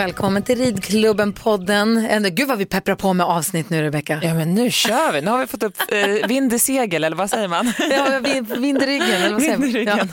Välkommen 0.00 0.42
till 0.42 0.58
Ridklubben-podden. 0.58 2.30
Gud 2.30 2.48
vad 2.48 2.58
vi 2.58 2.66
pepprar 2.66 2.94
på 2.94 3.12
med 3.12 3.26
avsnitt 3.26 3.70
nu 3.70 3.82
Rebecka. 3.82 4.20
Ja 4.22 4.34
men 4.34 4.54
nu 4.54 4.70
kör 4.70 5.12
vi, 5.12 5.20
nu 5.20 5.30
har 5.30 5.38
vi 5.38 5.46
fått 5.46 5.62
upp 5.62 5.76
eh, 5.92 6.26
vind 6.28 6.52
i 6.52 6.58
segel 6.58 7.04
eller 7.04 7.16
vad 7.16 7.30
säger 7.30 7.48
man? 7.48 7.72
Ja, 7.90 8.20
vind 8.58 8.82
i 8.82 8.86
ryggen 8.86 9.22
eller 9.22 9.32
vad 9.32 9.42
säger? 9.42 9.56
Vind 9.56 9.76
i 9.76 9.78
ryggen. 9.78 10.12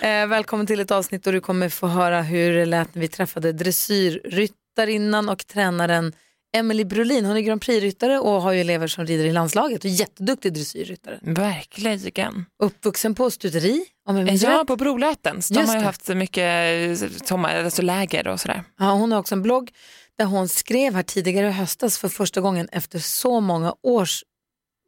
Ja. 0.00 0.08
eh, 0.08 0.26
välkommen 0.26 0.66
till 0.66 0.80
ett 0.80 0.90
avsnitt 0.90 1.24
då 1.24 1.32
du 1.32 1.40
kommer 1.40 1.68
få 1.68 1.86
höra 1.86 2.22
hur 2.22 2.52
det 2.52 2.66
lät 2.66 2.94
när 2.94 3.00
vi 3.00 3.08
träffade 3.08 3.52
dressyrryttarinnan 3.52 5.28
och 5.28 5.46
tränaren 5.46 6.12
Emily 6.52 6.84
Brolin. 6.84 7.24
Hon 7.24 7.36
är 7.36 7.40
Grand 7.40 7.60
Prix-ryttare 7.62 8.18
och 8.18 8.42
har 8.42 8.52
ju 8.52 8.60
elever 8.60 8.86
som 8.86 9.06
rider 9.06 9.24
i 9.24 9.32
landslaget 9.32 9.84
och 9.84 9.90
jätteduktig 9.90 10.52
dressyrryttare. 10.52 11.18
Verkligen. 11.22 12.46
Uppvuxen 12.62 13.14
på 13.14 13.30
stuteri, 13.30 13.84
om 14.06 14.16
jag 14.16 14.24
minns 14.24 14.42
Ja, 14.42 14.60
rätt. 14.60 14.66
på 14.66 14.76
Brolätens. 14.76 15.48
De 15.48 15.54
Just 15.54 15.68
har 15.68 15.74
ju 15.74 15.80
det. 15.80 15.86
haft 15.86 16.08
mycket 16.08 17.00
eh, 17.02 17.08
sommar, 17.24 17.64
alltså 17.64 17.82
läger 17.82 18.28
och 18.28 18.40
sådär. 18.40 18.64
Ja, 18.78 18.92
hon 18.92 19.12
har 19.12 19.18
också 19.18 19.34
en 19.34 19.42
blogg 19.42 19.70
där 20.18 20.24
hon 20.24 20.48
skrev 20.48 20.94
här 20.94 21.02
tidigare 21.02 21.46
i 21.48 21.50
höstas 21.50 21.98
för 21.98 22.08
första 22.08 22.40
gången 22.40 22.68
efter 22.72 22.98
så 22.98 23.40
många 23.40 23.74
års 23.82 24.24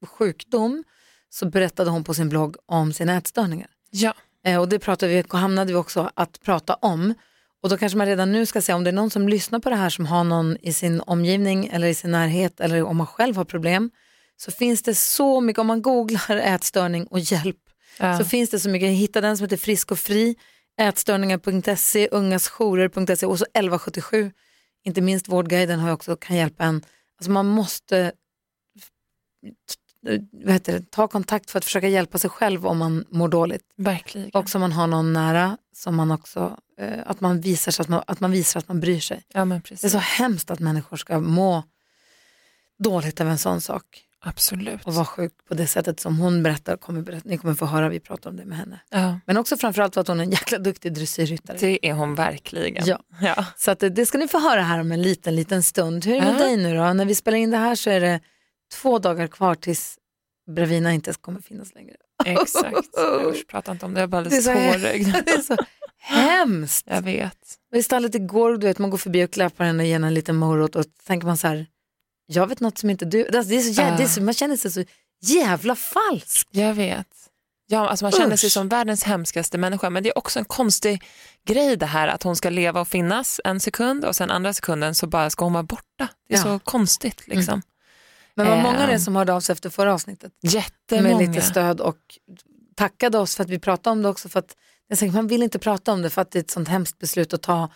sjukdom 0.07 0.85
så 1.31 1.47
berättade 1.47 1.91
hon 1.91 2.05
på 2.05 2.15
sin 2.15 2.29
blogg 2.29 2.57
om 2.67 2.93
sina 2.93 3.17
ätstörningar. 3.17 3.69
Ja. 3.91 4.15
Eh, 4.47 4.61
och 4.61 4.69
det 4.69 4.79
pratade 4.79 5.13
vi, 5.13 5.25
hamnade 5.39 5.73
vi 5.73 5.79
också 5.79 6.11
att 6.15 6.41
prata 6.43 6.75
om. 6.75 7.15
Och 7.63 7.69
då 7.69 7.77
kanske 7.77 7.99
man 7.99 8.07
redan 8.07 8.33
nu 8.33 8.47
ska 8.47 8.63
säga 8.63 8.77
om 8.77 8.85
det 8.85 8.91
är 8.91 8.93
någon 8.93 9.11
som 9.11 9.29
lyssnar 9.29 9.59
på 9.59 9.71
det 9.71 9.77
här 9.77 9.91
som 9.91 10.07
har 10.07 10.25
någon 10.25 10.57
i 10.61 10.73
sin 10.73 11.01
omgivning 11.01 11.67
eller 11.67 11.87
i 11.87 11.95
sin 11.95 12.11
närhet 12.11 12.61
eller 12.61 12.83
om 12.83 12.97
man 12.97 13.07
själv 13.07 13.37
har 13.37 13.45
problem 13.45 13.91
så 14.37 14.51
finns 14.51 14.83
det 14.83 14.95
så 14.95 15.41
mycket, 15.41 15.61
om 15.61 15.67
man 15.67 15.83
googlar 15.83 16.37
ätstörning 16.37 17.07
och 17.07 17.19
hjälp 17.19 17.57
Ja. 17.99 18.19
så 18.19 18.25
finns 18.25 18.51
det 18.51 18.61
så 18.61 18.69
mycket, 18.69 18.89
hitta 18.89 19.21
den 19.21 19.37
som 19.37 19.45
heter 19.45 19.57
Frisk 19.57 19.93
och 19.93 19.99
fri, 19.99 20.37
ätstörningar.se, 20.81 22.09
ungasjourer.se 22.09 23.27
och 23.27 23.39
så 23.39 23.45
1177, 23.45 24.33
inte 24.85 25.01
minst 25.01 25.29
Vårdguiden 25.29 25.81
har 25.81 25.93
också, 25.93 26.17
kan 26.17 26.37
hjälpa 26.37 26.65
en. 26.65 26.85
Alltså 27.19 27.31
man 27.31 27.47
måste 27.47 28.13
vad 30.33 30.53
heter 30.53 30.73
det, 30.73 30.91
ta 30.91 31.09
kontakt 31.09 31.51
för 31.51 31.59
att 31.59 31.65
försöka 31.65 31.89
hjälpa 31.89 32.19
sig 32.19 32.31
själv 32.31 32.67
om 32.67 32.79
man 32.79 33.05
mår 33.11 33.29
dåligt. 33.29 33.63
Verkligen. 33.77 34.31
Och 34.31 34.55
om 34.55 34.61
man 34.61 34.73
har 34.73 34.87
någon 34.87 35.13
nära, 35.13 35.59
som 35.75 35.97
man 35.97 36.11
också, 36.11 36.59
att, 37.07 37.21
man 37.21 37.41
visar 37.41 37.83
att, 37.83 37.89
man, 37.89 38.03
att 38.07 38.21
man 38.21 38.31
visar 38.31 38.61
att 38.61 38.69
man 38.69 38.81
bryr 38.81 39.01
sig. 39.01 39.23
Ja 39.33 39.45
men 39.45 39.63
Det 39.69 39.85
är 39.85 39.89
så 39.89 39.99
hemskt 39.99 40.51
att 40.51 40.59
människor 40.61 40.97
ska 40.97 41.21
må 41.21 41.63
dåligt 42.79 43.21
av 43.21 43.29
en 43.29 43.39
sån 43.39 43.61
sak 43.61 43.85
Absolut. 44.25 44.85
och 44.87 44.95
vara 44.95 45.05
sjuk 45.05 45.33
på 45.49 45.55
det 45.55 45.67
sättet 45.67 46.01
som 46.01 46.19
hon 46.19 46.43
berättar. 46.43 46.77
Kommer 46.77 47.03
berätta, 47.03 47.29
ni 47.29 47.39
kommer 47.39 47.55
få 47.55 47.67
höra, 47.67 47.89
vi 47.89 48.01
pratar 48.01 48.31
om 48.31 48.37
det 48.37 48.45
med 48.45 48.59
henne. 48.59 48.81
Ja, 48.91 49.19
Men 49.27 49.37
också 49.37 49.57
framförallt 49.57 49.95
för 49.95 50.01
att 50.01 50.09
hon 50.09 50.21
är 50.21 50.25
en 50.25 50.31
jäkla 50.31 50.59
duktig 50.59 50.93
dressyrryttare. 50.95 51.57
det 51.61 51.87
är 51.89 51.93
hon 51.93 52.15
verkligen. 52.15 52.87
Ja. 52.87 52.99
Ja. 53.21 53.45
Så 53.57 53.71
att 53.71 53.79
det, 53.91 54.07
ska 54.07 54.19
ni 54.19 54.29
få 54.29 54.39
höra 54.39 54.63
här 54.63 54.79
om 54.81 54.93
en 54.93 55.03
liten, 55.03 55.37
liten 55.37 55.63
stund. 55.63 56.05
Hur 56.05 56.15
är 56.17 56.21
det 56.21 56.27
med 56.27 56.41
Ja. 56.41 56.45
dig 56.45 56.57
nu 56.57 56.77
då? 56.77 56.93
När 56.93 57.05
vi 57.05 57.15
spelar 57.15 57.39
in 57.39 57.51
det 57.51 57.57
här 57.57 57.75
så 57.75 57.91
är 57.91 58.01
det 58.01 58.21
två 58.75 58.99
dagar 58.99 59.27
kvar 59.27 59.55
tills 59.55 59.99
Bravina 60.57 60.93
inte 60.93 61.13
kommer 61.21 61.41
finnas 61.41 61.75
längre. 61.75 61.97
Exakt. 62.25 62.89
Usch, 63.27 63.47
prata 63.49 63.73
inte 63.73 63.87
om 63.87 63.95
det, 63.95 64.01
jag 64.01 64.11
så 64.11 64.51
he- 64.51 64.73
tårögd. 64.73 65.09
Hemskt. 66.03 66.87
Jag 66.91 67.03
vet. 67.03 67.39
Och 67.73 67.79
I 67.79 67.83
stallet 67.83 68.15
igår, 68.15 68.57
du 68.57 68.67
vet, 68.67 68.79
man 68.79 68.91
går 68.91 68.99
förbi 68.99 69.25
och 69.25 69.31
klappar 69.31 69.65
henne 69.65 69.83
och 69.83 69.87
ger 69.87 69.93
henne 69.95 70.07
en 70.07 70.15
liten 70.15 70.37
morot 70.37 70.77
och 70.77 70.85
tänker 71.07 71.27
man 71.27 71.37
så 71.37 71.49
här, 71.49 71.67
jag 72.27 72.47
vet 72.47 72.61
något 72.61 72.79
som 72.79 72.91
inte 72.91 73.05
du, 73.05 73.25
alltså 73.27 73.43
det 73.51 73.57
är 73.57 73.61
så, 73.61 73.83
Ah. 73.83 73.97
det 73.97 74.03
är 74.03 74.09
så 74.09 74.23
man 74.23 74.35
känner 74.35 74.57
sig 74.57 74.71
så 74.71 74.85
jävla 75.23 75.77
falsk. 75.77 76.49
Jag 76.51 76.75
vet. 76.75 77.07
Ja, 77.67 77.89
alltså 77.89 78.05
man 78.05 78.13
känner 78.13 78.37
sig 78.37 78.51
som 78.51 78.69
världens 78.69 79.05
hemskaste 79.05 79.59
människa 79.59 79.91
men 79.91 80.03
det 80.03 80.09
är 80.09 80.19
också 80.19 80.39
en 80.39 80.45
konstig 80.45 81.03
grej 81.47 81.77
det 81.77 81.87
här 81.87 82.09
att 82.09 82.23
hon 82.23 82.37
ska 82.37 82.51
leva 82.51 82.81
och 82.81 82.89
finnas 82.89 83.41
en 83.45 83.61
sekund 83.61 84.05
och 84.05 84.17
sen 84.17 84.31
andra 84.31 84.55
sekunden 84.55 84.95
så 84.95 85.07
bara 85.07 85.31
ska 85.31 85.45
hon 85.45 85.53
vara 85.53 85.63
borta. 85.63 86.09
Det 86.29 86.35
är 86.35 86.39
Ja. 86.39 86.43
så 86.43 86.59
konstigt 86.59 87.23
liksom. 87.29 87.63
Men 88.35 88.47
vad 88.47 88.57
Eh. 88.59 88.63
många 88.63 88.87
det 88.87 88.93
är 88.93 88.99
som 88.99 89.17
hörde 89.17 89.33
av 89.35 89.41
sig 89.41 89.53
efter 89.53 89.71
förra 89.71 89.95
avsnittet 89.95 90.33
Jättemånga. 90.41 91.17
med 91.19 91.29
lite 91.29 91.41
stöd 91.47 91.81
och 91.81 91.99
tackade 92.77 93.19
oss 93.19 93.37
för 93.37 93.45
att 93.45 93.51
vi 93.51 93.59
pratade 93.59 93.93
om 93.93 94.03
det 94.03 94.09
också 94.09 94.29
för 94.29 94.39
att 94.39 94.57
jag 94.93 94.99
säger, 94.99 95.13
man 95.13 95.27
vill 95.27 95.43
inte 95.43 95.59
prata 95.59 95.93
om 95.93 96.03
det 96.03 96.11
för 96.11 96.23
att 96.23 96.31
det 96.31 96.39
är 96.39 96.41
ett 96.41 96.51
sånt 96.51 96.69
hemskt 96.69 96.99
beslut 96.99 97.35
att 97.35 97.43
ta 97.43 97.71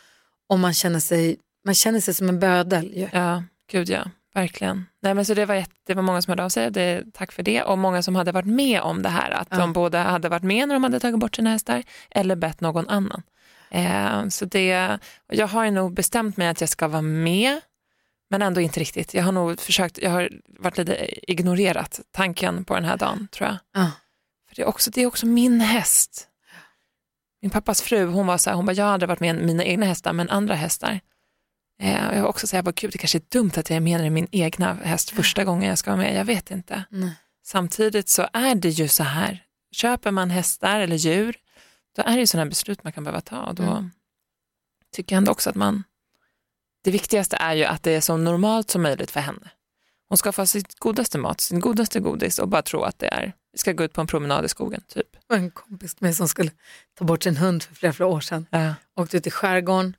om 0.49 0.61
man 0.61 0.75
känner 0.75 1.01
sig, 1.01 1.37
man 1.65 1.75
känner 1.75 2.01
sig 2.01 2.15
som 2.15 2.29
en 2.29 2.41
bödel. 2.41 2.93
ju. 2.97 3.09
Ja, 3.13 3.43
gud 3.71 3.89
ja, 3.89 4.05
verkligen. 4.35 4.87
Nej, 5.03 5.15
men 5.15 5.25
så 5.25 5.35
det, 5.35 5.45
var 5.47 5.55
jätte, 5.55 5.75
det 5.87 5.95
var 5.95 6.03
många 6.03 6.23
som 6.23 6.31
hörde 6.31 6.45
av 6.45 6.49
sig, 6.49 6.71
det, 6.71 7.05
tack 7.15 7.33
för 7.33 7.43
det. 7.43 7.63
Och 7.63 7.79
många 7.79 8.03
som 8.03 8.17
hade 8.17 8.33
varit 8.33 8.47
med 8.47 8.81
om 8.81 9.03
det 9.03 9.09
här, 9.09 9.31
att 9.31 9.49
Ja. 9.51 9.57
de 9.57 9.73
både 9.73 9.99
hade 9.99 10.29
varit 10.29 10.43
med 10.43 10.69
när 10.69 10.75
de 10.75 10.83
hade 10.83 11.01
tagit 11.01 11.21
bort 11.21 11.37
sina 11.37 11.51
hästar 11.51 11.83
eller 12.11 12.37
bett 12.37 12.61
någon 12.61 12.89
annan. 12.89 13.23
Eh, 13.71 14.29
så 14.29 14.45
det, 14.45 14.99
jag 15.29 15.47
har 15.47 15.65
ju 15.65 15.71
nog 15.71 15.95
bestämt 15.95 16.37
mig 16.37 16.49
att 16.49 16.61
jag 16.61 16.71
ska 16.71 16.89
vara 16.89 17.03
med, 17.03 17.61
men 18.31 18.43
ändå 18.43 18.61
inte 18.61 18.81
riktigt. 18.81 19.15
Jag 19.15 19.25
har 19.25 19.33
nog 19.33 19.61
försökt, 19.61 19.99
jag 19.99 20.11
har 20.11 20.31
varit 20.59 20.79
lite 20.79 21.31
ignorerat 21.33 22.01
tanken 22.11 22.65
på 22.65 22.75
den 22.75 22.85
här 22.85 22.97
dagen 22.97 23.29
tror 23.33 23.49
jag. 23.49 23.57
Ja. 23.83 23.91
För 24.49 24.57
det 24.57 24.63
är 24.63 24.67
också, 24.67 24.91
det 24.91 25.03
är 25.03 25.07
också 25.07 25.27
min 25.27 25.61
häst. 25.61 26.29
Min 27.47 27.51
pappas 27.51 27.83
fru, 27.83 28.07
hon 28.07 28.27
var 28.27 28.39
så 28.39 28.51
här, 28.51 28.57
hon 28.57 28.67
bara, 28.67 28.73
jag 28.73 28.85
har 28.85 28.93
aldrig 28.93 29.09
varit 29.09 29.21
med 29.21 29.37
mina 29.37 29.65
egna 29.65 29.87
hästar, 29.87 30.13
men 30.13 30.31
andra 30.31 30.55
hästar. 30.55 31.01
Eh, 31.83 32.09
och 32.09 32.15
jag 32.17 32.23
var 32.23 32.29
också 32.29 32.47
så 32.47 32.57
här, 32.57 32.63
bara, 32.63 32.73
gud 32.77 32.93
det 32.93 32.99
kanske 32.99 33.19
är 33.19 33.23
dumt 33.29 33.51
att 33.57 33.71
jag 33.71 33.77
är 33.77 33.81
med 33.81 34.07
i 34.07 34.11
min 34.11 34.29
egna 34.33 34.75
häst 34.75 35.11
första 35.11 35.45
gången 35.45 35.69
jag 35.69 35.79
ska 35.79 35.91
vara 35.91 36.03
med, 36.03 36.15
jag 36.17 36.25
vet 36.25 36.51
inte. 36.51 36.85
Nej. 36.91 37.11
Samtidigt 37.45 38.09
så 38.09 38.29
är 38.33 38.55
det 38.55 38.69
ju 38.69 38.89
så 38.89 39.03
här, 39.03 39.45
köper 39.73 40.11
man 40.11 40.31
hästar 40.31 40.81
eller 40.81 40.97
djur, 40.97 41.37
då 41.97 42.03
är 42.03 42.13
det 42.13 42.21
ju 42.21 42.27
sådana 42.27 42.49
beslut 42.49 42.85
man 42.85 42.93
kan 42.93 43.05
behöva 43.05 43.21
ta. 43.21 43.39
Och 43.41 43.55
då 43.55 43.63
Mm. 43.63 43.91
tycker 44.93 45.15
jag 45.15 45.19
ändå 45.19 45.33
också 45.33 45.51
att 45.51 45.57
man, 45.57 45.85
det 46.85 46.91
viktigaste 46.91 47.37
är 47.37 47.55
ju 47.55 47.65
att 47.65 47.83
det 47.83 47.91
är 47.93 48.01
så 48.01 48.17
normalt 48.17 48.71
som 48.71 48.83
möjligt 48.83 49.11
för 49.11 49.21
henne. 49.21 49.51
Hon 50.09 50.19
ska 50.19 50.33
få 50.33 50.47
sitt 50.47 50.79
godaste 50.79 51.19
mat, 51.19 51.41
sin 51.41 51.61
godaste 51.61 52.01
godis 52.01 52.39
och 52.39 52.49
bara 52.49 52.63
tro 52.63 52.83
att 52.83 52.99
det 52.99 53.07
är, 53.09 53.33
vi 53.53 53.59
ska 53.59 53.73
gå 53.73 53.85
ut 53.85 53.93
på 53.93 54.01
en 54.01 54.07
promenad 54.07 54.45
i 54.45 54.49
skogen 54.49 54.83
typ. 54.89 55.16
Var 55.29 55.37
en 55.37 55.51
kompis 55.51 55.95
med 56.01 56.09
mig 56.09 56.15
som 56.15 56.29
skulle 56.29 56.51
ta 56.99 57.05
bort 57.05 57.23
sin 57.23 57.37
hund 57.37 57.63
för 57.63 57.75
flera, 57.75 57.93
flera 57.93 58.09
år 58.09 58.21
sedan. 58.21 58.47
Ja. 58.51 58.75
Åkte 58.97 59.17
ut 59.17 59.27
i 59.27 59.31
skärgården, 59.31 59.97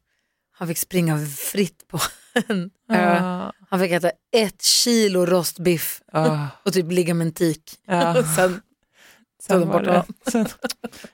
han 0.51 0.67
fick 0.67 0.77
springa 0.77 1.25
fritt 1.25 1.87
på 1.87 1.99
en 2.47 2.69
ö. 2.89 3.15
Ja. 3.15 3.53
Han 3.69 3.79
fick 3.79 3.91
äta 3.91 4.11
ett 4.31 4.61
kilo 4.61 5.25
rostbiff 5.25 6.01
Ja. 6.11 6.47
och 6.63 6.73
typ 6.73 6.91
ligamentik. 6.91 7.79
Ja. 7.85 8.23
Sen, 8.35 8.61
Sen 9.41 9.59
de 9.59 9.69
var 9.69 9.83
bort 10.05 10.15
sen, 10.31 10.47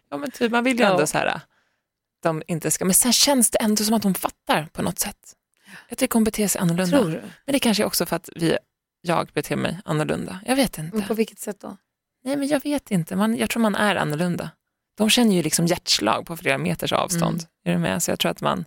ja 0.10 0.18
men 0.18 0.32
typ, 0.32 0.52
man 0.52 0.64
vill 0.64 0.80
ju 0.80 0.86
ändå 0.86 1.08
så 1.08 1.18
här, 1.18 1.42
de 2.24 2.44
inte 2.48 2.72
ska, 2.72 2.86
men 2.86 2.94
sen 2.94 3.14
känns 3.14 3.50
det 3.50 3.58
ändå 3.58 3.84
som 3.84 3.94
att 3.96 4.04
hon 4.04 4.14
fattar 4.16 4.68
på 4.74 4.82
något 4.82 5.00
sätt. 5.00 5.36
Jag 5.90 5.98
tycker 5.98 6.14
hon 6.14 6.24
beter 6.24 6.48
sig 6.48 6.62
annorlunda. 6.62 7.02
Men 7.46 7.54
det 7.54 7.60
kanske 7.60 7.84
är 7.84 7.88
också 7.88 8.06
för 8.06 8.16
att 8.16 8.30
vi, 8.36 8.58
jag 9.02 9.28
beter 9.34 9.56
mig 9.56 9.80
annorlunda. 9.86 10.40
Jag 10.46 10.56
vet 10.56 10.78
Men 10.78 10.86
inte. 10.86 11.08
på 11.08 11.14
vilket 11.14 11.40
sätt 11.40 11.60
då? 11.60 11.78
Nej 12.24 12.38
men 12.38 12.48
jag 12.48 12.64
vet 12.64 12.92
inte, 12.92 13.16
man, 13.16 13.38
jag 13.38 13.50
tror 13.50 13.62
man 13.62 13.76
är 13.76 13.96
annorlunda. 13.96 14.50
De 14.98 15.10
känner 15.10 15.36
ju 15.36 15.44
liksom 15.44 15.66
hjärtslag 15.66 16.26
på 16.26 16.38
flera 16.38 16.58
meters 16.58 16.94
avstånd. 16.94 17.40
Mm. 17.40 17.48
Är 17.64 17.72
du 17.72 17.78
med? 17.78 18.04
Så 18.04 18.12
jag 18.12 18.20
tror 18.20 18.32
att 18.32 18.42
man 18.42 18.66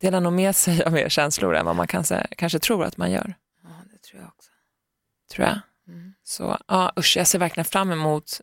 delar 0.00 0.20
nog 0.20 0.32
med 0.32 0.56
sig 0.56 0.84
av 0.84 0.92
mer 0.92 1.08
känslor 1.08 1.56
än 1.56 1.66
vad 1.66 1.76
man 1.76 1.86
kanske, 1.86 2.26
kanske 2.36 2.58
tror 2.58 2.84
att 2.84 2.96
man 2.96 3.10
gör. 3.10 3.34
Ja, 3.62 3.68
det 3.92 3.98
tror 3.98 4.20
jag 4.20 4.28
också. 4.28 4.50
Tror 5.32 5.46
jag. 5.46 5.60
Mm. 5.88 6.14
Så 6.22 6.58
ja, 6.68 6.92
usch, 6.98 7.16
jag 7.16 7.26
ser 7.26 7.38
verkligen 7.38 7.64
fram 7.64 7.92
emot 7.92 8.40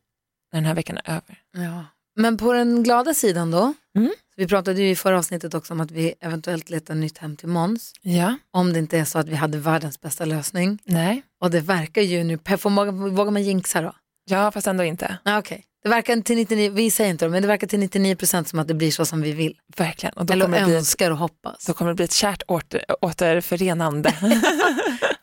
när 0.51 0.57
den 0.57 0.65
här 0.65 0.75
veckan 0.75 0.97
är 0.97 1.11
över. 1.11 1.41
Ja. 1.51 1.85
Men 2.17 2.37
på 2.37 2.53
den 2.53 2.83
glada 2.83 3.13
sidan 3.13 3.51
då? 3.51 3.73
Mm. 3.97 4.11
Vi 4.35 4.47
pratade 4.47 4.81
ju 4.81 4.89
i 4.89 4.95
förra 4.95 5.17
avsnittet 5.17 5.53
också 5.53 5.73
om 5.73 5.81
att 5.81 5.91
vi 5.91 6.13
eventuellt 6.21 6.69
letar 6.69 6.95
nytt 6.95 7.17
hem 7.17 7.35
till 7.35 7.47
Måns. 7.47 7.93
Ja, 8.01 8.35
Om 8.51 8.73
det 8.73 8.79
inte 8.79 8.97
är 8.99 9.05
så 9.05 9.19
att 9.19 9.27
vi 9.29 9.35
hade 9.35 9.57
världens 9.57 10.01
bästa 10.01 10.25
lösning. 10.25 10.79
nej. 10.85 11.23
Och 11.41 11.51
det 11.51 11.59
verkar 11.59 12.01
ju 12.01 12.23
nu, 12.23 12.37
får 12.57 13.09
vågar 13.09 13.31
man 13.31 13.43
jinxa 13.43 13.81
då? 13.81 13.93
Ja, 14.29 14.51
fast 14.51 14.67
ändå 14.67 14.83
inte. 14.83 15.17
Ah, 15.25 15.37
Okej, 15.39 15.63
det 15.87 15.95
verkar 15.95 16.21
till 16.21 16.35
99, 16.35 16.71
vi 16.71 16.91
säger 16.91 17.09
inte 17.11 17.25
det, 17.25 17.29
men 17.29 17.41
det 17.41 17.47
verkar 17.47 17.67
till 17.67 17.79
99% 17.79 18.43
som 18.43 18.59
att 18.59 18.67
det 18.67 18.73
blir 18.73 18.91
så 18.91 19.05
som 19.05 19.21
vi 19.21 19.31
vill. 19.31 19.53
Verkligen. 19.77 20.13
Och 20.17 20.25
då 20.25 20.33
Eller 20.33 20.45
kommer, 20.45 20.75
önskar 20.75 21.11
och 21.11 21.17
hoppas. 21.17 21.65
då 21.65 21.73
kommer 21.73 21.91
det 21.91 21.95
bli 21.95 22.05
ett 22.05 22.11
kärt 22.13 22.41
åter, 22.47 22.85
återförenande. 23.01 24.11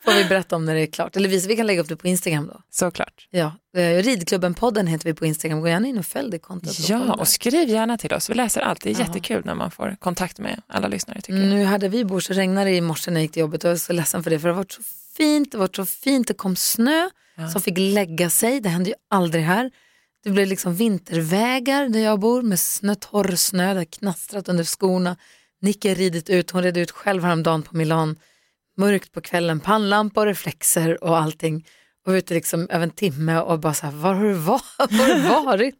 Får 0.05 0.13
vi 0.13 0.25
berätta 0.25 0.55
om 0.55 0.65
när 0.65 0.75
det 0.75 0.81
är 0.81 0.87
klart. 0.87 1.15
Eller 1.15 1.29
vi, 1.29 1.47
vi 1.47 1.55
kan 1.55 1.67
lägga 1.67 1.81
upp 1.81 1.89
det 1.89 1.95
på 1.95 2.07
Instagram 2.07 2.47
då. 2.47 2.61
Såklart. 2.69 3.27
Ja, 3.31 3.45
eh, 3.77 3.79
Ridklubben-podden 3.79 4.87
heter 4.87 5.05
vi 5.05 5.13
på 5.13 5.25
Instagram. 5.25 5.61
Gå 5.61 5.67
gärna 5.67 5.87
in 5.87 5.97
och 5.97 6.05
följ 6.05 6.31
det 6.31 6.39
kontot. 6.39 6.89
Ja, 6.89 7.13
och 7.13 7.27
skriv 7.27 7.69
gärna 7.69 7.97
till 7.97 8.13
oss. 8.13 8.29
Vi 8.29 8.33
läser 8.33 8.61
allt. 8.61 8.81
Det 8.81 8.89
är 8.89 8.93
Ja. 8.93 8.99
jättekul 8.99 9.41
när 9.45 9.55
man 9.55 9.71
får 9.71 9.95
kontakt 9.99 10.39
med 10.39 10.61
alla 10.67 10.87
lyssnare. 10.87 11.21
Tycker 11.21 11.39
jag. 11.39 11.49
Nu 11.49 11.63
hade 11.65 11.89
vi 11.89 12.05
bor 12.05 12.19
så 12.19 12.33
regnade 12.33 12.69
det 12.69 12.75
i 12.75 12.81
morse 12.81 13.11
när 13.11 13.17
jag 13.19 13.21
gick 13.23 13.31
till 13.31 13.39
jobbet 13.39 13.63
och 13.63 13.67
jag 13.69 13.73
är 13.75 13.79
så 13.79 13.93
ledsen 13.93 14.23
för 14.23 14.29
det 14.29 14.39
för 14.39 14.47
det 14.47 14.53
har 14.53 14.57
varit 14.61 14.71
så 14.71 14.81
fint, 15.17 15.51
det 15.51 15.57
varit 15.57 15.75
så 15.75 15.85
fint, 15.85 16.27
det 16.27 16.33
kom 16.33 16.55
snö 16.55 17.09
Ja. 17.37 17.47
som 17.49 17.61
fick 17.61 17.77
lägga 17.77 18.29
sig, 18.29 18.59
det 18.61 18.69
händer 18.69 18.89
ju 18.91 18.95
aldrig 19.09 19.43
här. 19.43 19.71
Det 20.25 20.31
blev 20.31 20.47
liksom 20.47 20.75
vintervägar 20.75 21.89
där 21.89 21.99
jag 21.99 22.19
bor 22.19 22.41
med 22.41 22.59
snö, 22.59 22.95
torr 22.95 23.35
snö, 23.35 23.73
det 23.73 23.85
knastrat 23.85 24.49
under 24.49 24.63
skorna. 24.63 25.17
Nicke 25.61 25.93
ridit 25.93 26.29
ut, 26.29 26.51
hon 26.51 26.63
red 26.63 26.77
ut 26.77 26.91
själv 26.91 27.23
häromdagen 27.23 27.61
på 27.63 27.75
Milan, 27.77 28.15
mörkt 28.77 29.11
på 29.11 29.21
kvällen, 29.21 29.59
pannlampa 29.59 30.19
och 30.19 30.25
reflexer 30.25 31.03
och 31.03 31.17
allting. 31.17 31.65
och 32.07 32.11
ute 32.11 32.33
liksom 32.33 32.67
över 32.69 32.83
en 32.83 32.91
timme 32.91 33.39
och 33.39 33.59
bara 33.59 33.73
så 33.73 33.85
här, 33.85 33.93
var 33.93 34.13
har 34.13 34.23
du, 34.23 34.33
var, 35.29 35.45
varit? 35.45 35.75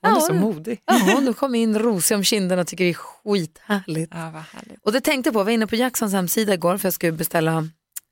Hon 0.00 0.10
är 0.12 0.16
Ja, 0.16 0.20
så 0.20 0.34
modig. 0.34 0.82
Ja, 0.86 1.20
nu 1.20 1.32
kom 1.32 1.54
in 1.54 1.78
rosig 1.78 2.16
om 2.16 2.24
kinderna 2.24 2.60
och 2.62 2.68
tycker 2.68 2.84
det 2.84 2.90
är 2.90 2.94
skithärligt. 2.94 4.12
Ja, 4.14 4.30
vad 4.30 4.42
härligt. 4.42 4.78
Och 4.84 4.92
det 4.92 5.00
tänkte 5.00 5.28
jag 5.28 5.34
på, 5.34 5.40
jag 5.40 5.44
var 5.44 5.52
inne 5.52 5.66
på 5.66 5.76
Jacksons 5.76 6.12
hemsida 6.12 6.54
igår 6.54 6.76
för 6.78 6.86
jag 6.86 6.94
skulle 6.94 7.12
beställa 7.12 7.68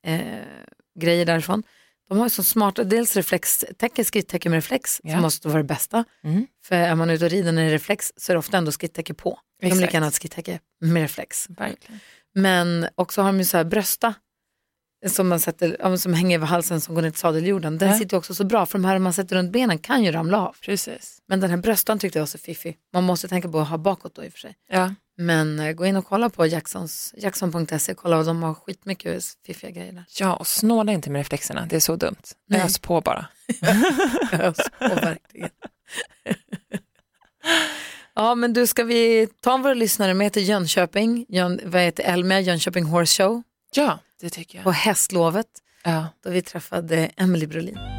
eh, 0.06 0.20
grejer 1.00 1.26
därifrån. 1.26 1.62
De 2.08 2.18
har 2.18 2.26
ju 2.26 2.30
så 2.30 2.42
smarta, 2.42 2.84
dels 2.84 3.16
reflextäcke, 3.16 4.04
skrittäcke 4.04 4.48
med 4.48 4.56
reflex 4.56 5.00
Ja. 5.04 5.12
som 5.12 5.22
måste 5.22 5.48
vara 5.48 5.58
det 5.58 5.64
bästa. 5.64 6.04
Mm. 6.24 6.46
För 6.64 6.74
är 6.76 6.94
man 6.94 7.10
ute 7.10 7.24
och 7.24 7.30
rider 7.30 7.52
när 7.52 7.62
det 7.62 7.68
är 7.68 7.72
reflex 7.72 8.12
så 8.16 8.32
är 8.32 8.34
det 8.34 8.38
ofta 8.38 8.56
ändå 8.56 8.72
skrittäcke 8.72 9.14
på. 9.14 9.38
De 9.60 9.66
Exakt. 9.66 9.80
lika 9.80 9.92
gärna 9.92 10.10
skrittäcke 10.10 10.60
med 10.80 11.02
reflex. 11.02 11.46
Verkligen. 11.50 12.00
Men 12.34 12.88
också 12.94 13.22
har 13.22 13.28
de 13.28 13.38
ju 13.38 13.44
så 13.44 13.56
här 13.56 13.64
brösta 13.64 14.14
som, 15.06 15.28
man 15.28 15.40
sätter, 15.40 15.96
som 15.96 16.14
hänger 16.14 16.36
över 16.38 16.46
halsen 16.46 16.80
som 16.80 16.94
går 16.94 17.02
ner 17.02 17.10
till 17.10 17.20
sadeljorden. 17.20 17.78
Den 17.78 17.88
Ja. 17.90 17.98
sitter 17.98 18.16
också 18.16 18.34
så 18.34 18.44
bra 18.44 18.66
för 18.66 18.78
de 18.78 18.84
här 18.84 18.98
man 18.98 19.12
sätter 19.12 19.36
runt 19.36 19.52
benen 19.52 19.78
kan 19.78 20.04
ju 20.04 20.12
ramla 20.12 20.38
av. 20.48 20.56
Precis. 20.62 21.18
Men 21.28 21.40
den 21.40 21.50
här 21.50 21.56
bröstan 21.56 21.98
tyckte 21.98 22.18
jag 22.18 22.22
var 22.22 22.26
så 22.26 22.38
fiffig. 22.38 22.76
Man 22.92 23.04
måste 23.04 23.28
tänka 23.28 23.48
på 23.48 23.60
att 23.60 23.68
ha 23.68 23.78
bakåt 23.78 24.14
då 24.14 24.24
i 24.24 24.28
och 24.28 24.32
för 24.32 24.38
sig. 24.38 24.54
Ja. 24.68 24.94
Men 25.20 25.60
eh, 25.60 25.72
gå 25.72 25.86
in 25.86 25.96
och 25.96 26.06
kolla 26.06 26.30
på 26.30 26.46
Jacksons, 26.46 27.14
Jackson.se, 27.16 27.94
kolla 27.94 28.16
vad 28.16 28.26
de 28.26 28.42
har 28.42 28.54
skitmycket 28.54 29.24
fiffiga 29.46 29.70
grejer 29.70 29.92
där. 29.92 30.04
ja, 30.18 30.36
och 30.36 30.46
snåla 30.46 30.92
inte 30.92 31.10
med 31.10 31.18
reflexerna. 31.20 31.66
Det 31.66 31.76
är 31.76 31.80
så 31.80 31.96
dumt. 31.96 32.16
Nej. 32.48 32.60
Ös 32.60 32.78
på 32.78 33.00
bara. 33.00 33.26
Ös 34.32 34.56
på 34.78 34.88
verkligen. 34.94 35.50
ja 38.14 38.34
men 38.34 38.52
du 38.52 38.66
ska 38.66 38.84
vi 38.84 39.28
ta 39.40 39.56
våra 39.56 39.74
lyssnare 39.74 40.14
med 40.14 40.32
till 40.32 40.48
Jönköping, 40.48 41.26
Jön, 41.28 41.60
vad 41.64 41.82
heter 41.82 42.04
Elmia, 42.04 42.40
Jönköping 42.40 42.84
Horse 42.84 43.22
Show 43.22 43.42
Ja, 43.74 43.98
det 44.20 44.30
tycker 44.30 44.62
på 44.62 44.68
jag. 44.68 44.74
hästlovet 44.74 45.46
Ja. 45.84 46.06
då 46.24 46.30
vi 46.30 46.42
träffade 46.42 47.10
Emily 47.16 47.46
Brolin. 47.46 47.97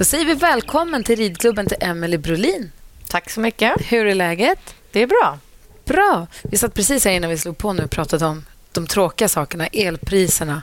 Då 0.00 0.04
säger 0.04 0.24
vi 0.24 0.34
välkommen 0.34 1.04
till 1.04 1.16
ridklubben 1.18 1.66
till 1.66 1.76
Emily 1.80 2.18
Brolin. 2.18 2.72
Tack 3.08 3.30
så 3.30 3.40
mycket. 3.40 3.72
Hur 3.92 4.06
är 4.06 4.14
läget? 4.14 4.58
Det 4.92 5.00
är 5.02 5.06
bra. 5.06 5.38
Bra. 5.84 6.26
Vi 6.42 6.56
satt 6.58 6.74
precis 6.74 7.04
här 7.04 7.12
innan 7.12 7.30
vi 7.30 7.38
slog 7.38 7.58
på 7.58 7.72
nu 7.72 7.82
och 7.84 7.90
pratade 7.90 8.26
om 8.26 8.44
de 8.72 8.86
tråkiga 8.86 9.28
sakerna, 9.28 9.66
elpriserna 9.66 10.62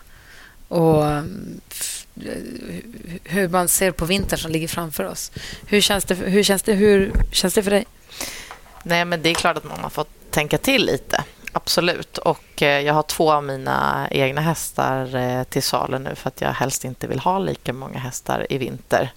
och 0.67 1.05
mm, 1.07 1.61
f- 1.71 2.05
hur 3.23 3.49
man 3.49 3.67
ser 3.67 3.91
på 3.91 4.05
vintern 4.05 4.39
som 4.39 4.51
ligger 4.51 4.67
framför 4.67 5.03
oss. 5.03 5.31
Hur 5.65 5.81
känns 5.81 6.05
det, 6.05 6.15
hur 6.15 6.43
känns 6.43 6.61
det, 6.63 6.73
hur 6.73 7.11
känns 7.31 7.53
det 7.53 7.63
för 7.63 7.71
dig? 7.71 7.85
Nej, 8.83 9.05
men 9.05 9.21
det 9.21 9.29
är 9.29 9.33
klart 9.33 9.57
att 9.57 9.63
man 9.63 9.79
har 9.79 9.89
fått 9.89 10.31
tänka 10.31 10.57
till 10.57 10.85
lite. 10.85 11.23
Absolut. 11.57 12.17
Och 12.17 12.61
eh, 12.61 12.81
jag 12.81 12.93
har 12.93 13.03
två 13.03 13.31
av 13.31 13.43
mina 13.43 14.07
egna 14.11 14.41
hästar 14.41 15.15
eh, 15.15 15.43
till 15.43 15.63
salu 15.63 15.99
nu 15.99 16.15
för 16.15 16.27
att 16.27 16.41
jag 16.41 16.49
helst 16.49 16.85
inte 16.85 17.07
vill 17.07 17.19
ha 17.19 17.39
lika 17.39 17.73
många 17.73 17.99
hästar 17.99 18.47
i 18.49 18.57
vinter. 18.57 19.11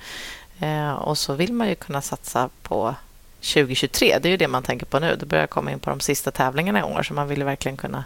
Eh, 0.61 0.93
och 0.93 1.19
så 1.19 1.35
vill 1.35 1.53
man 1.53 1.69
ju 1.69 1.75
kunna 1.75 2.03
satsa 2.03 2.49
på 2.63 2.95
2023. 3.41 4.19
Det 4.19 4.29
är 4.29 4.31
ju 4.31 4.37
det 4.37 4.49
man 4.49 4.63
tänker 4.63 4.87
på 4.87 4.99
nu. 4.99 5.17
Det 5.21 5.27
börjar 5.27 5.47
komma 5.47 5.73
in 5.73 5.79
på 5.79 5.91
de 5.91 6.01
sista 6.01 6.31
tävlingarna 6.31 6.81
i 6.81 6.83
år 6.83 7.03
så 7.03 7.15
man 7.15 7.29
vill 7.29 7.39
ju 7.39 7.45
verkligen 7.45 7.77
kunna 7.77 8.05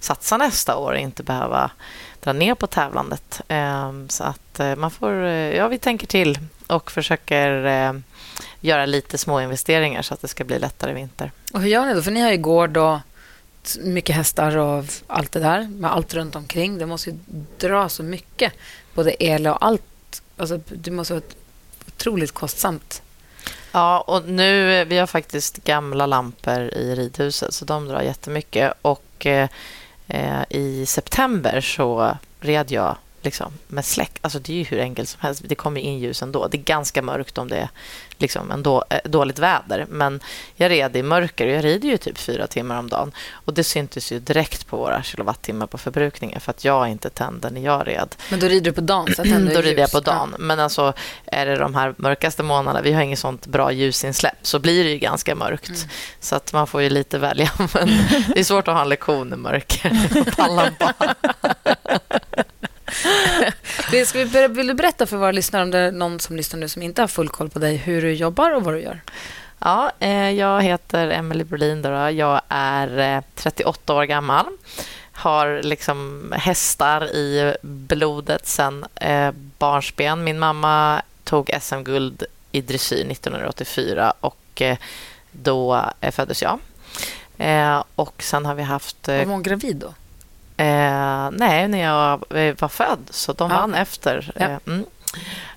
satsa 0.00 0.36
nästa 0.36 0.76
år 0.76 0.92
och 0.92 0.98
inte 0.98 1.22
behöva 1.22 1.70
dra 2.20 2.32
ner 2.32 2.54
på 2.54 2.66
tävlandet. 2.66 3.40
Ehm, 3.48 4.08
så 4.08 4.24
att 4.24 4.60
man 4.76 4.90
får, 4.90 5.12
ja 5.12 5.68
vi 5.68 5.78
tänker 5.78 6.06
till 6.06 6.38
och 6.66 6.90
försöker 6.90 7.50
göra 8.60 8.86
lite 8.86 9.18
små 9.18 9.40
investeringar 9.40 10.02
så 10.02 10.14
att 10.14 10.20
det 10.20 10.28
ska 10.28 10.44
bli 10.44 10.58
lättare 10.58 10.90
i 10.90 10.94
vinter. 10.94 11.32
Och 11.52 11.60
hur 11.60 11.68
gör 11.68 11.86
ni 11.86 11.94
då? 11.94 12.02
För 12.02 12.10
ni 12.10 12.20
har 12.20 12.30
ju 12.30 12.38
gård 12.38 12.76
och 12.76 12.98
mycket 13.80 14.16
hästar 14.16 14.56
och 14.56 14.84
allt 15.06 15.32
det 15.32 15.40
där 15.40 15.68
med 15.68 15.92
allt 15.92 16.14
runt 16.14 16.36
omkring. 16.36 16.78
Det 16.78 16.86
måste 16.86 17.10
ju 17.10 17.16
dra 17.58 17.88
så 17.88 18.02
mycket, 18.02 18.52
både 18.94 19.24
el 19.24 19.46
och 19.46 19.64
allt. 19.64 20.22
Alltså, 20.36 20.60
det 20.68 20.90
måste 20.90 21.14
vara 21.14 21.24
otroligt 21.86 22.32
kostsamt. 22.32 23.02
Ja, 23.72 24.00
och 24.00 24.28
nu, 24.28 24.84
vi 24.84 24.98
har 24.98 25.06
faktiskt 25.06 25.64
gamla 25.64 26.06
lampor 26.06 26.60
i 26.60 26.94
ridhuset 26.94 27.54
så 27.54 27.64
de 27.64 27.88
drar 27.88 28.02
jättemycket 28.02 28.72
och 28.82 29.26
eh, 29.26 29.48
eh 30.08 30.42
i 30.50 30.86
september 30.86 31.60
så 31.60 32.16
red 32.40 32.70
jag 32.70 32.96
liksom 33.26 33.52
med 33.66 33.84
släck. 33.84 34.18
Alltså 34.20 34.38
det 34.38 34.52
är 34.52 34.56
ju 34.56 34.64
hur 34.64 34.80
enkelt 34.80 35.08
som 35.08 35.20
helst. 35.20 35.42
Det 35.44 35.54
kommer 35.54 35.80
in 35.80 35.98
ljus 35.98 36.22
ändå. 36.22 36.48
Det 36.48 36.56
är 36.56 36.62
ganska 36.62 37.02
mörkt 37.02 37.38
om 37.38 37.48
det 37.48 37.56
är 37.56 37.68
liksom 38.18 38.50
en 38.50 38.62
då, 38.62 38.84
eh, 38.90 39.00
dåligt 39.04 39.38
väder. 39.38 39.86
Men 39.88 40.20
jag 40.54 40.70
red 40.70 40.96
i 40.96 41.02
mörker 41.02 41.46
och 41.46 41.52
jag 41.52 41.64
rider 41.64 41.88
ju 41.88 41.96
typ 41.96 42.18
fyra 42.18 42.46
timmar 42.46 42.78
om 42.78 42.88
dagen. 42.88 43.12
Och 43.32 43.54
det 43.54 43.64
syntes 43.64 44.12
ju 44.12 44.20
direkt 44.20 44.66
på 44.66 44.76
våra 44.76 45.02
kilowattimmar 45.02 45.66
på 45.66 45.78
förbrukningen 45.78 46.40
för 46.40 46.50
att 46.50 46.64
jag 46.64 46.88
inte 46.88 47.10
tände 47.10 47.50
när 47.50 47.60
jag 47.60 47.88
red. 47.88 48.16
Men 48.30 48.40
då 48.40 48.46
rider 48.46 48.70
du 48.70 48.72
på 48.72 48.80
dagen? 48.80 49.14
Så 49.16 49.22
är 49.22 49.54
Då 49.54 49.60
rider 49.60 49.80
jag 49.80 49.92
på 49.92 50.00
dagen. 50.00 50.34
Men 50.38 50.60
alltså, 50.60 50.92
är 51.26 51.46
det 51.46 51.56
de 51.56 51.74
här 51.74 51.94
mörkaste 51.96 52.42
månaderna, 52.42 52.82
vi 52.82 52.92
har 52.92 53.02
inget 53.02 53.18
sånt 53.18 53.46
bra 53.46 53.72
ljusinsläpp, 53.72 54.38
så 54.42 54.58
blir 54.58 54.84
det 54.84 54.90
ju 54.90 54.98
ganska 54.98 55.34
mörkt. 55.34 55.68
Mm. 55.68 55.80
Så 56.20 56.36
att 56.36 56.52
man 56.52 56.66
får 56.66 56.82
ju 56.82 56.90
lite 56.90 57.18
välja. 57.18 57.50
Men 57.74 57.88
det 58.34 58.40
är 58.40 58.44
svårt 58.44 58.68
att 58.68 58.74
ha 58.74 58.82
en 58.82 58.88
lektion 58.88 59.32
i 59.32 59.36
mörker 59.36 60.24
på 60.24 60.30
pannlampa. 60.30 60.94
Ska 64.06 64.24
vi 64.24 64.48
vill 64.48 64.66
du 64.66 64.74
berätta 64.74 65.06
för 65.06 65.16
våra 65.16 65.32
lyssnare 65.32 65.62
om 65.62 65.70
det 65.70 65.78
är 65.78 65.92
någon 65.92 66.20
som 66.20 66.36
lyssnar 66.36 66.60
nu 66.60 66.68
som 66.68 66.82
inte 66.82 67.02
har 67.02 67.08
full 67.08 67.28
koll 67.28 67.50
på 67.50 67.58
dig, 67.58 67.76
hur 67.76 68.02
du 68.02 68.12
jobbar 68.12 68.50
och 68.50 68.64
vad 68.64 68.74
du 68.74 68.80
gör? 68.80 69.00
Ja, 69.58 69.92
eh, 70.00 70.30
jag 70.30 70.62
heter 70.62 71.44
Berlin. 71.44 71.82
Då, 71.82 71.88
då. 71.90 72.10
Jag 72.10 72.40
är 72.48 73.16
eh, 73.16 73.22
38 73.34 73.94
år 73.94 74.04
gammal. 74.04 74.46
Har 75.12 75.62
liksom 75.62 76.32
hästar 76.36 77.04
i 77.04 77.54
blodet 77.62 78.46
sen 78.46 78.86
eh, 78.94 79.30
barnsben. 79.58 80.24
Min 80.24 80.38
mamma 80.38 81.02
tog 81.24 81.50
SM-guld 81.60 82.24
i 82.52 82.60
dressyr 82.60 83.10
1984 83.10 84.12
och 84.20 84.62
eh, 84.62 84.76
då 85.32 85.84
eh, 86.00 86.10
föddes 86.10 86.42
jag. 86.42 86.58
Eh, 87.38 87.82
och 87.94 88.22
sen 88.22 88.46
har 88.46 88.54
vi 88.54 88.62
haft... 88.62 89.08
Eh, 89.08 89.16
Var 89.16 89.24
hon 89.24 89.42
gravid 89.42 89.76
då? 89.76 89.94
Eh, 90.56 91.30
nej, 91.32 91.68
när 91.68 91.82
jag 91.82 92.38
eh, 92.38 92.54
var 92.58 92.68
född, 92.68 93.08
så 93.10 93.32
de 93.32 93.50
Ja. 93.50 93.56
vann 93.56 93.74
efter. 93.74 94.32
Ja. 94.34 94.44
Eh, 94.46 94.58
mm. 94.66 94.84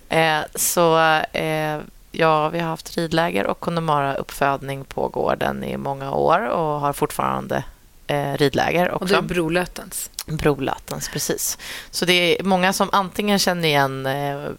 eh, 0.10 0.46
så 0.56 1.00
eh, 1.34 1.80
ja, 2.12 2.50
vi 2.50 2.60
har 2.60 2.70
haft 2.70 2.98
ridläger 2.98 3.48
och 3.48 3.60
Connemara-uppfödning 3.60 4.84
på 4.84 5.08
gården 5.08 5.64
i 5.64 5.78
många 5.78 6.12
år 6.12 6.48
och 6.48 6.80
har 6.80 6.94
fortfarande 6.94 7.64
eh, 8.08 8.34
ridläger 8.34 8.90
Och 8.90 9.08
du 9.08 9.14
är 9.14 9.18
också. 9.18 9.28
Brolötens. 9.28 10.10
Brolötens, 10.26 11.10
precis. 11.10 11.58
Så 11.92 12.06
det 12.06 12.40
är 12.40 12.44
många 12.44 12.74
som 12.74 12.90
antingen 12.92 13.40
känner 13.40 13.68
igen 13.68 14.08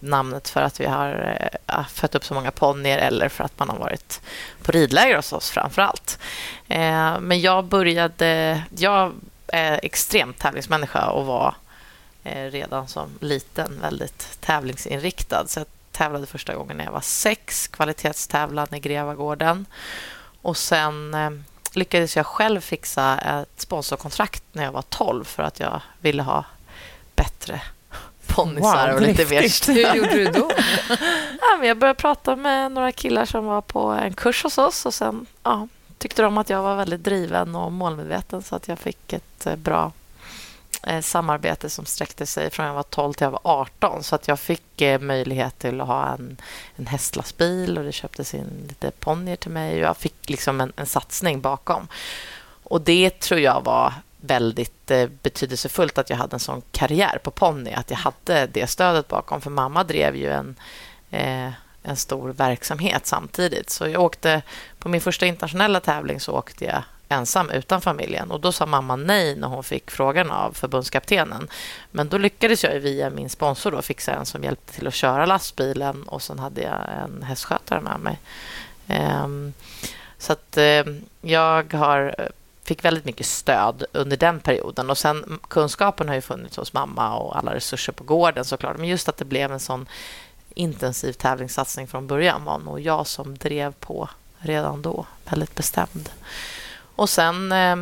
namnet 0.01 0.49
för 0.49 0.63
att 0.63 0.81
vi 0.81 0.87
har 0.87 1.39
eh, 1.67 1.87
fött 1.93 2.15
upp 2.15 2.25
så 2.25 2.35
många 2.35 2.51
ponnyer 2.51 2.99
eller 2.99 3.29
för 3.29 3.45
att 3.45 3.59
man 3.59 3.69
har 3.69 3.79
varit 3.79 4.21
på 4.63 4.73
ridläger 4.73 5.17
hos 5.17 5.33
oss 5.33 5.51
framför 5.51 5.83
allt. 5.83 6.19
Men 7.21 7.41
jag 7.41 7.65
började... 7.65 8.63
Jag 8.77 9.13
är 9.53 9.81
extremt 9.83 10.39
tävlingsmänniska 10.39 11.11
och 11.11 11.27
var 11.27 11.55
eh, 12.25 12.45
redan 12.45 12.89
som 12.89 13.11
liten 13.21 13.81
väldigt 13.81 14.41
tävlingsinriktad. 14.41 15.47
Så 15.47 15.61
jag 15.61 15.67
tävlade 15.93 16.27
första 16.27 16.55
gången 16.55 16.77
när 16.77 16.85
jag 16.85 16.93
var 16.93 17.01
sex, 17.01 17.69
kvalitetstävlade 17.69 18.77
i 18.77 18.81
Grevagården. 18.81 19.67
Och 20.43 20.57
sen 20.57 21.15
eh, 21.15 21.31
lyckades 21.73 22.17
jag 22.17 22.27
själv 22.27 22.61
fixa 22.61 23.19
ett 23.19 23.61
sponsorkontrakt 23.61 24.43
när 24.53 24.65
jag 24.65 24.73
var 24.73 24.83
12 24.83 25.25
för 25.25 25.43
att 25.43 25.61
jag 25.61 25.83
ville 26.01 26.23
ha 26.23 26.45
bättre 27.15 27.61
ponnysar 28.27 28.89
Wow, 28.89 28.97
och 28.97 29.03
lite 29.03 29.27
mer. 29.27 29.75
Hur 29.75 29.97
gjorde 29.97 30.15
du 30.15 30.25
då? 30.25 30.51
Ja, 31.41 31.57
men 31.59 31.69
jag 31.69 31.79
började 31.79 32.01
prata 32.01 32.37
med 32.37 32.73
några 32.73 32.93
killar 32.93 33.25
som 33.25 33.45
var 33.45 33.61
på 33.61 33.81
en 33.89 34.15
kurs 34.15 34.43
hos 34.45 34.59
oss 34.59 34.87
och 34.87 34.95
sen 34.95 35.27
ja, 35.43 35.69
tyckte 36.01 36.23
de 36.23 36.39
att 36.39 36.51
jag 36.51 36.63
var 36.63 36.77
väldigt 36.77 37.05
driven 37.05 37.55
och 37.55 37.73
målmedveten 37.73 38.43
så 38.43 38.57
att 38.57 38.69
jag 38.69 38.79
fick 38.79 39.13
ett 39.13 39.47
eh, 39.47 39.57
bra 39.57 39.93
eh, 40.87 41.01
samarbete 41.01 41.71
som 41.71 41.85
sträckte 41.85 42.27
sig 42.27 42.51
från 42.51 42.67
jag 42.67 42.75
var 42.75 42.83
12 42.83 43.13
till 43.13 43.25
jag 43.25 43.31
var 43.31 43.41
18 43.45 44.03
så 44.03 44.15
att 44.15 44.29
jag 44.29 44.41
fick 44.41 44.81
eh, 44.81 45.01
möjlighet 45.01 45.59
till 45.59 45.81
att 45.81 45.87
ha 45.87 46.07
en, 46.07 46.37
en 46.77 46.87
hästlastbil 46.87 47.79
och 47.79 47.85
det 47.85 47.93
köptes 47.93 48.35
in 48.35 48.67
lite 48.69 48.91
ponnyer 48.91 49.37
till 49.37 49.51
mig 49.51 49.79
jag 49.79 49.97
fick 49.97 50.31
liksom 50.31 50.61
en, 50.61 50.73
en 50.77 50.87
satsning 50.87 51.41
bakom. 51.41 51.89
Och 52.65 52.81
det 52.81 53.21
tror 53.21 53.41
jag 53.41 53.65
var 53.65 53.95
väldigt 54.21 54.93
betydelsefullt 55.23 55.99
att 55.99 56.11
jag 56.11 56.17
hade 56.17 56.37
en 56.37 56.41
sån 56.41 56.63
karriär 56.73 57.19
på 57.23 57.31
ponny, 57.31 57.73
att 57.73 57.91
jag 57.91 57.97
hade 57.97 58.47
det 58.47 58.67
stödet 58.67 59.09
bakom. 59.09 59.41
För 59.41 59.51
mamma 59.51 59.85
drev 59.85 60.17
ju 60.17 60.31
en, 60.33 60.57
eh, 61.11 61.53
en 61.83 61.97
stor 61.97 62.29
verksamhet 62.29 63.07
samtidigt. 63.07 63.71
Så 63.71 63.89
jag 63.89 64.03
åkte 64.03 64.43
på 64.79 64.89
min 64.89 65.01
första 65.01 65.27
internationella 65.27 65.81
tävling 65.81 66.21
så 66.21 66.33
åkte 66.33 66.65
jag 66.65 66.83
ensam 67.09 67.51
utan 67.51 67.81
familjen. 67.81 68.31
Och 68.31 68.41
Då 68.41 68.53
sa 68.53 68.67
mamma 68.67 68.97
nej 68.97 69.37
när 69.37 69.49
hon 69.49 69.65
fick 69.65 69.91
frågan 69.91 70.31
av 70.31 70.53
förbundskaptenen. 70.53 71.49
Men 71.91 72.09
då 72.09 72.19
lyckades 72.19 72.65
jag 72.65 72.81
via 72.81 73.11
min 73.11 73.31
sponsor 73.31 73.71
då 73.71 73.83
fixa 73.83 74.13
en 74.13 74.27
som 74.27 74.45
hjälpte 74.45 74.73
till 74.73 74.87
att 74.87 74.95
köra 74.95 75.27
lastbilen 75.27 76.03
och 76.03 76.23
sen 76.23 76.39
hade 76.39 76.63
jag 76.63 76.81
en 77.05 77.23
hästskötare 77.23 77.81
med 77.81 78.01
mig. 78.01 78.19
Ehm, 78.89 79.53
så 80.19 80.33
att 80.33 80.57
eh, 80.57 80.85
jag 81.21 81.75
har 81.75 82.15
eh, 82.19 82.27
fick 82.65 82.85
väldigt 82.85 83.05
mycket 83.05 83.27
stöd 83.27 83.85
under 83.93 84.17
den 84.17 84.41
perioden. 84.41 84.91
Och 84.91 84.99
sen 84.99 85.39
Kunskapen 85.49 86.09
har 86.09 86.15
ju 86.15 86.21
funnits 86.21 86.57
hos 86.57 86.73
mamma 86.73 87.17
och 87.17 87.39
alla 87.39 87.55
resurser 87.55 87.93
på 87.93 88.05
gården 88.05 88.45
såklart. 88.45 88.79
Men 88.79 88.89
just 88.89 89.09
att 89.09 89.17
det 89.17 89.25
blev 89.25 89.53
en 89.53 89.61
sån 89.61 89.87
intensiv 90.55 91.13
tävlingssatsning 91.13 91.89
från 91.89 92.07
början 92.07 92.45
var 92.45 92.59
nog 92.59 92.81
jag 92.81 93.07
som 93.07 93.39
drev 93.39 93.73
på 93.73 94.09
redan 94.39 94.83
då, 94.83 95.07
väldigt 95.25 95.55
bestämd. 95.55 96.11
Och 96.97 97.11
sen 97.11 97.53
eh, 97.53 97.77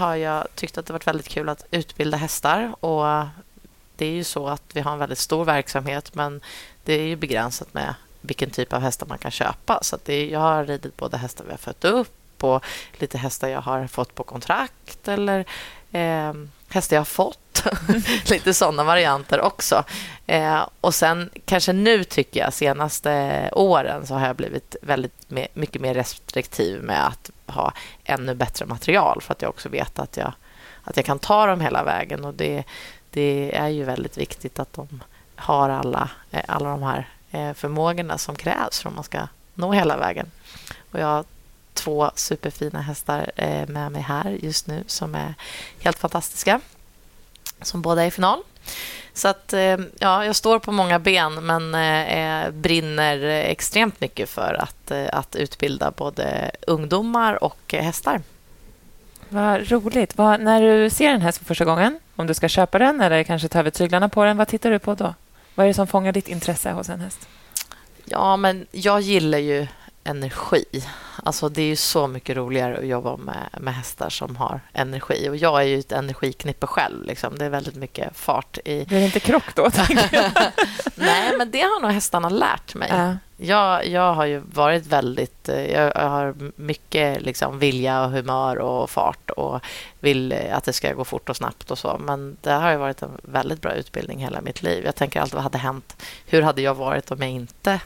har 0.00 0.16
jag 0.16 0.46
tyckt 0.54 0.78
att 0.78 0.86
det 0.86 0.92
varit 0.92 1.06
väldigt 1.06 1.28
kul 1.28 1.48
att 1.48 1.64
utbilda 1.70 2.16
hästar. 2.16 2.84
Och 2.84 3.26
Det 3.96 4.06
är 4.06 4.12
ju 4.12 4.24
så 4.24 4.48
att 4.48 4.62
vi 4.72 4.80
har 4.80 4.92
en 4.92 4.98
väldigt 4.98 5.18
stor 5.18 5.44
verksamhet 5.44 6.14
men 6.14 6.40
det 6.84 6.92
är 6.92 7.04
ju 7.04 7.16
begränsat 7.16 7.74
med 7.74 7.94
vilken 8.20 8.50
typ 8.50 8.72
av 8.72 8.80
hästar 8.80 9.06
man 9.06 9.18
kan 9.18 9.30
köpa. 9.30 9.78
Så 9.82 9.98
det 10.04 10.14
är, 10.14 10.28
jag 10.28 10.40
har 10.40 10.64
ridit 10.64 10.96
både 10.96 11.16
hästar 11.16 11.44
vi 11.44 11.50
har 11.50 11.58
fött 11.58 11.84
upp 11.84 12.44
och 12.44 12.64
lite 12.92 13.18
hästar 13.18 13.48
jag 13.48 13.60
har 13.60 13.86
fått 13.86 14.14
på 14.14 14.24
kontrakt 14.24 15.08
eller 15.08 15.44
eh, 15.92 16.32
hästar 16.70 16.96
jag 16.96 17.00
har 17.00 17.04
fått. 17.04 17.64
lite 18.30 18.54
sådana 18.54 18.84
varianter 18.84 19.40
också. 19.40 19.84
Eh, 20.26 20.66
och 20.80 20.94
sen 20.94 21.30
kanske 21.44 21.72
nu 21.72 22.04
tycker 22.04 22.40
jag 22.40 22.52
senaste 22.52 23.50
åren 23.52 24.06
så 24.06 24.14
har 24.14 24.26
jag 24.26 24.36
blivit 24.36 24.76
väldigt 24.82 25.30
mycket 25.54 25.82
mer 25.82 25.94
restriktiv 25.94 26.82
med 26.82 27.06
att 27.06 27.30
ha 27.46 27.72
ännu 28.04 28.34
bättre 28.34 28.66
material 28.66 29.20
för 29.22 29.32
att 29.32 29.42
jag 29.42 29.48
också 29.48 29.68
vet 29.68 29.98
att 29.98 30.16
jag, 30.16 30.32
att 30.84 30.96
jag 30.96 31.06
kan 31.06 31.18
ta 31.18 31.46
dem 31.46 31.60
hela 31.60 31.84
vägen. 31.84 32.24
Och 32.24 32.34
det, 32.34 32.64
det 33.10 33.56
är 33.56 33.68
ju 33.68 33.84
väldigt 33.84 34.18
viktigt 34.18 34.58
att 34.58 34.72
de 34.72 35.02
har 35.36 35.70
alla, 35.70 36.10
eh, 36.30 36.44
alla 36.48 36.70
de 36.70 36.82
här 36.82 37.08
eh, 37.30 37.52
förmågorna 37.52 38.18
som 38.18 38.36
krävs 38.36 38.80
för 38.80 38.88
att 38.88 38.94
man 38.94 39.04
ska 39.04 39.18
nå 39.54 39.72
hela 39.72 39.96
vägen. 39.96 40.30
Och 40.92 41.00
jag 41.00 41.24
två 41.80 42.10
superfina 42.14 42.80
hästar 42.80 43.30
eh, 43.36 43.68
med 43.68 43.92
mig 43.92 44.02
här 44.02 44.30
just 44.30 44.66
nu 44.66 44.84
som 44.86 45.14
är 45.14 45.34
helt 45.80 45.98
fantastiska, 45.98 46.60
som 47.62 47.82
båda 47.82 48.02
är 48.02 48.06
i 48.06 48.10
final. 48.10 48.42
Så 49.14 49.28
att, 49.28 49.54
ja, 49.98 50.24
jag 50.24 50.36
står 50.36 50.58
på 50.58 50.72
många 50.72 50.98
ben 50.98 51.34
men 51.34 51.74
eh, 51.74 52.50
brinner 52.50 53.22
extremt 53.24 54.00
mycket 54.00 54.28
för 54.28 54.54
att, 54.54 54.90
att 55.12 55.36
utbilda 55.36 55.90
både 55.90 56.50
ungdomar 56.66 57.44
och 57.44 57.72
hästar. 57.72 58.20
Vad 59.28 59.70
roligt. 59.70 60.18
Vad, 60.18 60.40
när 60.40 60.62
du 60.62 60.90
ser 60.90 61.10
en 61.10 61.20
häst 61.20 61.38
för 61.38 61.44
första 61.44 61.64
gången, 61.64 62.00
om 62.16 62.26
du 62.26 62.34
ska 62.34 62.48
köpa 62.48 62.78
den 62.78 63.00
eller 63.00 63.22
kanske 63.22 63.48
ta 63.48 63.58
över 63.58 63.70
tyglarna 63.70 64.08
på 64.08 64.24
den, 64.24 64.36
vad 64.36 64.48
tittar 64.48 64.70
du 64.70 64.78
på 64.78 64.94
då? 64.94 65.14
Vad 65.54 65.64
är 65.64 65.68
det 65.68 65.74
som 65.74 65.86
fångar 65.86 66.12
ditt 66.12 66.28
intresse 66.28 66.72
hos 66.72 66.88
en 66.88 67.00
häst? 67.00 67.28
Ja, 68.04 68.36
men 68.36 68.66
jag 68.70 69.00
gillar 69.00 69.38
ju 69.38 69.66
energi. 70.04 70.64
Alltså 71.24 71.48
det 71.48 71.62
är 71.62 71.66
ju 71.66 71.76
så 71.76 72.06
mycket 72.06 72.36
roligare 72.36 72.78
att 72.78 72.86
jobba 72.86 73.16
med, 73.16 73.48
med 73.60 73.74
hästar 73.74 74.10
som 74.10 74.36
har 74.36 74.60
energi. 74.72 75.28
Och 75.28 75.36
Jag 75.36 75.60
är 75.60 75.66
ju 75.66 75.78
ett 75.78 75.92
energiknippe 75.92 76.66
själv. 76.66 77.04
Liksom. 77.04 77.38
Det 77.38 77.44
är 77.44 77.48
väldigt 77.50 77.76
mycket 77.76 78.16
fart 78.16 78.58
i... 78.64 78.84
Blir 78.84 78.98
det 78.98 79.04
inte 79.04 79.20
krock 79.20 79.54
då? 79.54 79.62
Nej, 80.94 81.32
men 81.38 81.50
det 81.50 81.60
har 81.60 81.80
nog 81.80 81.90
hästarna 81.90 82.28
lärt 82.28 82.74
mig. 82.74 82.90
Äh. 82.90 83.14
Jag, 83.36 83.86
jag 83.86 84.14
har 84.14 84.24
ju 84.24 84.38
varit 84.38 84.86
väldigt... 84.86 85.48
Jag, 85.48 85.92
jag 85.94 86.08
har 86.08 86.34
mycket 86.56 87.22
liksom, 87.22 87.58
vilja 87.58 88.04
och 88.04 88.10
humör 88.10 88.56
och 88.58 88.90
fart 88.90 89.30
och 89.30 89.60
vill 90.00 90.34
att 90.52 90.64
det 90.64 90.72
ska 90.72 90.92
gå 90.92 91.04
fort 91.04 91.28
och 91.28 91.36
snabbt 91.36 91.70
och 91.70 91.78
så. 91.78 92.00
Men 92.00 92.36
det 92.40 92.52
har 92.52 92.70
ju 92.70 92.76
varit 92.76 93.02
en 93.02 93.20
väldigt 93.22 93.60
bra 93.60 93.72
utbildning 93.72 94.18
hela 94.18 94.40
mitt 94.40 94.62
liv. 94.62 94.84
Jag 94.84 94.94
tänker 94.94 95.20
alltid 95.20 95.34
vad 95.34 95.42
hade 95.42 95.58
hänt? 95.58 96.02
Hur 96.26 96.42
hade 96.42 96.62
jag 96.62 96.74
varit 96.74 97.10
om 97.10 97.22
jag 97.22 97.30
inte 97.30 97.80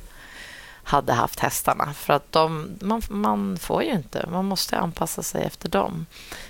hade 0.84 1.12
haft 1.12 1.40
hästarna. 1.40 1.92
För 1.92 2.12
att 2.14 2.32
de, 2.32 2.70
man, 2.80 3.02
man 3.08 3.56
får 3.58 3.82
ju 3.82 3.90
inte, 3.90 4.26
man 4.32 4.44
måste 4.44 4.78
anpassa 4.78 5.22
sig 5.22 5.44
efter 5.44 5.68
dem. 5.68 6.06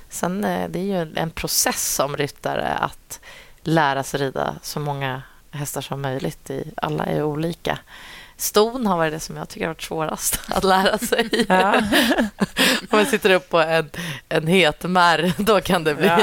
Sen 0.09 0.45
eh, 0.45 0.69
det 0.69 0.79
är 0.79 1.05
ju 1.05 1.17
en 1.17 1.31
process 1.31 1.95
som 1.95 2.17
ryttare 2.17 2.69
att 2.69 3.21
lära 3.63 4.03
sig 4.03 4.21
rida 4.21 4.55
så 4.63 4.81
många 4.81 5.23
hästar 5.51 5.81
som 5.81 6.03
möjligt. 6.03 6.51
I, 6.51 6.73
alla 6.77 7.05
är 7.05 7.23
olika. 7.23 7.79
Ston 8.37 8.87
har 8.87 8.97
varit 8.97 9.13
det 9.13 9.21
som 9.21 9.37
jag 9.37 9.49
tycker 9.49 9.67
har 9.67 9.75
varit 9.75 9.83
svårast 9.83 10.41
att 10.49 10.65
lära 10.65 10.99
sig. 10.99 11.47
Ja. 11.49 11.75
Om 12.91 12.99
man 12.99 13.07
sitter 13.07 13.31
upp 13.31 13.51
på 13.51 13.61
en, 13.61 13.91
en 14.29 14.47
het 14.47 14.83
märr, 14.83 15.33
då 15.37 15.61
kan 15.61 15.85
det 15.85 15.95
bli 15.95 16.07
ja. 16.07 16.19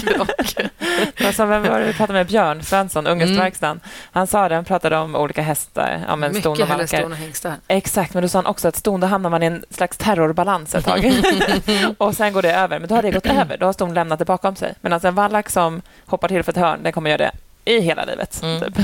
krock. 0.00 0.54
Alltså, 1.26 1.44
vem 1.44 1.62
var 1.62 1.80
det 1.80 1.86
vi 1.86 1.92
pratade 1.92 2.18
med? 2.18 2.26
Björn 2.26 2.62
Svensson, 2.62 3.06
Ungestverkstan. 3.06 3.70
Mm. 3.70 3.80
Han 4.12 4.26
sa 4.26 4.48
det, 4.48 4.54
han 4.54 4.64
pratade 4.64 4.96
om 4.96 5.16
olika 5.16 5.42
hästar. 5.42 6.04
Ja, 6.08 6.16
men 6.16 6.32
Mycket 6.32 6.68
hellre 6.68 6.86
ston 6.86 7.12
och 7.12 7.18
hingstar. 7.18 7.54
Exakt, 7.68 8.14
men 8.14 8.22
då 8.22 8.28
sa 8.28 8.38
han 8.38 8.46
också 8.46 8.68
att 8.68 8.76
ston, 8.76 9.00
då 9.00 9.06
hamnar 9.06 9.30
man 9.30 9.42
i 9.42 9.46
en 9.46 9.64
slags 9.70 9.96
terrorbalans 9.96 10.74
ett 10.74 10.84
tag. 10.84 11.12
och 11.98 12.16
sen 12.16 12.32
går 12.32 12.42
det 12.42 12.54
över, 12.54 12.78
men 12.78 12.88
då 12.88 12.94
har 12.94 13.02
det 13.02 13.10
gått 13.10 13.26
över. 13.26 13.56
Då 13.56 13.66
har 13.66 13.72
ston 13.72 13.94
lämnat 13.94 14.18
det 14.18 14.24
bakom 14.24 14.56
sig. 14.56 14.74
Men 14.80 14.92
alltså 14.92 15.08
en 15.08 15.14
vallack 15.14 15.50
som 15.50 15.82
hoppar 16.06 16.28
till 16.28 16.42
för 16.42 16.52
ett 16.52 16.58
hörn, 16.58 16.82
den 16.82 16.92
kommer 16.92 17.10
göra 17.10 17.18
det 17.18 17.32
i 17.64 17.80
hela 17.80 18.04
livet. 18.04 18.42
Mm. 18.42 18.60
Typ. 18.60 18.78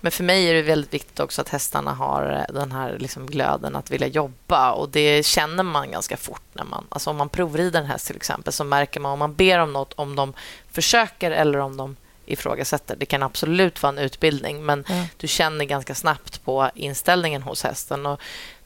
Men 0.00 0.12
för 0.12 0.24
mig 0.24 0.50
är 0.50 0.54
det 0.54 0.62
väldigt 0.62 0.94
viktigt 0.94 1.20
också 1.20 1.40
att 1.40 1.48
hästarna 1.48 1.92
har 1.92 2.46
den 2.48 2.72
här 2.72 2.98
liksom 2.98 3.26
glöden 3.26 3.76
att 3.76 3.90
vilja 3.90 4.06
jobba. 4.06 4.72
Och 4.72 4.88
Det 4.88 5.26
känner 5.26 5.62
man 5.62 5.90
ganska 5.90 6.16
fort. 6.16 6.42
när 6.52 6.64
man, 6.64 6.86
alltså 6.88 7.10
Om 7.10 7.16
man 7.16 7.28
provrider 7.28 7.80
en 7.80 7.86
häst 7.86 8.06
till 8.06 8.16
exempel 8.16 8.52
så 8.52 8.64
märker 8.64 9.00
man 9.00 9.12
om 9.12 9.18
man 9.18 9.34
ber 9.34 9.58
om 9.58 9.72
något 9.72 9.92
om 9.92 10.16
de 10.16 10.32
försöker 10.70 11.30
eller 11.30 11.58
om 11.58 11.76
de 11.76 11.96
ifrågasätter. 12.26 12.96
Det 12.96 13.06
kan 13.06 13.22
absolut 13.22 13.82
vara 13.82 13.92
en 13.92 13.98
utbildning 13.98 14.64
men 14.64 14.84
mm. 14.88 15.06
du 15.16 15.28
känner 15.28 15.64
ganska 15.64 15.94
snabbt 15.94 16.44
på 16.44 16.70
inställningen 16.74 17.42
hos 17.42 17.62
hästen. 17.62 18.06
Och 18.06 18.20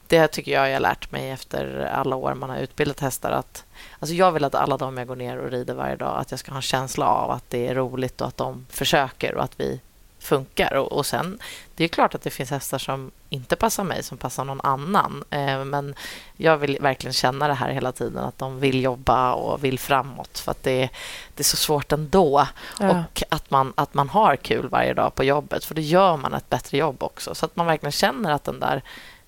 det 0.07 0.27
tycker 0.27 0.51
jag 0.51 0.69
jag 0.69 0.73
har 0.73 0.79
lärt 0.79 1.11
mig 1.11 1.29
efter 1.29 1.89
alla 1.93 2.15
år 2.15 2.33
man 2.33 2.49
har 2.49 2.57
utbildat 2.57 2.99
hästar. 2.99 3.31
att 3.31 3.63
Alltså 3.99 4.15
jag 4.15 4.31
vill 4.31 4.43
att 4.43 4.55
alla 4.55 4.77
de 4.77 4.97
jag 4.97 5.07
går 5.07 5.15
ner 5.15 5.37
och 5.37 5.51
rider 5.51 5.73
varje 5.73 5.95
dag 5.95 6.19
att 6.19 6.31
jag 6.31 6.39
ska 6.39 6.51
ha 6.51 6.57
en 6.57 6.61
känsla 6.61 7.07
av 7.07 7.31
att 7.31 7.49
det 7.49 7.67
är 7.67 7.75
roligt 7.75 8.21
och 8.21 8.27
att 8.27 8.37
de 8.37 8.65
försöker 8.69 9.35
och 9.35 9.43
att 9.43 9.59
vi 9.59 9.79
funkar. 10.25 10.73
Och, 10.73 10.91
och 10.91 11.05
sen, 11.05 11.39
det 11.75 11.83
är 11.83 11.87
klart 11.87 12.15
att 12.15 12.21
det 12.21 12.29
finns 12.29 12.51
hästar 12.51 12.77
som 12.77 13.11
inte 13.29 13.55
passar 13.55 13.83
mig, 13.83 14.03
som 14.03 14.17
passar 14.17 14.45
någon 14.45 14.61
annan. 14.61 15.23
Eh, 15.29 15.65
men 15.65 15.95
jag 16.37 16.57
vill 16.57 16.77
verkligen 16.81 17.13
känna 17.13 17.47
det 17.47 17.53
här 17.53 17.69
hela 17.69 17.91
tiden, 17.91 18.23
att 18.23 18.37
de 18.37 18.59
vill 18.59 18.83
jobba 18.83 19.33
och 19.33 19.63
vill 19.63 19.79
framåt. 19.79 20.39
För 20.39 20.51
att 20.51 20.63
det, 20.63 20.89
det 21.35 21.41
är 21.41 21.43
så 21.43 21.57
svårt 21.57 21.91
ändå. 21.91 22.47
Ja. 22.79 22.89
Och 22.89 23.23
att 23.29 23.51
man, 23.51 23.73
att 23.75 23.93
man 23.93 24.09
har 24.09 24.35
kul 24.35 24.67
varje 24.67 24.93
dag 24.93 25.15
på 25.15 25.23
jobbet, 25.23 25.65
för 25.65 25.75
då 25.75 25.81
gör 25.81 26.17
man 26.17 26.33
ett 26.33 26.49
bättre 26.49 26.77
jobb 26.77 27.03
också. 27.03 27.35
Så 27.35 27.45
att 27.45 27.55
man 27.55 27.65
verkligen 27.65 27.91
känner 27.91 28.31
att 28.31 28.43
den 28.43 28.59
där 28.59 28.81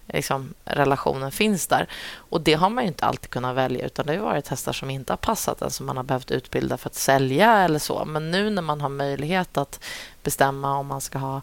liksom, 0.08 0.54
relationen 0.66 1.32
finns 1.32 1.68
där. 1.68 1.88
Och 2.16 2.42
Det 2.42 2.54
har 2.54 2.70
man 2.70 2.84
inte 2.84 3.06
alltid 3.06 3.30
kunnat 3.30 3.56
välja, 3.56 3.86
utan 3.86 4.06
det 4.06 4.16
har 4.16 4.26
varit 4.26 4.48
hästar 4.48 4.74
som 4.74 4.90
inte 4.90 5.14
har 5.14 5.18
passat 5.18 5.62
en, 5.62 5.72
som 5.72 5.86
man 5.86 5.98
har 5.98 6.04
behövt 6.04 6.32
utbilda 6.32 6.78
för 6.78 6.90
att 6.90 6.96
sälja 6.96 7.54
eller 7.54 7.80
så. 7.80 8.06
Men 8.06 8.32
nu 8.32 8.50
när 8.50 8.62
man 8.62 8.82
har 8.82 8.90
möjlighet 8.90 9.58
att 9.58 9.84
bestämma 10.24 10.78
om 10.78 10.88
man 10.88 11.02
ska 11.02 11.18
ha 11.18 11.42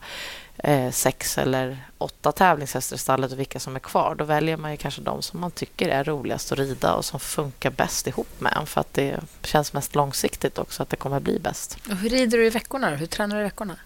eh, 0.59 0.91
sex 0.91 1.39
eller 1.39 1.85
åtta 1.99 2.33
tävlingshästar 2.33 2.97
i 2.97 2.99
stallet 2.99 3.33
och 3.33 3.39
vilka 3.39 3.61
som 3.61 3.77
är 3.77 3.81
kvar, 3.81 4.15
då 4.15 4.25
väljer 4.25 4.57
man 4.57 4.71
ju 4.71 4.77
kanske 4.77 5.01
de 5.01 5.23
som 5.23 5.41
man 5.41 5.51
tycker 5.51 5.89
är 5.89 6.05
roligast 6.05 6.53
att 6.53 6.59
rida 6.59 6.95
och 6.95 7.05
som 7.05 7.21
funkar 7.21 7.71
bäst 7.71 8.07
ihop 8.07 8.41
med 8.41 8.53
en, 8.61 8.67
för 8.67 8.81
att 8.81 8.95
det 8.95 9.21
känns 9.43 9.73
mest 9.73 9.95
långsiktigt 9.95 10.59
också 10.59 10.83
att 10.83 10.89
det 10.89 10.97
kommer 10.97 11.21
bli 11.21 11.39
bäst. 11.39 11.79
Och 11.91 11.97
hur 11.97 12.11
rider 12.11 12.39
du 12.39 12.47
i 12.47 12.51
veckorna? 12.51 12.91
Hur 12.91 13.07
tränar 13.07 13.37
du 13.37 13.41
i 13.41 13.45
veckorna? 13.45 13.77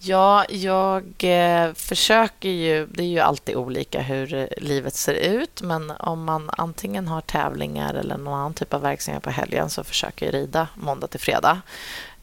Ja, 0.00 0.44
jag 0.48 1.14
eh, 1.18 1.72
försöker 1.74 2.48
ju... 2.48 2.86
Det 2.86 3.02
är 3.02 3.06
ju 3.06 3.20
alltid 3.20 3.56
olika 3.56 4.00
hur 4.02 4.34
eh, 4.34 4.46
livet 4.56 4.94
ser 4.94 5.14
ut 5.14 5.62
men 5.62 5.90
om 5.90 6.24
man 6.24 6.50
antingen 6.52 7.08
har 7.08 7.20
tävlingar 7.20 7.94
eller 7.94 8.16
någon 8.16 8.34
annan 8.34 8.54
typ 8.54 8.74
av 8.74 8.80
verksamhet 8.80 9.22
på 9.22 9.30
helgen 9.30 9.70
så 9.70 9.84
försöker 9.84 10.26
jag 10.26 10.34
rida 10.34 10.68
måndag 10.74 11.06
till 11.06 11.20
fredag. 11.20 11.60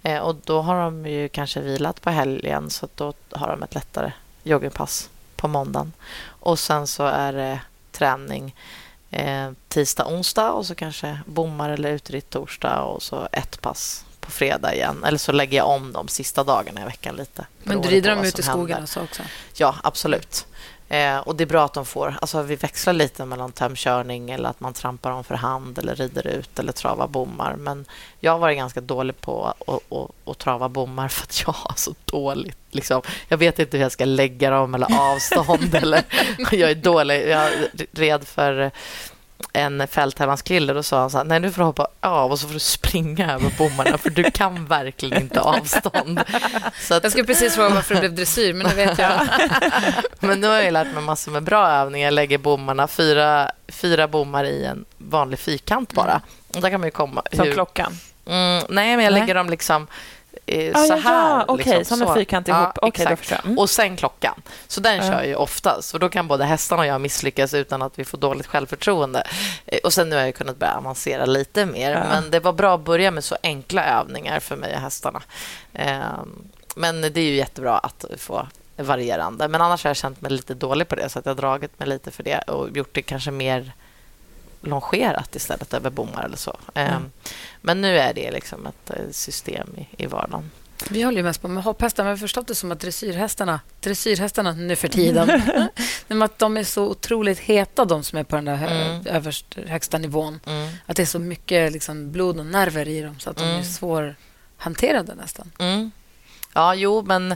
Eh, 0.04 0.20
och 0.20 0.36
Då 0.36 0.62
har 0.62 0.82
de 0.82 1.06
ju 1.06 1.30
kanske 1.30 1.62
vilat 1.62 2.02
på 2.02 2.10
helgen 2.10 2.70
så 2.70 2.88
då 2.96 3.14
har 3.32 3.48
de 3.48 3.64
ett 3.64 3.76
lättare 3.76 4.12
joggingpass 4.44 5.10
på 5.36 5.48
måndagen. 5.48 5.94
Och 6.28 6.60
sen 6.60 6.88
så 6.88 7.04
är 7.06 7.34
det 7.34 7.60
träning 7.92 8.56
eh, 9.12 9.52
tisdag, 9.68 10.06
onsdag 10.06 10.52
och 10.52 10.66
så 10.66 10.76
kanske 10.76 11.20
bommar 11.26 11.70
eller 11.70 11.92
utritt 11.92 12.30
torsdag 12.30 12.82
och 12.82 13.04
så 13.04 13.28
ett 13.32 13.62
pass 13.62 14.05
på 14.26 14.32
fredag 14.32 14.76
igen. 14.76 15.04
Eller 15.04 15.18
så 15.18 15.32
lägger 15.32 15.58
jag 15.58 15.68
om 15.68 15.94
de 15.94 16.08
sista 16.08 16.44
dagarna 16.44 16.82
i 16.82 16.86
veckan 16.86 17.16
lite. 17.16 17.46
Men 17.64 17.82
du 17.82 17.90
rider 17.90 18.16
dem 18.16 18.24
ute 18.26 18.42
i 18.42 18.44
skogen 18.44 18.78
alltså 18.82 19.02
också? 19.04 19.24
Ja, 19.54 19.76
absolut. 19.84 20.46
Eh, 20.90 21.18
och 21.18 21.36
Det 21.36 21.44
är 21.44 21.46
bra 21.46 21.66
att 21.66 21.74
de 21.74 21.86
får... 21.86 22.16
Alltså 22.22 22.42
vi 22.42 22.56
växlar 22.56 22.94
lite 22.94 23.26
mellan 23.26 23.52
tömkörning 23.52 24.32
eller 24.32 24.50
att 24.50 24.60
man 24.60 24.74
trampar 24.74 25.10
dem 25.10 25.24
för 25.24 25.36
hand 25.36 25.80
eller 25.80 25.96
rider 25.96 26.28
ut 26.28 26.60
eller 26.60 26.72
travar 26.72 27.08
bommar. 27.08 27.56
Men 27.56 27.86
jag 28.20 28.32
har 28.32 28.40
varit 28.40 28.58
ganska 28.58 28.82
dålig 28.82 29.22
på 29.22 29.46
att, 29.46 30.02
att, 30.28 30.38
trava 30.38 30.70
bommar 30.70 31.08
för 31.08 31.24
att 31.24 31.42
jag 31.46 31.54
har 31.54 31.74
så 31.76 31.96
dåligt... 32.06 32.58
Liksom, 32.72 33.02
jag 33.28 33.38
vet 33.38 33.60
inte 33.60 33.78
hur 33.78 33.84
jag 33.84 33.92
ska 33.92 34.06
lägga 34.06 34.50
dem 34.50 34.76
eller 34.76 35.12
avstånd. 35.14 35.76
eller, 35.82 36.04
jag 36.52 36.72
är 36.72 36.76
dålig. 36.76 37.30
Jag 37.30 37.52
red 37.92 38.28
för 38.28 38.72
en 39.54 39.88
fälttävlanskille. 39.88 40.74
Då 40.74 40.84
sa 40.84 41.00
han 41.00 41.10
så 41.10 41.18
här, 41.18 41.26
nej 41.26 41.40
nu 41.40 41.52
får 41.52 41.62
du 41.62 41.66
hoppa 41.66 41.88
av 42.00 42.32
och 42.32 42.40
så 42.40 42.48
får 42.48 42.54
du 42.54 42.60
springa 42.60 43.34
över 43.34 43.52
bommarna 43.58 43.98
för 43.98 44.10
du 44.10 44.32
kan 44.32 44.66
verkligen 44.66 45.22
inte 45.22 45.42
avstånd. 45.42 46.22
Så 46.82 46.94
att... 46.94 47.04
Jag 47.04 47.12
skulle 47.12 47.26
precis 47.26 47.56
fråga 47.56 47.70
varför 47.70 47.94
det 47.94 48.00
blev 48.00 48.16
dressyr, 48.16 48.54
men 48.54 48.68
det 48.68 48.76
vet 48.76 49.00
jag. 49.00 49.28
men 50.20 50.42
nu 50.42 50.48
har 50.48 50.56
jag 50.56 50.74
lärt 50.74 50.94
mig 50.94 51.04
massor 51.04 51.32
med 51.32 51.44
bra 51.44 51.68
övningar. 51.68 52.08
Jag 52.08 52.14
lägger 52.14 52.38
bommarna, 52.38 52.88
fyra, 52.88 53.52
fyra 53.68 54.08
bommar 54.08 54.44
i 54.44 54.66
en 54.66 54.86
vanlig 54.98 55.40
fyrkant 55.40 55.94
bara. 55.94 56.22
Mm. 56.52 56.62
Där 56.62 56.70
kan 56.70 56.82
man 56.82 56.92
komma... 56.92 57.22
Som 57.32 57.46
hur... 57.46 57.54
klockan? 57.54 57.98
Mm, 58.26 58.64
nej, 58.70 58.96
men 58.96 59.06
jag 59.06 59.14
lägger 59.14 59.36
dem 59.36 59.50
liksom 59.50 59.88
eh, 60.46 60.72
ah, 60.76 60.86
så 60.86 60.96
här. 60.96 61.30
Ja, 61.30 61.46
Okej, 61.48 61.62
okay, 61.62 61.78
liksom, 61.78 61.98
som 61.98 62.08
en 62.08 62.14
fyrkant 62.14 62.48
ihop. 62.48 62.70
Ja, 62.82 62.88
okay, 62.88 63.06
exakt. 63.06 63.46
Mm. 63.46 63.60
Och 63.60 63.70
sen 63.70 63.98
klockan. 63.98 64.42
Så 64.68 64.82
den 64.82 65.02
kör 65.02 65.14
jag 65.14 65.28
ju 65.28 65.36
oftast. 65.36 65.94
Och 65.94 66.00
då 66.00 66.10
kan 66.10 66.28
både 66.28 66.46
hästarna 66.46 66.82
och 66.82 66.88
jag 66.88 67.02
misslyckas 67.02 67.54
utan 67.54 67.82
att 67.82 68.00
vi 68.00 68.06
får 68.06 68.18
dåligt 68.18 68.48
självförtroende. 68.48 69.28
Eh, 69.66 69.80
och 69.84 69.94
sen 69.94 70.10
nu 70.10 70.16
har 70.16 70.24
jag 70.24 70.36
kunnat 70.36 70.58
börja 70.58 70.78
avancera 70.78 71.26
lite 71.26 71.66
mer. 71.66 71.92
Ja. 71.92 72.04
Men 72.10 72.32
det 72.32 72.40
var 72.40 72.54
bra 72.54 72.76
att 72.76 72.82
börja 72.82 73.12
med 73.12 73.24
så 73.24 73.38
enkla 73.44 73.86
övningar 73.86 74.40
för 74.40 74.56
mig 74.56 74.76
och 74.76 74.82
hästarna. 74.82 75.22
Eh, 75.74 76.00
men 76.76 77.02
det 77.02 77.18
är 77.18 77.24
ju 77.24 77.36
jättebra 77.36 77.78
att 77.78 78.06
få 78.18 78.48
varierande. 78.78 79.48
Men 79.48 79.62
annars 79.62 79.84
har 79.84 79.90
jag 79.90 79.98
känt 79.98 80.22
mig 80.22 80.32
lite 80.32 80.54
dålig 80.54 80.88
på 80.88 80.96
det, 80.96 81.10
så 81.10 81.20
att 81.20 81.26
jag 81.26 81.34
har 81.34 81.42
dragit 81.42 81.80
mig 81.80 81.88
lite 81.88 82.12
för 82.12 82.24
det 82.24 82.40
och 82.40 82.78
gjort 82.78 82.90
det 82.92 83.02
kanske 83.02 83.32
mer 83.32 83.72
longerat 84.66 85.36
istället 85.36 85.74
över 85.74 85.90
bommar 85.90 86.26
eller 86.26 86.38
så. 86.38 86.58
Mm. 86.74 86.94
Ehm, 86.94 87.12
men 87.62 87.82
nu 87.82 87.98
är 88.00 88.14
det 88.14 88.32
liksom 88.32 88.66
ett 88.66 88.90
eh, 88.90 89.12
system 89.12 89.70
i, 89.78 90.04
i 90.04 90.06
vardagen. 90.06 90.52
Vi 90.90 91.02
håller 91.02 91.18
ju 91.18 91.24
mest 91.24 91.42
på 91.42 91.48
med 91.48 91.64
hopphästar, 91.64 92.04
men 92.04 92.14
vi 92.14 92.20
har 92.20 92.28
förstått 92.28 92.48
det 92.48 92.56
som 92.56 92.72
att 92.72 92.80
dressyrhästarna, 92.80 93.60
dressyrhästarna 93.80 94.52
nu 94.52 94.76
för 94.76 94.88
tiden, 94.88 95.42
att 96.24 96.40
de 96.40 96.58
är 96.58 96.64
så 96.64 96.84
otroligt 96.84 97.40
heta, 97.40 97.86
de 97.86 98.04
som 98.04 98.20
är 98.20 98.24
på 98.24 98.36
den 98.36 98.46
där 98.46 98.68
mm. 98.68 99.08
överst, 99.08 99.58
högsta 99.68 99.98
nivån. 99.98 100.40
Mm. 100.46 100.70
Att 100.86 100.96
det 100.96 101.02
är 101.02 101.06
så 101.06 101.20
mycket 101.20 101.72
liksom, 101.72 102.12
blod 102.12 102.40
och 102.40 102.46
nerver 102.46 102.88
i 102.88 103.02
dem, 103.02 103.20
så 103.20 103.30
att 103.30 103.38
de 103.38 103.44
mm. 103.44 103.60
är 103.60 103.64
svårhanterade 103.64 105.16
nästan. 105.16 105.52
Mm. 105.60 105.92
Ja, 106.54 106.76
jo, 106.76 107.04
men 107.06 107.32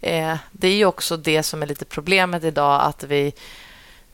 eh, 0.00 0.36
det 0.52 0.68
är 0.68 0.76
ju 0.76 0.84
också 0.84 1.16
det 1.16 1.42
som 1.42 1.62
är 1.62 1.66
lite 1.66 1.84
problemet 1.84 2.44
idag, 2.44 2.82
att 2.82 3.02
vi 3.04 3.32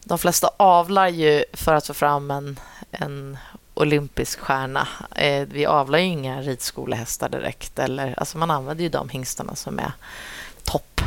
de 0.05 0.19
flesta 0.19 0.51
avlar 0.57 1.09
ju 1.09 1.45
för 1.53 1.75
att 1.75 1.87
få 1.87 1.95
fram 1.95 2.31
en, 2.31 2.61
en 2.91 3.39
olympisk 3.75 4.41
stjärna. 4.41 4.89
Eh, 5.17 5.49
vi 5.51 5.67
avlar 5.67 5.99
ju 5.99 6.05
inga 6.05 6.41
ridskolehästar 6.41 7.29
direkt. 7.29 7.79
Eller, 7.79 8.15
alltså 8.17 8.39
man 8.39 8.51
använder 8.51 8.83
ju 8.83 8.89
de 8.91 9.09
hingstarna 9.09 9.55
som 9.55 9.79
är 9.79 9.93
topp. 10.65 11.01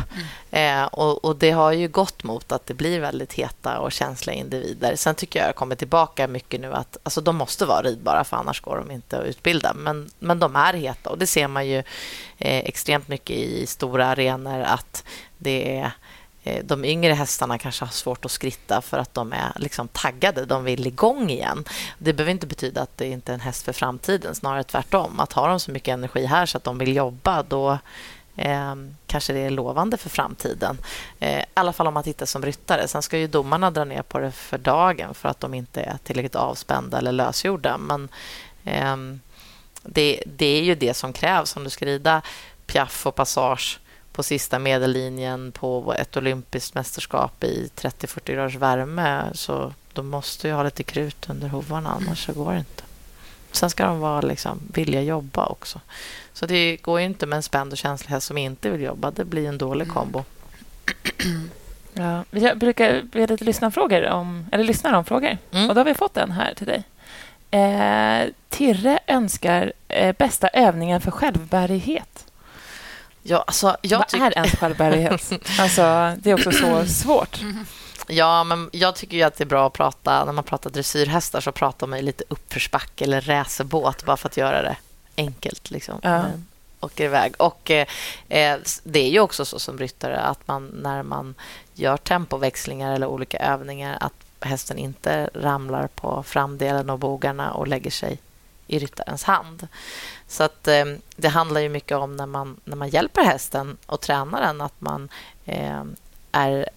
Mm. 0.51 0.81
Eh, 0.81 0.87
och, 0.87 1.25
och, 1.25 1.35
Det 1.35 1.51
har 1.51 1.71
ju 1.71 1.87
gått 1.87 2.23
mot 2.23 2.51
att 2.51 2.65
det 2.65 2.73
blir 2.73 2.99
väldigt 2.99 3.33
heta 3.33 3.79
och 3.79 3.91
känsliga 3.91 4.35
individer. 4.35 4.95
Sen 4.95 5.15
tycker 5.15 5.39
jag 5.39 5.49
det 5.49 5.53
kommer 5.53 5.75
tillbaka 5.75 6.27
mycket 6.27 6.61
nu 6.61 6.73
att 6.73 6.97
alltså, 7.03 7.21
de 7.21 7.35
måste 7.35 7.65
vara 7.65 7.81
ridbara 7.81 8.23
för 8.23 8.37
annars 8.37 8.61
går 8.61 8.77
de 8.77 8.91
inte 8.91 9.19
att 9.19 9.25
utbilda. 9.25 9.73
Men, 9.73 10.09
men 10.19 10.39
de 10.39 10.55
är 10.55 10.73
heta 10.73 11.09
och 11.09 11.17
det 11.17 11.27
ser 11.27 11.47
man 11.47 11.67
ju 11.67 11.77
eh, 12.37 12.57
extremt 12.57 13.07
mycket 13.07 13.35
i 13.35 13.65
stora 13.65 14.05
arenor 14.05 14.61
att 14.61 15.03
det 15.37 15.77
är 15.77 15.91
Eh, 16.43 16.63
de 16.63 16.85
yngre 16.85 17.13
hästarna 17.13 17.57
kanske 17.57 17.85
har 17.85 17.91
svårt 17.91 18.25
att 18.25 18.31
skritta 18.31 18.81
för 18.81 18.97
att 18.97 19.13
de 19.13 19.33
är 19.33 19.51
liksom 19.55 19.87
taggade. 19.87 20.45
De 20.45 20.63
vill 20.63 20.87
igång 20.87 21.29
igen. 21.29 21.65
Det 21.97 22.13
behöver 22.13 22.31
inte 22.31 22.47
betyda 22.47 22.81
att 22.81 22.97
det 22.97 23.07
inte 23.07 23.31
är 23.31 23.33
en 23.33 23.39
häst 23.39 23.65
för 23.65 23.73
framtiden. 23.73 24.35
Snarare 24.35 24.63
tvärtom. 24.63 25.19
Att 25.19 25.33
har 25.33 25.49
de 25.49 25.59
så 25.59 25.71
mycket 25.71 25.93
energi 25.93 26.25
här 26.25 26.45
så 26.45 26.57
att 26.57 26.63
de 26.63 26.77
vill 26.77 26.95
jobba 26.95 27.43
då 27.43 27.77
eh, 28.35 28.75
kanske 29.07 29.33
det 29.33 29.39
är 29.39 29.49
lovande 29.49 29.97
för 29.97 30.09
framtiden. 30.09 30.77
Eh, 31.19 31.39
I 31.39 31.45
alla 31.53 31.73
fall 31.73 31.87
om 31.87 31.93
man 31.93 32.03
tittar 32.03 32.25
som 32.25 32.45
ryttare. 32.45 32.87
Sen 32.87 33.01
ska 33.01 33.17
ju 33.17 33.27
domarna 33.27 33.71
dra 33.71 33.83
ner 33.83 34.01
på 34.01 34.19
det 34.19 34.31
för 34.31 34.57
dagen 34.57 35.13
för 35.13 35.29
att 35.29 35.39
de 35.39 35.53
inte 35.53 35.81
är 35.81 35.97
tillräckligt 36.03 36.35
avspända 36.35 36.97
eller 36.97 37.11
lösgjorda. 37.11 37.77
Men 37.77 38.09
eh, 38.63 38.97
det, 39.83 40.23
det 40.25 40.45
är 40.45 40.61
ju 40.61 40.75
det 40.75 40.93
som 40.93 41.13
krävs 41.13 41.55
om 41.55 41.63
du 41.63 41.69
ska 41.69 41.85
rida 41.85 42.21
piaff 42.65 43.07
och 43.07 43.15
passage 43.15 43.79
på 44.13 44.23
sista 44.23 44.59
medellinjen 44.59 45.51
på 45.51 45.93
ett 45.97 46.17
olympiskt 46.17 46.75
mästerskap 46.75 47.43
i 47.43 47.69
30-40 47.75 48.33
graders 48.33 48.55
värme. 48.55 49.23
Så 49.33 49.73
de 49.93 50.09
måste 50.09 50.47
ju 50.47 50.53
ha 50.53 50.63
lite 50.63 50.83
krut 50.83 51.29
under 51.29 51.47
hovarna, 51.47 51.89
annars 51.89 52.25
så 52.25 52.33
går 52.33 52.51
det 52.51 52.59
inte. 52.59 52.83
Sen 53.51 53.69
ska 53.69 53.85
de 53.85 53.99
vara 53.99 54.21
liksom, 54.21 54.59
vilja 54.73 55.01
jobba 55.01 55.45
också. 55.45 55.79
Så 56.33 56.45
det 56.45 56.77
går 56.77 56.99
ju 56.99 57.05
inte 57.05 57.25
med 57.25 57.37
en 57.37 57.43
spänd 57.43 57.71
och 57.71 57.77
känslig 57.77 58.09
häst 58.09 58.27
som 58.27 58.37
inte 58.37 58.69
vill 58.69 58.81
jobba. 58.81 59.11
Det 59.11 59.25
blir 59.25 59.49
en 59.49 59.57
dålig 59.57 59.85
mm. 59.85 59.95
kombo. 59.95 60.23
Ja, 61.95 62.23
vi 62.29 62.55
brukar 62.55 63.01
be 63.01 63.27
lite 63.27 63.43
lyssnarfrågor 63.43 64.09
om, 64.09 64.45
eller 64.51 64.63
lyssnar 64.63 64.93
om 64.93 65.05
frågor. 65.05 65.37
Mm. 65.51 65.69
Och 65.69 65.75
då 65.75 65.79
har 65.79 65.85
vi 65.85 65.93
fått 65.93 66.17
en 66.17 66.31
här 66.31 66.53
till 66.53 66.67
dig. 66.67 66.83
Eh, 67.51 68.29
Tirre 68.49 68.99
önskar 69.07 69.73
eh, 69.87 70.15
bästa 70.17 70.47
övningen 70.47 71.01
för 71.01 71.11
självbärighet. 71.11 72.25
Ja, 73.23 73.43
alltså, 73.47 73.77
jag 73.81 74.05
Vad 74.11 74.21
är 74.21 74.37
ens 74.37 74.55
självbärighet? 74.55 75.31
alltså, 75.59 75.81
det 76.17 76.31
är 76.31 76.33
också 76.33 76.51
så 76.51 76.85
svårt. 76.85 77.39
Ja, 78.07 78.43
men 78.43 78.69
jag 78.73 78.95
tycker 78.95 79.17
ju 79.17 79.23
att 79.23 79.37
det 79.37 79.43
är 79.43 79.45
bra 79.45 79.67
att 79.67 79.73
prata... 79.73 80.25
När 80.25 80.31
man 80.31 80.43
pratar 80.43 80.69
dressyrhästar 80.69 81.41
så 81.41 81.51
pratar 81.51 81.87
man 81.87 81.99
lite 81.99 82.23
uppförsbacke 82.27 83.03
eller 83.03 83.21
racerbåt 83.21 84.05
bara 84.05 84.17
för 84.17 84.29
att 84.29 84.37
göra 84.37 84.61
det 84.61 84.75
enkelt. 85.17 85.71
Liksom. 85.71 85.99
Ja. 86.03 86.25
åker 86.79 87.05
iväg. 87.05 87.33
Och 87.37 87.71
eh, 87.71 87.87
eh, 88.29 88.57
Det 88.83 88.99
är 88.99 89.09
ju 89.09 89.19
också 89.19 89.45
så 89.45 89.59
som 89.59 89.77
ryttare 89.77 90.19
att 90.19 90.47
man 90.47 90.65
när 90.67 91.03
man 91.03 91.35
gör 91.73 91.97
tempoväxlingar 91.97 92.93
eller 92.93 93.07
olika 93.07 93.37
övningar 93.37 93.97
att 94.01 94.13
hästen 94.39 94.77
inte 94.77 95.29
ramlar 95.33 95.87
på 95.87 96.23
framdelen 96.23 96.89
av 96.89 96.99
bogarna 96.99 97.53
och 97.53 97.67
lägger 97.67 97.91
sig 97.91 98.19
i 98.73 98.79
ryttarens 98.79 99.23
hand. 99.23 99.67
Så 100.27 100.43
att, 100.43 100.67
eh, 100.67 100.85
det 101.15 101.27
handlar 101.27 101.61
ju 101.61 101.69
mycket 101.69 101.97
om 101.97 102.15
när 102.15 102.25
man, 102.25 102.59
när 102.63 102.75
man 102.75 102.89
hjälper 102.89 103.23
hästen 103.23 103.77
och 103.85 104.01
tränar 104.01 104.41
den 104.41 104.61
att 104.61 104.81
man 104.81 105.09
eh, 105.45 105.83
är 106.31 106.69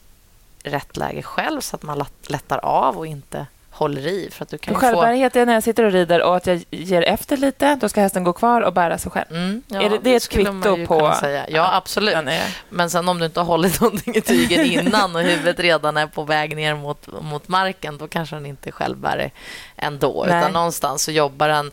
rätt 0.62 0.96
läge 0.96 1.22
själv 1.22 1.60
så 1.60 1.76
att 1.76 1.82
man 1.82 2.04
lättar 2.26 2.58
av 2.58 2.98
och 2.98 3.06
inte 3.06 3.46
håller 3.76 4.06
i. 4.06 4.28
För 4.30 4.42
att 4.42 4.48
du 4.48 4.58
kan 4.58 4.74
Självbärighet 4.74 5.32
få... 5.32 5.38
är 5.38 5.46
när 5.46 5.54
jag 5.54 5.62
sitter 5.62 5.84
och 5.84 5.92
rider 5.92 6.22
och 6.22 6.36
att 6.36 6.46
jag 6.46 6.64
ger 6.70 7.02
efter 7.02 7.36
lite. 7.36 7.74
Då 7.74 7.88
ska 7.88 8.00
hästen 8.00 8.24
gå 8.24 8.32
kvar 8.32 8.60
och 8.60 8.72
bära 8.72 8.98
sig 8.98 9.10
själv. 9.10 9.26
Mm, 9.30 9.62
ja, 9.66 9.82
är 9.82 9.90
det, 9.90 9.98
det 10.02 10.10
är 10.10 10.16
ett 10.16 10.28
kvitto 10.28 10.86
på... 10.86 11.14
Säga. 11.20 11.46
Ja, 11.48 11.74
absolut. 11.74 12.14
Är... 12.14 12.56
Men 12.68 12.90
sen 12.90 13.08
om 13.08 13.18
du 13.18 13.26
inte 13.26 13.40
har 13.40 13.44
hållit 13.44 13.80
någonting 13.80 14.14
i 14.14 14.20
tygen 14.20 14.66
innan 14.66 15.16
och 15.16 15.22
huvudet 15.22 15.60
redan 15.60 15.96
är 15.96 16.06
på 16.06 16.22
väg 16.22 16.56
ner 16.56 16.74
mot, 16.74 17.22
mot 17.22 17.48
marken 17.48 17.98
då 17.98 18.08
kanske 18.08 18.36
den 18.36 18.46
inte 18.46 18.70
är 18.70 18.72
självbärig 18.72 19.32
ändå. 19.76 20.24
Nej. 20.28 20.38
Utan 20.38 20.52
någonstans 20.52 21.02
så 21.02 21.10
jobbar 21.10 21.48
den 21.48 21.70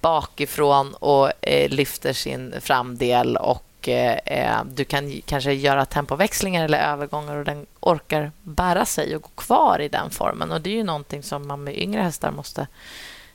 bakifrån 0.00 0.94
och 0.94 1.32
eh, 1.40 1.70
lyfter 1.70 2.12
sin 2.12 2.54
framdel 2.60 3.36
och 3.36 3.64
eh, 3.88 4.64
du 4.64 4.84
kan 4.84 5.20
kanske 5.26 5.52
göra 5.52 5.84
tempoväxlingar 5.84 6.64
eller 6.64 6.78
övergångar 6.78 7.36
och 7.36 7.44
den 7.44 7.66
orkar 7.80 8.32
bära 8.42 8.84
sig 8.84 9.16
och 9.16 9.22
gå 9.22 9.28
kvar 9.28 9.80
i 9.80 9.88
den 9.88 10.10
formen. 10.10 10.52
Och 10.52 10.60
Det 10.60 10.70
är 10.70 10.74
ju 10.74 10.84
någonting 10.84 11.22
som 11.22 11.48
man 11.48 11.64
med 11.64 11.78
yngre 11.78 12.02
hästar 12.02 12.30
måste 12.30 12.66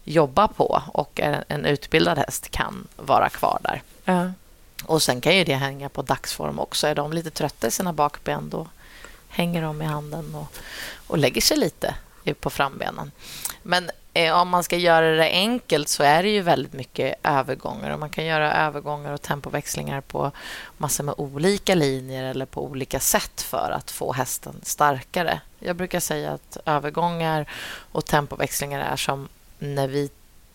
jobba 0.03 0.47
på 0.47 0.81
och 0.93 1.19
en, 1.19 1.43
en 1.47 1.65
utbildad 1.65 2.17
häst 2.17 2.49
kan 2.49 2.87
vara 2.95 3.29
kvar 3.29 3.59
där. 3.63 3.81
Ja. 4.05 4.31
Och 4.85 5.01
Sen 5.01 5.21
kan 5.21 5.37
ju 5.37 5.43
det 5.43 5.55
hänga 5.55 5.89
på 5.89 6.01
dagsform 6.01 6.59
också. 6.59 6.87
Är 6.87 6.95
de 6.95 7.13
lite 7.13 7.31
trötta 7.31 7.67
i 7.67 7.71
sina 7.71 7.93
bakben 7.93 8.49
då 8.49 8.67
hänger 9.29 9.61
de 9.61 9.81
i 9.81 9.85
handen 9.85 10.35
och, 10.35 10.53
och 11.07 11.17
lägger 11.17 11.41
sig 11.41 11.57
lite 11.57 11.95
på 12.39 12.49
frambenen. 12.49 13.11
Men 13.63 13.89
Eh, 13.89 13.98
Eh, 14.13 14.33
om 14.33 14.49
man 14.49 14.63
ska 14.63 14.77
göra 14.77 15.15
det 15.15 15.29
enkelt 15.29 15.89
så 15.89 16.03
är 16.03 16.23
det 16.23 16.29
ju 16.29 16.41
väldigt 16.41 16.73
mycket 16.73 17.15
övergångar. 17.23 17.91
Och 17.91 17.99
man 17.99 18.09
kan 18.09 18.25
göra 18.25 18.53
övergångar 18.53 19.13
och 19.13 19.21
tempoväxlingar 19.21 20.01
på 20.01 20.31
massor 20.77 21.03
med 21.03 21.15
olika 21.17 21.75
linjer 21.75 22.23
eller 22.23 22.45
på 22.45 22.65
olika 22.65 22.99
sätt 22.99 23.41
för 23.41 23.71
att 23.71 23.91
få 23.91 24.13
hästen 24.13 24.55
starkare. 24.63 25.41
Jag 25.59 25.75
brukar 25.75 25.99
säga 25.99 26.31
att 26.31 26.57
övergångar 26.65 27.45
och 27.91 28.05
tempoväxlingar 28.05 28.79
är 28.79 28.95
som 28.95 29.27
när 29.59 29.87
vi 29.87 30.09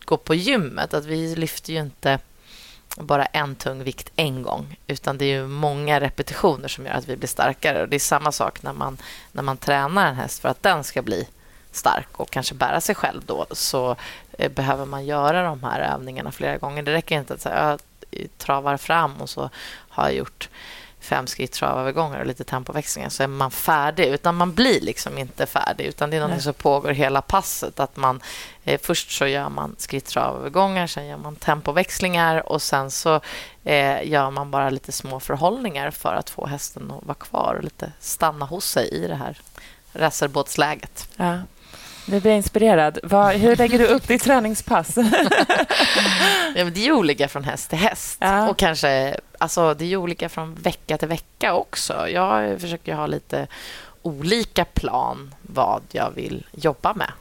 går 0.05 0.17
på 0.17 0.35
gymmet. 0.35 0.95
Att 0.95 1.05
vi 1.05 1.37
lyfter 1.37 1.73
ju 1.73 1.81
inte 1.81 2.19
bara 2.97 3.27
en 3.27 3.55
tung 3.55 3.85
vikt 3.85 4.11
en 4.17 4.43
gång 4.43 4.77
utan 4.87 5.19
det 5.19 5.25
är 5.25 5.40
ju 5.40 5.47
många 5.47 6.01
repetitioner 6.01 6.69
som 6.69 6.87
gör 6.87 6.93
att 6.93 7.09
vi 7.09 7.17
blir 7.17 7.29
starkare. 7.29 7.83
Och 7.83 7.88
Det 7.88 7.97
är 7.97 8.01
samma 8.01 8.33
sak 8.33 8.62
när 8.62 8.73
man, 8.73 8.99
när 9.33 9.43
man 9.43 9.57
tränar 9.57 10.07
en 10.07 10.14
häst 10.14 10.40
för 10.40 10.49
att 10.49 10.62
den 10.62 10.85
ska 10.85 11.03
bli 11.03 11.29
stark 11.77 12.09
och 12.13 12.31
kanske 12.31 12.55
bära 12.55 12.81
sig 12.81 12.95
själv 12.95 13.23
då 13.27 13.47
så 13.51 13.97
eh, 14.39 14.53
behöver 14.53 14.85
man 14.85 15.07
göra 15.07 15.43
de 15.43 15.65
här 15.65 15.81
övningarna 15.81 16.33
flera 16.33 16.57
gånger. 16.57 16.83
Det 16.83 16.93
räcker 16.93 17.19
inte 17.19 17.35
att 17.35 17.41
säga 17.41 17.79
jag 18.11 18.29
travar 18.39 18.77
fram 18.77 19.21
och 19.21 19.31
så 19.31 19.51
har 19.89 20.05
jag 20.05 20.15
gjort 20.15 20.49
fem 21.05 21.27
skritt 21.27 21.53
travövergångar 21.53 22.21
och 22.21 22.27
lite 22.27 22.45
tempoväxlingar 22.45 23.09
så 23.09 23.23
är 23.23 23.27
man 23.27 23.51
färdig. 23.51 24.07
Utan 24.07 24.35
man 24.35 24.55
blir 24.55 24.81
liksom 24.81 25.19
inte 25.19 25.47
färdig 25.47 25.85
utan 25.85 26.11
det 26.11 26.17
är 26.17 26.29
något 26.29 26.43
som 26.43 26.55
pågår 26.55 26.91
hela 26.91 27.23
passet. 27.23 27.81
Att 27.81 27.97
man, 27.97 28.21
eh, 28.65 28.81
först 28.83 29.11
så 29.11 29.27
gör 29.27 29.49
man 29.49 29.77
skritt 29.79 30.07
travövergångar, 30.07 30.87
sen 30.87 31.07
gör 31.07 31.17
man 31.17 31.37
tempoväxlingar 31.37 32.49
och 32.53 32.63
sen 32.63 32.91
så 32.91 33.21
eh, 33.65 34.09
gör 34.09 34.31
man 34.31 34.51
bara 34.51 34.71
lite 34.71 34.93
små 34.93 35.21
förhållningar 35.21 35.91
för 35.91 36.15
att 36.15 36.31
få 36.31 36.47
hästen 36.47 36.91
att 36.91 37.07
vara 37.07 37.15
kvar 37.15 37.55
och 37.55 37.65
lite 37.65 37.93
stanna 38.01 38.47
hos 38.47 38.65
sig 38.65 38.89
i 38.89 39.07
det 39.07 39.15
här 39.15 39.41
racerbåtsläget. 39.93 41.09
Ja. 41.17 41.39
Nu 42.07 42.21
blir 42.21 42.31
jag 42.31 42.37
inspirerad. 42.37 42.99
Vad, 43.03 43.35
hur 43.35 43.57
lägger 43.57 43.79
du 43.79 43.87
upp 43.87 44.09
ditt 44.09 44.23
träningspass? 44.23 44.97
ja, 46.55 46.64
det 46.64 46.87
är 46.87 46.93
olika 46.93 47.29
från 47.29 47.45
häst 47.45 47.71
till 47.71 47.79
häst. 47.79 48.19
Ja. 48.21 48.49
Och 48.49 48.59
kanske, 48.59 49.17
alltså, 49.38 49.75
Det 49.75 49.85
är 49.85 49.97
olika 49.97 50.29
från 50.29 50.55
vecka 50.55 50.99
till 50.99 51.09
vecka 51.09 51.55
också. 51.55 52.09
Jag 52.09 52.61
försöker 52.61 52.95
ha 52.95 53.07
lite 53.07 53.47
olika 54.03 54.64
plan 54.64 55.35
vad 55.43 55.83
jag 55.93 56.11
vill 56.11 56.47
jobba 56.53 56.95
med. 56.95 57.12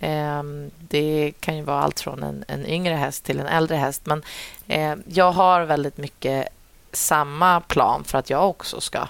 Ehm, 0.00 0.70
det 0.78 1.32
kan 1.40 1.56
ju 1.56 1.62
vara 1.62 1.82
allt 1.82 2.00
från 2.00 2.22
en, 2.22 2.44
en 2.48 2.66
yngre 2.66 2.94
häst 2.94 3.24
till 3.24 3.40
en 3.40 3.46
äldre 3.46 3.76
häst. 3.76 4.06
Men 4.06 4.22
eh, 4.68 4.94
jag 5.06 5.32
har 5.32 5.62
väldigt 5.62 5.96
mycket 5.96 6.48
samma 6.92 7.60
plan 7.60 8.04
för 8.04 8.18
att 8.18 8.30
jag 8.30 8.48
också 8.48 8.80
ska 8.80 9.08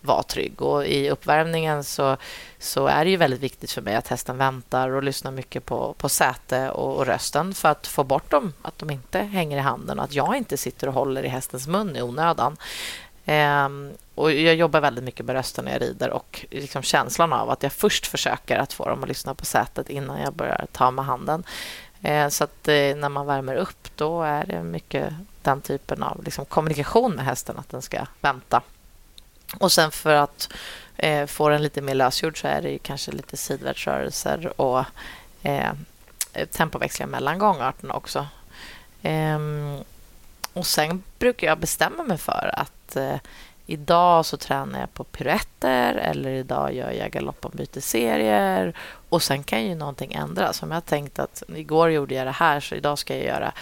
vara 0.00 0.22
trygg. 0.22 0.62
Och 0.62 0.86
I 0.86 1.10
uppvärmningen 1.10 1.84
så, 1.84 2.16
så 2.58 2.86
är 2.86 3.04
det 3.04 3.10
ju 3.10 3.16
väldigt 3.16 3.40
viktigt 3.40 3.72
för 3.72 3.82
mig 3.82 3.94
att 3.96 4.08
hästen 4.08 4.38
väntar 4.38 4.88
och 4.88 5.02
lyssnar 5.02 5.30
mycket 5.30 5.64
på, 5.64 5.94
på 5.98 6.08
säte 6.08 6.70
och, 6.70 6.96
och 6.96 7.06
rösten 7.06 7.54
för 7.54 7.68
att 7.68 7.86
få 7.86 8.04
bort 8.04 8.30
dem, 8.30 8.52
att 8.62 8.78
de 8.78 8.90
inte 8.90 9.18
hänger 9.18 9.56
i 9.56 9.60
handen 9.60 9.98
och 9.98 10.04
att 10.04 10.14
jag 10.14 10.36
inte 10.36 10.56
sitter 10.56 10.86
och 10.86 10.94
håller 10.94 11.22
i 11.22 11.28
hästens 11.28 11.66
mun 11.66 11.96
i 11.96 12.02
onödan. 12.02 12.56
Um, 13.26 13.92
och 14.14 14.32
jag 14.32 14.54
jobbar 14.54 14.80
väldigt 14.80 15.04
mycket 15.04 15.26
med 15.26 15.34
rösten 15.34 15.64
när 15.64 15.72
jag 15.72 15.82
rider 15.82 16.10
och 16.10 16.46
liksom 16.50 16.82
känslan 16.82 17.32
av 17.32 17.50
att 17.50 17.62
jag 17.62 17.72
först 17.72 18.06
försöker 18.06 18.58
att 18.58 18.72
få 18.72 18.88
dem 18.88 19.02
att 19.02 19.08
lyssna 19.08 19.34
på 19.34 19.44
sätet 19.44 19.90
innan 19.90 20.20
jag 20.20 20.32
börjar 20.32 20.66
ta 20.72 20.90
med 20.90 21.04
handen. 21.04 21.44
Uh, 22.08 22.28
så 22.28 22.44
att 22.44 22.68
uh, 22.68 22.96
när 22.96 23.08
man 23.08 23.26
värmer 23.26 23.54
upp 23.54 23.88
då 23.96 24.22
är 24.22 24.46
det 24.46 24.62
mycket 24.62 25.14
den 25.42 25.60
typen 25.60 26.02
av 26.02 26.24
liksom, 26.24 26.44
kommunikation 26.44 27.12
med 27.12 27.24
hästen, 27.24 27.58
att 27.58 27.68
den 27.68 27.82
ska 27.82 28.06
vänta. 28.20 28.62
Och 29.58 29.72
sen 29.72 29.90
för 29.90 30.14
att 30.14 30.52
eh, 30.96 31.26
få 31.26 31.48
den 31.48 31.62
lite 31.62 31.82
mer 31.82 31.94
lösgjord 31.94 32.40
så 32.40 32.48
är 32.48 32.62
det 32.62 32.78
kanske 32.78 33.12
lite 33.12 33.36
sidvärtsrörelser 33.36 34.60
och 34.60 34.84
eh, 35.42 35.72
tempoväxlingar 36.52 37.10
mellan 37.10 37.38
gångarterna 37.38 37.94
också. 37.94 38.26
Um, 39.02 39.84
och 40.52 40.66
Sen 40.66 41.02
brukar 41.18 41.46
jag 41.46 41.58
bestämma 41.58 42.02
mig 42.02 42.18
för 42.18 42.50
att 42.56 42.96
eh, 42.96 43.16
idag 43.66 44.26
så 44.26 44.36
tränar 44.36 44.80
jag 44.80 44.94
på 44.94 45.04
piruetter 45.04 45.94
eller 45.94 46.30
idag 46.30 46.74
gör 46.74 46.90
jag 46.90 47.10
galoppombytesserier. 47.10 48.74
Och 49.08 49.22
sen 49.22 49.42
kan 49.42 49.64
ju 49.64 49.74
någonting 49.74 50.12
ändras. 50.12 50.62
Om 50.62 50.70
jag 50.70 50.76
har 50.76 50.80
tänkt 50.80 51.18
att 51.18 51.42
igår 51.56 51.90
gjorde 51.90 52.14
jag 52.14 52.26
det 52.26 52.30
här 52.30 52.60
så 52.60 52.74
idag 52.74 52.98
ska 52.98 53.16
jag 53.16 53.26
göra 53.26 53.52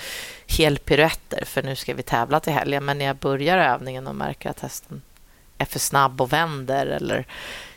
helpiruetter 0.47 1.45
för 1.45 1.63
nu 1.63 1.77
ska 1.77 1.95
vi 1.95 2.03
tävla 2.03 2.41
till 2.41 2.53
helgen. 2.53 2.85
Men 2.85 2.99
när 2.99 3.05
jag 3.05 3.17
börjar 3.17 3.59
övningen 3.59 4.07
och 4.07 4.15
märker 4.15 4.51
att 4.51 4.61
hästen 4.61 5.03
är 5.59 5.65
för 5.65 5.79
snabb 5.79 6.21
och 6.21 6.33
vänder 6.33 6.87
eller 6.87 7.27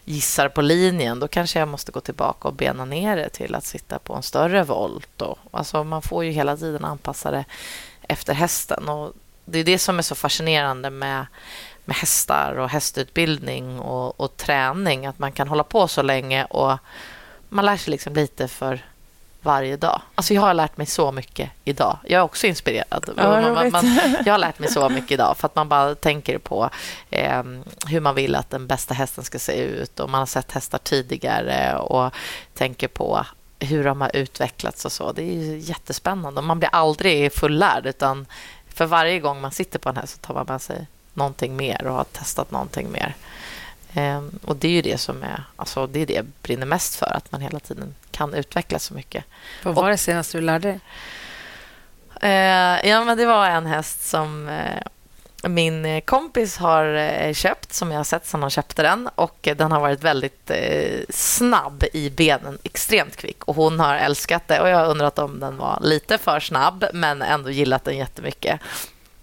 gissar 0.05 0.49
på 0.49 0.61
linjen, 0.61 1.19
då 1.19 1.27
kanske 1.27 1.59
jag 1.59 1.67
måste 1.67 1.91
gå 1.91 1.99
tillbaka 1.99 2.47
och 2.47 2.53
bena 2.53 2.85
ner 2.85 3.15
det 3.15 3.29
till 3.29 3.55
att 3.55 3.65
sitta 3.65 3.99
på 3.99 4.15
en 4.15 4.23
större 4.23 4.63
volt. 4.63 5.21
Och, 5.21 5.39
alltså 5.51 5.83
man 5.83 6.01
får 6.01 6.25
ju 6.25 6.31
hela 6.31 6.57
tiden 6.57 6.85
anpassa 6.85 7.31
det 7.31 7.45
efter 8.01 8.33
hästen. 8.33 8.89
Och 8.89 9.13
det 9.45 9.59
är 9.59 9.63
det 9.63 9.79
som 9.79 9.97
är 9.97 10.01
så 10.01 10.15
fascinerande 10.15 10.89
med, 10.89 11.25
med 11.85 11.95
hästar 11.95 12.55
och 12.55 12.69
hästutbildning 12.69 13.79
och, 13.79 14.19
och 14.19 14.37
träning. 14.37 15.05
Att 15.05 15.19
man 15.19 15.31
kan 15.31 15.47
hålla 15.47 15.63
på 15.63 15.87
så 15.87 16.01
länge 16.01 16.45
och 16.45 16.77
man 17.49 17.65
lär 17.65 17.77
sig 17.77 17.91
liksom 17.91 18.13
lite 18.13 18.47
för 18.47 18.85
varje 19.41 19.77
dag. 19.77 20.01
Alltså 20.15 20.33
jag 20.33 20.41
har 20.41 20.53
lärt 20.53 20.77
mig 20.77 20.87
så 20.87 21.11
mycket 21.11 21.49
idag. 21.63 21.97
Jag 22.03 22.19
är 22.19 22.23
också 22.23 22.47
inspirerad. 22.47 23.09
Ja, 23.17 23.41
man, 23.41 23.71
man, 23.71 23.99
jag 24.25 24.33
har 24.33 24.37
lärt 24.37 24.59
mig 24.59 24.71
så 24.71 24.89
mycket 24.89 25.11
idag 25.11 25.37
för 25.37 25.45
att 25.45 25.55
man 25.55 25.69
bara 25.69 25.95
tänker 25.95 26.37
på 26.37 26.69
eh, 27.09 27.43
hur 27.87 27.99
man 27.99 28.15
vill 28.15 28.35
att 28.35 28.49
den 28.49 28.67
bästa 28.67 28.93
hästen 28.93 29.23
ska 29.23 29.39
se 29.39 29.53
ut 29.53 29.99
och 29.99 30.09
man 30.09 30.19
har 30.19 30.25
sett 30.25 30.51
hästar 30.51 30.77
tidigare 30.77 31.77
och 31.77 32.13
tänker 32.53 32.87
på 32.87 33.25
hur 33.59 33.83
de 33.83 34.01
har 34.01 34.15
utvecklats 34.15 34.85
och 34.85 34.91
så. 34.91 35.11
Det 35.11 35.23
är 35.23 35.55
jättespännande. 35.55 36.41
Man 36.41 36.59
blir 36.59 36.69
aldrig 36.71 37.33
fullärd 37.33 37.85
utan 37.85 38.25
för 38.73 38.85
varje 38.85 39.19
gång 39.19 39.41
man 39.41 39.51
sitter 39.51 39.79
på 39.79 39.89
en 39.89 39.97
häst 39.97 40.13
så 40.13 40.27
tar 40.27 40.33
man 40.33 40.45
med 40.49 40.61
sig 40.61 40.87
någonting 41.13 41.55
mer 41.55 41.87
och 41.87 41.93
har 41.93 42.03
testat 42.03 42.51
någonting 42.51 42.91
mer. 42.91 43.15
Ehm, 43.93 44.39
och 44.45 44.55
Det 44.55 44.67
är 44.67 44.71
ju 44.71 44.81
det 44.81 44.97
som 44.97 45.23
är, 45.23 45.43
alltså 45.55 45.87
det 45.87 45.99
är 45.99 46.05
det 46.05 46.13
jag 46.13 46.25
brinner 46.41 46.65
mest 46.65 46.95
för, 46.95 47.17
att 47.17 47.31
man 47.31 47.41
hela 47.41 47.59
tiden 47.59 47.95
kan 48.11 48.33
utvecklas 48.33 48.83
så 48.83 48.93
mycket. 48.93 49.23
Vad 49.63 49.75
var 49.75 49.89
det 49.89 49.97
senaste 49.97 50.37
du 50.37 50.41
lärde 50.41 50.67
dig? 50.67 50.79
Eh, 52.21 52.89
ja, 52.89 53.03
men 53.03 53.17
det 53.17 53.25
var 53.25 53.47
en 53.47 53.65
häst 53.65 54.09
som 54.09 54.49
eh, 54.49 55.49
min 55.49 56.01
kompis 56.01 56.57
har 56.57 56.85
eh, 56.93 57.33
köpt, 57.33 57.73
som 57.73 57.91
jag 57.91 57.99
har 57.99 58.03
sett 58.03 58.25
sedan 58.25 58.41
han 58.41 58.49
köpte 58.49 58.81
den. 58.81 59.09
Och 59.15 59.47
eh, 59.47 59.55
Den 59.57 59.71
har 59.71 59.79
varit 59.79 60.03
väldigt 60.03 60.51
snabb 61.09 61.83
i 61.93 62.09
benen, 62.09 62.57
extremt 62.63 63.15
kvick. 63.15 63.43
Och 63.43 63.55
Hon 63.55 63.79
har 63.79 63.95
älskat 63.95 64.47
det 64.47 64.61
och 64.61 64.69
jag 64.69 64.77
har 64.77 64.85
undrat 64.85 65.19
om 65.19 65.39
den 65.39 65.57
var 65.57 65.79
lite 65.81 66.17
för 66.17 66.39
snabb 66.39 66.85
men 66.93 67.21
ändå 67.21 67.49
gillat 67.49 67.83
den 67.83 67.97
jättemycket. 67.97 68.59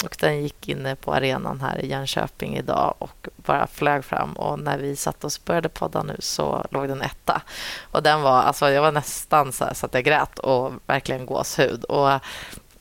Och 0.04 0.16
Den 0.18 0.42
gick 0.42 0.68
inne 0.68 0.96
på 0.96 1.14
arenan 1.14 1.60
här 1.60 1.78
i 1.78 1.86
Jönköping 1.86 2.56
idag 2.56 2.94
och 2.98 3.28
bara 3.36 3.66
flög 3.66 4.04
fram. 4.04 4.32
Och 4.32 4.58
När 4.58 4.78
vi 4.78 4.96
satt 4.96 5.24
och 5.24 5.32
började 5.44 5.68
podda 5.68 6.02
nu 6.02 6.16
så 6.18 6.66
låg 6.70 6.88
den 6.88 7.02
etta. 7.02 7.42
Och 7.82 8.02
den 8.02 8.22
var, 8.22 8.42
alltså 8.42 8.70
jag 8.70 8.82
var 8.82 8.92
nästan 8.92 9.52
så, 9.52 9.68
så 9.74 9.86
att 9.86 9.94
jag 9.94 10.04
grät 10.04 10.38
och 10.38 10.72
verkligen 10.86 11.26
gåshud. 11.26 11.84
Och 11.84 12.20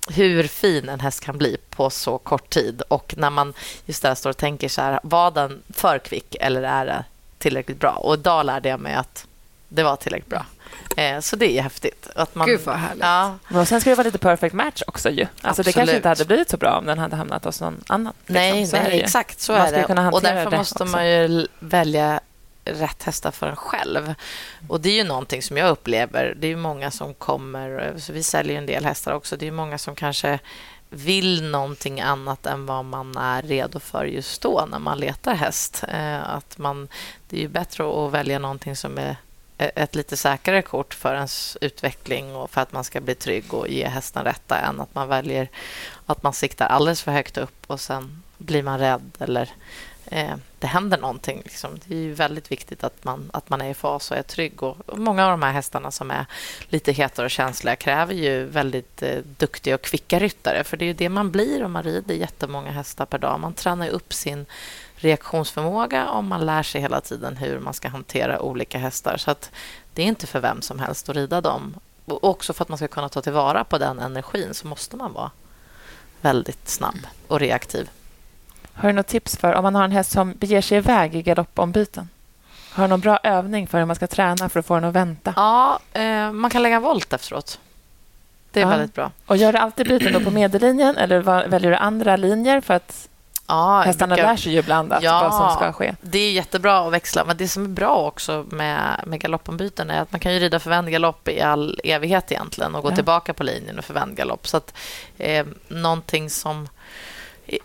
hur 0.09 0.43
fin 0.43 0.89
en 0.89 0.99
häst 0.99 1.23
kan 1.23 1.37
bli 1.37 1.57
på 1.69 1.89
så 1.89 2.17
kort 2.17 2.49
tid. 2.49 2.81
Och 2.81 3.13
när 3.17 3.29
man 3.29 3.53
just 3.85 4.01
där 4.01 4.15
står 4.15 4.29
och 4.29 4.37
tänker 4.37 4.69
så 4.69 4.81
här, 4.81 4.99
var 5.03 5.31
den 5.31 5.61
för 5.69 5.99
kvick 5.99 6.35
eller 6.39 6.63
är 6.63 6.85
det 6.85 7.05
tillräckligt 7.37 7.79
bra? 7.79 7.91
Och 7.91 8.13
idag 8.13 8.45
lärde 8.45 8.69
jag 8.69 8.79
mig 8.79 8.93
att 8.93 9.27
det 9.69 9.83
var 9.83 9.95
tillräckligt 9.95 10.29
bra. 10.29 10.45
Eh, 10.97 11.19
så 11.19 11.35
det 11.35 11.57
är 11.57 11.61
häftigt. 11.61 12.07
Att 12.15 12.35
man, 12.35 12.47
Gud 12.47 12.61
vad 12.65 12.75
härligt. 12.75 13.03
Ja. 13.03 13.37
Och 13.59 13.67
sen 13.67 13.81
ska 13.81 13.89
det 13.89 13.95
vara 13.95 14.05
lite 14.05 14.17
perfect 14.17 14.53
match 14.53 14.81
också 14.87 15.09
ju. 15.09 15.27
Alltså 15.41 15.63
det 15.63 15.71
kanske 15.71 15.95
inte 15.95 16.07
hade 16.07 16.25
blivit 16.25 16.49
så 16.49 16.57
bra 16.57 16.77
om 16.77 16.85
den 16.85 16.99
hade 16.99 17.15
hamnat 17.15 17.45
hos 17.45 17.61
någon 17.61 17.83
annan. 17.87 18.13
Nej, 18.25 18.59
liksom. 18.59 18.79
nej 18.83 19.01
exakt 19.01 19.39
så 19.39 19.51
man 19.51 19.61
är 19.61 19.71
det. 19.71 20.11
Och 20.11 20.21
därför 20.21 20.57
måste 20.57 20.83
också. 20.83 20.95
man 20.95 21.09
ju 21.09 21.47
välja 21.59 22.19
rätt 22.65 23.03
hästar 23.03 23.31
för 23.31 23.47
en 23.47 23.55
själv. 23.55 24.13
Och 24.67 24.81
Det 24.81 24.89
är 24.89 24.93
ju 24.93 25.03
någonting 25.03 25.41
som 25.41 25.57
jag 25.57 25.69
upplever. 25.69 26.35
Det 26.37 26.47
är 26.47 26.55
många 26.55 26.91
som 26.91 27.13
kommer... 27.13 27.93
Så 27.97 28.13
vi 28.13 28.23
säljer 28.23 28.57
en 28.57 28.65
del 28.65 28.85
hästar 28.85 29.13
också. 29.13 29.37
Det 29.37 29.47
är 29.47 29.51
många 29.51 29.77
som 29.77 29.95
kanske 29.95 30.39
vill 30.89 31.43
någonting 31.49 32.01
annat 32.01 32.45
än 32.45 32.65
vad 32.65 32.85
man 32.85 33.17
är 33.17 33.41
redo 33.41 33.79
för 33.79 34.05
just 34.05 34.41
då 34.41 34.67
när 34.71 34.79
man 34.79 34.97
letar 34.99 35.33
häst. 35.33 35.83
Eh, 35.89 36.29
att 36.29 36.57
man, 36.57 36.87
det 37.29 37.37
är 37.37 37.41
ju 37.41 37.47
bättre 37.47 38.05
att 38.05 38.11
välja 38.11 38.39
någonting 38.39 38.75
som 38.75 38.97
är 38.97 39.15
ett 39.57 39.95
lite 39.95 40.17
säkrare 40.17 40.61
kort 40.61 40.93
för 40.93 41.13
ens 41.13 41.57
utveckling 41.61 42.35
och 42.35 42.49
för 42.49 42.61
att 42.61 42.71
man 42.71 42.83
ska 42.83 43.01
bli 43.01 43.15
trygg 43.15 43.53
och 43.53 43.67
ge 43.67 43.87
hästen 43.87 44.23
rätta 44.23 44.57
än 44.59 44.81
att 44.81 44.95
man 44.95 45.07
väljer 45.07 45.49
att 46.05 46.23
man 46.23 46.33
siktar 46.33 46.67
alldeles 46.67 47.01
för 47.01 47.11
högt 47.11 47.37
upp 47.37 47.63
och 47.67 47.79
sen 47.79 48.23
blir 48.37 48.63
man 48.63 48.79
rädd 48.79 49.11
eller 49.19 49.49
eh, 50.05 50.35
det 50.59 50.67
händer 50.67 50.97
någonting. 50.97 51.41
Liksom. 51.43 51.79
Det 51.85 51.95
är 51.95 52.13
väldigt 52.13 52.51
viktigt 52.51 52.83
att 52.83 53.03
man, 53.03 53.29
att 53.33 53.49
man 53.49 53.61
är 53.61 53.69
i 53.69 53.73
fas 53.73 54.11
och 54.11 54.17
är 54.17 54.21
trygg. 54.21 54.63
Och, 54.63 54.77
och 54.85 54.99
många 54.99 55.25
av 55.25 55.31
de 55.31 55.41
här 55.41 55.51
hästarna 55.51 55.91
som 55.91 56.11
är 56.11 56.25
lite 56.69 56.91
hetare 56.91 57.25
och 57.25 57.31
känsliga 57.31 57.75
kräver 57.75 58.13
ju 58.13 58.45
väldigt 58.45 59.03
eh, 59.03 59.17
duktiga 59.37 59.75
och 59.75 59.81
kvicka 59.81 60.19
ryttare. 60.19 60.63
För 60.63 60.77
det 60.77 60.85
är 60.85 60.93
det 60.93 61.09
man 61.09 61.31
blir 61.31 61.63
om 61.63 61.71
man 61.71 61.83
rider 61.83 62.15
jättemånga 62.15 62.71
hästar 62.71 63.05
per 63.05 63.17
dag. 63.17 63.39
Man 63.39 63.53
tränar 63.53 63.89
upp 63.89 64.13
sin 64.13 64.45
reaktionsförmåga 64.97 66.09
och 66.09 66.23
man 66.23 66.45
lär 66.45 66.63
sig 66.63 66.81
hela 66.81 67.01
tiden 67.01 67.37
hur 67.37 67.59
man 67.59 67.73
ska 67.73 67.87
hantera 67.87 68.41
olika 68.41 68.77
hästar. 68.77 69.17
Så 69.17 69.35
det 69.93 70.01
är 70.01 70.05
inte 70.05 70.27
för 70.27 70.39
vem 70.39 70.61
som 70.61 70.79
helst 70.79 71.09
att 71.09 71.15
rida 71.15 71.41
dem. 71.41 71.75
Och 72.05 72.23
också 72.23 72.53
för 72.53 72.63
att 72.63 72.69
man 72.69 72.77
ska 72.77 72.87
kunna 72.87 73.09
ta 73.09 73.21
tillvara 73.21 73.63
på 73.63 73.77
den 73.77 73.99
energin 73.99 74.53
så 74.53 74.67
måste 74.67 74.97
man 74.97 75.13
vara 75.13 75.31
väldigt 76.21 76.69
snabb 76.69 76.99
och 77.27 77.39
reaktiv. 77.39 77.89
Har 78.73 78.89
du 78.89 78.93
något 78.93 79.07
tips 79.07 79.37
för 79.37 79.53
om 79.53 79.63
man 79.63 79.75
har 79.75 79.83
en 79.83 79.91
häst 79.91 80.11
som 80.11 80.33
beger 80.33 80.61
sig 80.61 80.77
iväg 80.77 81.15
i 81.15 81.21
galoppombyten? 81.21 82.09
Har 82.71 82.83
du 82.83 82.87
någon 82.87 82.99
bra 82.99 83.19
övning 83.23 83.67
för 83.67 83.77
hur 83.77 83.85
man 83.85 83.95
ska 83.95 84.07
träna 84.07 84.49
för 84.49 84.59
att 84.59 84.65
få 84.65 84.75
den 84.75 84.83
att 84.83 84.95
vänta? 84.95 85.33
Ja, 85.35 85.79
eh, 85.93 86.31
man 86.31 86.51
kan 86.51 86.63
lägga 86.63 86.79
volt 86.79 87.13
efteråt. 87.13 87.59
Det 88.51 88.59
är 88.59 88.63
ja. 88.63 88.69
väldigt 88.69 88.93
bra. 88.93 89.11
Och 89.25 89.37
Gör 89.37 89.53
du 89.53 89.59
alltid 89.59 89.87
byten 89.87 90.23
på 90.23 90.31
medellinjen 90.31 90.97
eller 90.97 91.19
väljer 91.47 91.71
du 91.71 91.77
andra 91.77 92.15
linjer 92.15 92.61
för 92.61 92.73
att 92.73 93.09
Ja, 93.47 93.81
Hästarna 93.85 94.15
brukar... 94.15 94.29
lär 94.29 94.37
sig 94.37 94.53
ju 94.53 94.59
ibland 94.59 94.93
att 94.93 95.03
ja, 95.03 95.21
vad 95.21 95.33
som 95.33 95.55
ska 95.55 95.73
ske. 95.73 95.95
Det 96.01 96.19
är 96.19 96.31
jättebra 96.31 96.79
att 96.79 96.93
växla. 96.93 97.25
Men 97.25 97.37
det 97.37 97.47
som 97.47 97.63
är 97.63 97.69
bra 97.69 98.07
också 98.07 98.45
med, 98.49 99.03
med 99.05 99.19
galoppombyten 99.19 99.89
är 99.89 100.01
att 100.01 100.11
man 100.11 100.19
kan 100.19 100.33
ju 100.33 100.39
rida 100.39 100.59
förvänd 100.59 100.91
galopp 100.91 101.27
i 101.27 101.41
all 101.41 101.79
evighet 101.83 102.31
egentligen 102.31 102.75
och 102.75 102.83
gå 102.83 102.91
ja. 102.91 102.95
tillbaka 102.95 103.33
på 103.33 103.43
linjen 103.43 103.77
och 103.77 103.85
förvänd 103.85 104.17
galopp. 104.17 104.47
Så 104.47 104.57
att, 104.57 104.73
eh, 105.17 105.45
någonting 105.67 106.29
som 106.29 106.67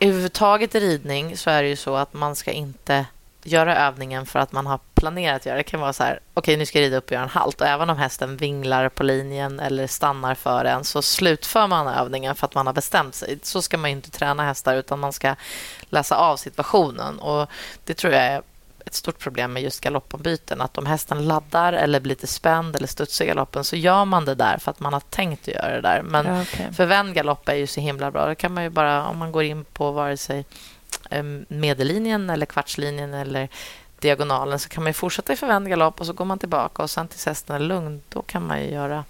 överhuvudtaget 0.00 0.74
i 0.74 0.80
ridning 0.80 1.36
så 1.36 1.50
är 1.50 1.62
det 1.62 1.68
ju 1.68 1.76
så 1.76 1.96
att 1.96 2.14
man 2.14 2.36
ska 2.36 2.50
inte 2.50 3.06
göra 3.42 3.76
övningen 3.76 4.26
för 4.26 4.38
att 4.38 4.52
man 4.52 4.66
har 4.66 4.80
planerat 4.94 5.36
att 5.36 5.46
göra 5.46 5.56
det. 5.56 5.62
kan 5.62 5.80
vara 5.80 5.92
så 5.92 6.02
här, 6.02 6.12
okej 6.34 6.40
okay, 6.40 6.56
nu 6.56 6.66
ska 6.66 6.78
jag 6.78 6.86
rida 6.86 6.96
upp 6.96 7.04
och 7.04 7.12
göra 7.12 7.22
en 7.22 7.28
halt. 7.28 7.60
Och 7.60 7.66
även 7.66 7.90
om 7.90 7.98
hästen 7.98 8.36
vinglar 8.36 8.88
på 8.88 9.02
linjen 9.02 9.60
eller 9.60 9.86
stannar 9.86 10.34
för 10.34 10.64
en 10.64 10.84
så 10.84 11.02
slutför 11.02 11.66
man 11.66 11.88
övningen 11.88 12.34
för 12.34 12.46
att 12.46 12.54
man 12.54 12.66
har 12.66 12.74
bestämt 12.74 13.14
sig. 13.14 13.38
Så 13.42 13.62
ska 13.62 13.78
man 13.78 13.90
inte 13.90 14.10
träna 14.10 14.44
hästar 14.44 14.76
utan 14.76 14.98
man 14.98 15.12
ska 15.12 15.34
läsa 15.80 16.16
av 16.16 16.36
situationen. 16.36 17.18
Och 17.18 17.50
Det 17.84 17.94
tror 17.94 18.12
jag 18.12 18.22
är 18.22 18.42
ett 18.86 18.94
stort 18.94 19.18
problem 19.18 19.52
med 19.52 19.62
just 19.62 19.80
galoppombyten. 19.80 20.60
Att 20.60 20.78
om 20.78 20.86
hästen 20.86 21.24
laddar 21.24 21.72
eller 21.72 22.00
blir 22.00 22.08
lite 22.08 22.26
spänd 22.26 22.76
eller 22.76 22.86
studsar 22.86 23.24
i 23.24 23.28
galoppen 23.28 23.64
så 23.64 23.76
gör 23.76 24.04
man 24.04 24.24
det 24.24 24.34
där 24.34 24.58
för 24.58 24.70
att 24.70 24.80
man 24.80 24.92
har 24.92 25.00
tänkt 25.00 25.48
att 25.48 25.54
göra 25.54 25.74
det 25.74 25.80
där. 25.80 26.02
Men 26.02 26.42
okej. 26.42 26.72
för 26.72 26.86
vänd 26.86 27.14
galopp 27.14 27.48
är 27.48 27.54
ju 27.54 27.66
så 27.66 27.80
himla 27.80 28.10
bra. 28.10 28.26
Då 28.26 28.34
kan 28.34 28.54
man 28.54 28.62
ju 28.62 28.70
bara, 28.70 29.06
om 29.06 29.18
man 29.18 29.32
går 29.32 29.42
in 29.42 29.64
på 29.64 29.90
vare 29.90 30.16
sig 30.16 30.44
medellinjen 31.48 32.30
eller 32.30 32.46
kvartslinjen 32.46 33.14
eller 33.14 33.48
diagonalen 33.98 34.58
så 34.58 34.68
kan 34.68 34.82
man 34.82 34.90
ju 34.90 34.94
fortsätta 34.94 35.32
i 35.32 35.36
förvänd 35.36 35.68
galopp 35.68 36.00
och 36.00 36.06
så 36.06 36.12
går 36.12 36.24
man 36.24 36.38
tillbaka 36.38 36.82
och 36.82 36.90
sen 36.90 37.08
tills 37.08 37.26
hästen 37.26 37.56
är 37.56 37.60
lugn, 37.60 38.00
då 38.08 38.22
kan 38.22 38.46
man 38.46 38.62
ju 38.62 38.70
göra 38.70 39.04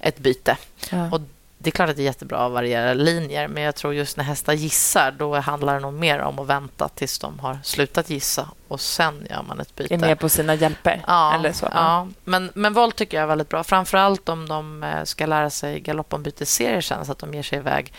ett 0.00 0.18
byte. 0.18 0.56
Ja. 0.90 1.10
Och 1.12 1.20
det 1.58 1.70
är 1.70 1.72
klart 1.72 1.90
att 1.90 1.96
det 1.96 2.02
är 2.02 2.04
jättebra 2.04 2.46
att 2.46 2.52
variera 2.52 2.94
linjer, 2.94 3.48
men 3.48 3.62
jag 3.62 3.74
tror 3.74 3.94
just 3.94 4.16
när 4.16 4.24
hästar 4.24 4.52
gissar, 4.52 5.10
då 5.10 5.36
handlar 5.36 5.74
det 5.74 5.80
nog 5.80 5.94
mer 5.94 6.18
om 6.18 6.38
att 6.38 6.46
vänta 6.46 6.88
tills 6.88 7.18
de 7.18 7.38
har 7.38 7.58
slutat 7.62 8.10
gissa 8.10 8.48
och 8.68 8.80
sen 8.80 9.26
gör 9.30 9.42
man 9.42 9.60
ett 9.60 9.76
byte. 9.76 9.94
Är 9.94 9.98
med 9.98 10.18
på 10.18 10.28
sina 10.28 10.54
hjälper. 10.54 11.02
Ja, 11.06 11.34
Eller 11.34 11.52
så. 11.52 11.68
ja. 11.72 12.08
Men, 12.24 12.50
men 12.54 12.72
volt 12.72 12.96
tycker 12.96 13.16
jag 13.16 13.22
är 13.22 13.28
väldigt 13.28 13.48
bra. 13.48 13.64
Framförallt 13.64 14.28
om 14.28 14.48
de 14.48 14.82
eh, 14.82 15.04
ska 15.04 15.26
lära 15.26 15.50
sig 15.50 15.80
galoppombytesserier 15.80 16.80
sen, 16.80 17.06
så 17.06 17.12
att 17.12 17.18
de 17.18 17.34
ger 17.34 17.42
sig 17.42 17.58
iväg 17.58 17.92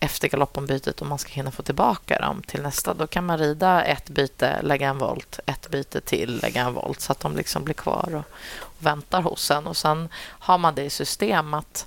efter 0.00 0.28
galoppombytet 0.28 1.00
och 1.00 1.06
man 1.06 1.18
ska 1.18 1.32
hinna 1.32 1.50
få 1.50 1.62
tillbaka 1.62 2.18
dem 2.18 2.42
till 2.46 2.62
nästa. 2.62 2.94
Då 2.94 3.06
kan 3.06 3.26
man 3.26 3.38
rida 3.38 3.84
ett 3.84 4.08
byte, 4.08 4.62
lägga 4.62 4.88
en 4.88 4.98
volt, 4.98 5.40
ett 5.46 5.70
byte 5.70 6.00
till, 6.00 6.40
lägga 6.42 6.62
en 6.62 6.74
volt 6.74 7.00
så 7.00 7.12
att 7.12 7.20
de 7.20 7.36
liksom 7.36 7.64
blir 7.64 7.74
kvar 7.74 8.08
och, 8.14 8.36
och 8.60 8.86
väntar 8.86 9.22
hos 9.22 9.50
en. 9.50 9.66
Och 9.66 9.76
sen 9.76 10.08
har 10.16 10.58
man 10.58 10.74
det 10.74 10.84
i 10.84 10.90
system 10.90 11.54
att 11.54 11.86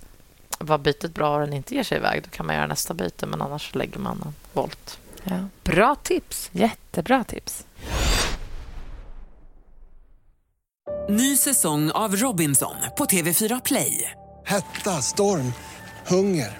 var 0.60 0.78
bytet 0.78 1.14
bra 1.14 1.34
och 1.34 1.40
den 1.40 1.54
inte 1.54 1.76
ger 1.76 1.84
sig 1.84 1.98
iväg, 1.98 2.24
då 2.24 2.30
kan 2.30 2.46
man 2.46 2.56
göra 2.56 2.68
nästa 2.68 2.94
byte, 2.94 3.26
men 3.26 3.42
annars 3.42 3.76
lägger 3.76 4.00
man 4.00 4.22
en 4.26 4.34
volt. 4.54 5.00
Ja. 5.24 5.48
Bra 5.64 5.96
tips. 5.96 6.50
Jättebra 6.52 7.24
tips. 7.24 7.66
Ny 11.10 11.38
säsong 11.38 11.92
av 11.92 12.16
Robinson 12.16 12.76
på 12.98 13.06
TV4 13.06 13.62
Play. 13.66 14.12
Hetta, 14.46 15.02
storm, 15.02 15.54
hunger. 16.08 16.60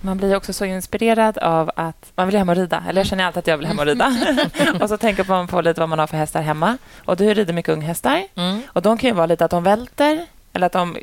Man 0.00 0.16
blir 0.16 0.36
också 0.36 0.52
så 0.52 0.64
inspirerad 0.64 1.38
av 1.38 1.70
att 1.76 2.12
man 2.14 2.26
vill 2.26 2.36
hem 2.36 2.48
och 2.48 2.56
rida. 2.56 2.84
Eller 2.88 3.00
jag 3.00 3.06
känner 3.06 3.24
alltid 3.24 3.38
att 3.38 3.46
jag 3.46 3.56
vill 3.56 3.66
hem 3.66 3.78
och 3.78 3.86
rida. 3.86 4.16
och 4.80 4.88
så 4.88 4.96
tänker 4.96 5.24
man 5.24 5.46
på 5.46 5.60
lite 5.60 5.80
vad 5.80 5.88
man 5.88 5.98
har 5.98 6.06
för 6.06 6.16
hästar 6.16 6.42
hemma. 6.42 6.78
Och 7.04 7.16
du 7.16 7.34
rider 7.34 7.52
mycket 7.52 7.72
unghästar. 7.72 8.22
Och 8.66 8.82
de 8.82 8.98
kan 8.98 9.10
ju 9.10 9.14
vara 9.14 9.26
lite 9.26 9.44
att 9.44 9.50
de 9.50 9.62
välter. 9.62 10.26
Eller 10.52 10.66
att 10.66 10.72
de 10.72 10.96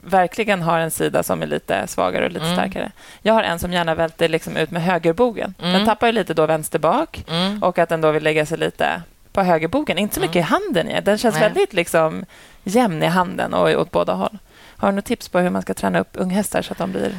verkligen 0.00 0.62
har 0.62 0.78
en 0.78 0.90
sida 0.90 1.22
som 1.22 1.42
är 1.42 1.46
lite 1.46 1.86
svagare 1.86 2.24
och 2.24 2.30
lite 2.30 2.52
starkare. 2.52 2.92
Jag 3.22 3.34
har 3.34 3.42
en 3.42 3.58
som 3.58 3.72
gärna 3.72 3.94
välter 3.94 4.28
liksom 4.28 4.56
ut 4.56 4.70
med 4.70 4.82
högerbogen. 4.82 5.54
Den 5.58 5.86
tappar 5.86 6.06
ju 6.06 6.12
lite 6.12 6.34
då 6.34 6.46
vänster 6.46 6.78
bak. 6.78 7.24
Och 7.62 7.78
att 7.78 7.88
den 7.88 8.00
då 8.00 8.10
vill 8.10 8.22
lägga 8.22 8.46
sig 8.46 8.58
lite 8.58 9.02
på 9.32 9.42
högerbogen. 9.42 9.98
Inte 9.98 10.14
så 10.14 10.20
mycket 10.20 10.36
i 10.36 10.40
handen. 10.40 10.90
i. 10.90 11.00
Den 11.00 11.18
känns 11.18 11.34
Nej. 11.34 11.42
väldigt 11.42 11.72
liksom 11.72 12.24
jämn 12.64 13.02
i 13.02 13.06
handen 13.06 13.54
och 13.54 13.80
åt 13.80 13.90
båda 13.90 14.12
håll. 14.12 14.38
Har 14.76 14.88
du 14.88 14.96
något 14.96 15.04
tips 15.04 15.28
på 15.28 15.38
hur 15.38 15.50
man 15.50 15.62
ska 15.62 15.74
träna 15.74 16.00
upp 16.00 16.10
unghästar 16.12 16.62
så 16.62 16.72
att 16.72 16.78
de 16.78 16.92
blir 16.92 17.12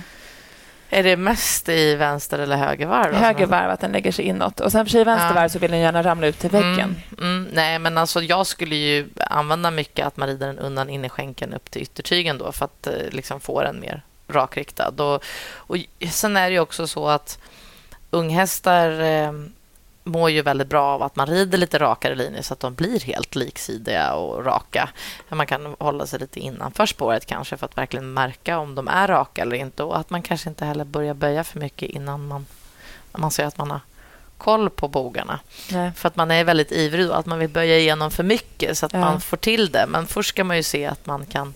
Är 0.89 1.04
det 1.04 1.17
mest 1.17 1.69
i 1.69 1.95
vänster 1.95 2.39
eller 2.39 2.58
högervarv? 2.58 3.12
då? 3.12 3.17
högervarv, 3.17 3.69
att 3.69 3.80
den 3.80 3.91
lägger 3.91 4.12
sig 4.12 4.26
inåt. 4.26 4.60
Och 4.60 4.71
sen 4.71 4.86
för 4.86 4.91
sig 4.91 5.02
i 5.02 5.04
vänstervarv 5.04 5.50
så 5.50 5.60
vill 5.60 5.71
den 5.71 5.80
gärna 5.80 6.04
ramla 6.04 6.28
ut 6.28 6.39
till 6.39 6.50
väggen. 6.50 6.95
Mm, 7.17 7.38
mm, 7.38 7.50
nej, 7.54 7.80
men 7.80 7.97
alltså 7.97 8.21
jag 8.21 8.47
skulle 8.47 8.76
ju 8.76 9.10
använda 9.17 9.71
mycket 9.71 10.08
att 10.08 10.17
man 10.17 10.28
rider 10.28 10.47
den 10.47 10.60
undan 10.60 10.89
innerskänken 10.89 11.54
upp 11.54 11.71
till 11.71 11.82
yttertygen 11.82 12.38
då 12.38 12.52
för 12.52 12.65
att 12.65 12.88
eh, 12.88 12.93
liksom 13.12 13.39
få 13.39 13.62
den 13.62 13.80
mer 13.80 14.02
rakriktad. 14.28 14.93
Och, 14.97 15.23
och 15.54 15.78
sen 16.10 16.38
är 16.38 16.50
det 16.50 16.54
ju 16.54 16.60
också 16.60 16.88
så 16.88 17.08
att 17.08 17.39
unghästar 18.10 19.00
eh, 19.00 19.32
mår 20.08 20.30
ju 20.30 20.41
väldigt 20.41 20.67
bra 20.67 20.84
av 20.86 21.04
att 21.04 21.15
man 21.15 21.28
rider 21.28 21.58
lite 21.58 21.78
rakare 21.80 22.15
linjer 22.15 22.41
så 22.41 22.54
att 22.54 22.60
de 22.60 22.74
blir 22.74 23.00
helt 23.00 23.36
liksidiga 23.36 24.13
och 24.13 24.46
raka. 24.46 24.89
Man 25.30 25.48
kan 25.48 25.76
hålla 25.80 26.06
sig 26.08 26.20
lite 26.20 26.39
innanför 26.39 26.86
spåret 26.86 27.26
kanske 27.26 27.58
för 27.58 27.65
att 27.65 27.78
verkligen 27.78 28.13
märka 28.13 28.58
om 28.60 28.76
de 28.76 28.88
är 28.88 29.08
raka 29.08 29.41
eller 29.41 29.56
inte 29.56 29.84
och 29.84 29.98
att 30.00 30.10
man 30.10 30.22
kanske 30.22 30.50
inte 30.50 30.65
heller 30.65 30.86
börjar 30.86 31.13
böja 31.13 31.43
för 31.43 31.60
mycket 31.60 31.89
innan 31.89 32.28
man, 32.28 32.46
man 33.12 33.32
ser 33.32 33.46
att 33.46 33.58
man 33.58 33.72
har 33.72 33.80
koll 34.38 34.70
på 34.70 34.88
bogarna. 34.88 35.39
Nej. 35.72 35.91
För 35.96 36.08
att 36.08 36.15
man 36.15 36.32
är 36.32 36.43
väldigt 36.43 36.72
ivrig 36.72 37.10
och 37.10 37.17
att 37.17 37.26
man 37.26 37.39
vill 37.39 37.50
böja 37.50 37.78
igenom 37.78 38.12
för 38.12 38.24
mycket 38.24 38.78
så 38.78 38.86
att 38.86 38.93
Ja. 38.93 39.00
man 39.00 39.22
får 39.22 39.38
till 39.38 39.72
det. 39.72 39.86
Men 39.88 40.08
först 40.08 40.30
ska 40.30 40.43
man 40.43 40.58
ju 40.58 40.63
se 40.63 40.86
att 40.86 41.06
man 41.06 41.26
kan... 41.26 41.54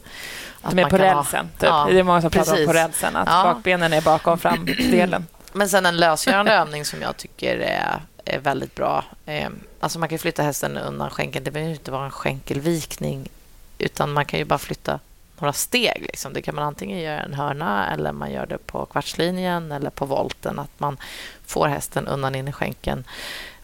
Att 0.62 0.72
De 0.72 0.80
är 0.80 0.84
på 0.84 0.90
kan 0.90 1.00
ha- 1.00 1.20
rälsen. 1.20 1.50
Typ. 1.60 1.70
Ja, 1.70 1.88
det 1.92 2.00
är 2.00 2.04
många 2.04 2.22
som 2.22 2.30
pratar 2.30 2.52
om 2.52 2.56
precis. 2.56 2.68
på 2.68 2.74
rälsen, 2.74 3.16
att 3.16 3.28
Ja. 3.28 3.44
bakbenen 3.54 3.94
är 3.94 4.02
bakom 4.02 4.38
framdelen. 4.38 5.28
Men 5.54 5.70
sen 5.70 5.86
en 5.86 5.98
lösgörande 5.98 6.52
övning 6.62 6.86
som 6.86 7.02
jag 7.02 7.18
tycker 7.18 7.58
är, 7.58 8.02
är 8.26 8.40
väldigt 8.40 8.76
bra. 8.76 9.06
Ehm, 9.26 9.60
alltså 9.80 10.00
man 10.00 10.10
kan 10.10 10.20
flytta 10.20 10.44
hästen 10.44 10.78
undan 10.78 11.10
skänkeln. 11.10 11.46
Det 11.46 11.52
behöver 11.52 11.74
inte 11.74 11.92
vara 11.92 12.06
en 12.06 12.12
skänkelvikning 12.12 13.30
utan 13.78 14.14
man 14.14 14.26
kan 14.26 14.40
ju 14.40 14.46
bara 14.46 14.60
flytta 14.60 15.00
några 15.40 15.54
steg. 15.54 16.02
Liksom. 16.02 16.34
Det 16.34 16.42
kan 16.42 16.56
man 16.56 16.64
antingen 16.64 17.00
göra 17.00 17.22
en 17.22 17.34
hörna 17.34 17.94
eller 17.94 18.12
man 18.12 18.32
gör 18.32 18.46
det 18.46 18.58
på 18.58 18.86
kvartslinjen 18.86 19.72
eller 19.72 19.90
på 19.90 20.06
volten. 20.06 20.60
Att 20.60 20.80
man 20.80 20.98
får 21.46 21.68
hästen 21.68 22.08
undan 22.08 22.36
in 22.36 22.48
i 22.48 22.52
skänken 22.52 23.04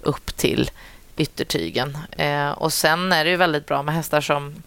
upp 0.01 0.35
till 0.37 0.71
yttertygen. 1.17 1.97
Ehm, 2.17 2.53
och 2.53 2.73
Sen 2.73 3.11
är 3.11 3.23
det 3.23 3.29
ju 3.29 3.37
väldigt 3.37 3.65
bra 3.65 3.83
med 3.83 3.95
hästar 3.95 4.21
som 4.21 4.63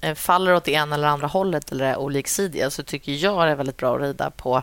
eh, 0.00 0.14
faller 0.14 0.54
åt 0.54 0.64
det 0.64 0.72
ena 0.72 0.94
eller 0.94 1.08
andra 1.08 1.26
hållet 1.26 1.72
eller 1.72 1.84
är 1.84 1.96
oliksidiga 1.96 2.70
så 2.70 2.82
tycker 2.82 3.12
jag 3.12 3.46
det 3.46 3.50
är 3.50 3.56
väldigt 3.56 3.76
bra 3.76 3.94
att 3.94 4.00
rida 4.00 4.30
på 4.30 4.62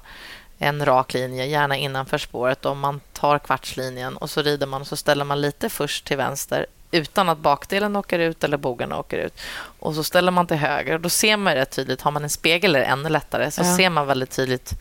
en 0.60 0.86
rak 0.86 1.14
linje, 1.14 1.46
gärna 1.46 1.78
innanför 1.78 2.18
spåret. 2.18 2.66
Om 2.66 2.80
man 2.80 3.00
tar 3.14 3.40
kvartslinjen 3.40 4.18
och 4.18 4.30
så 4.30 4.42
rider 4.42 4.68
man 4.68 4.82
och 4.82 4.88
så 4.88 4.96
ställer 4.96 5.26
man 5.26 5.42
lite 5.42 5.70
först 5.70 6.06
till 6.06 6.18
vänster 6.18 6.66
utan 6.92 7.30
att 7.30 7.38
bakdelen 7.38 7.96
åker 7.96 8.20
ut 8.20 8.44
eller 8.44 8.58
bogarna 8.58 9.00
åker 9.00 9.18
ut. 9.18 9.40
Och 9.80 9.96
så 9.96 10.04
ställer 10.04 10.32
man 10.32 10.48
till 10.48 10.58
höger 10.58 10.94
och 10.94 11.02
då 11.02 11.10
ser 11.10 11.38
man 11.38 11.54
rätt 11.56 11.72
tydligt. 11.72 12.02
Har 12.02 12.12
man 12.12 12.24
en 12.24 12.30
spegel 12.30 12.76
är 12.76 12.80
det 12.80 12.86
ännu 12.86 13.10
lättare. 13.10 13.52
Så 13.52 13.62
Ja. 13.62 13.76
ser 13.78 13.90
man 13.90 14.08
väldigt 14.08 14.32
tydligt 14.32 14.74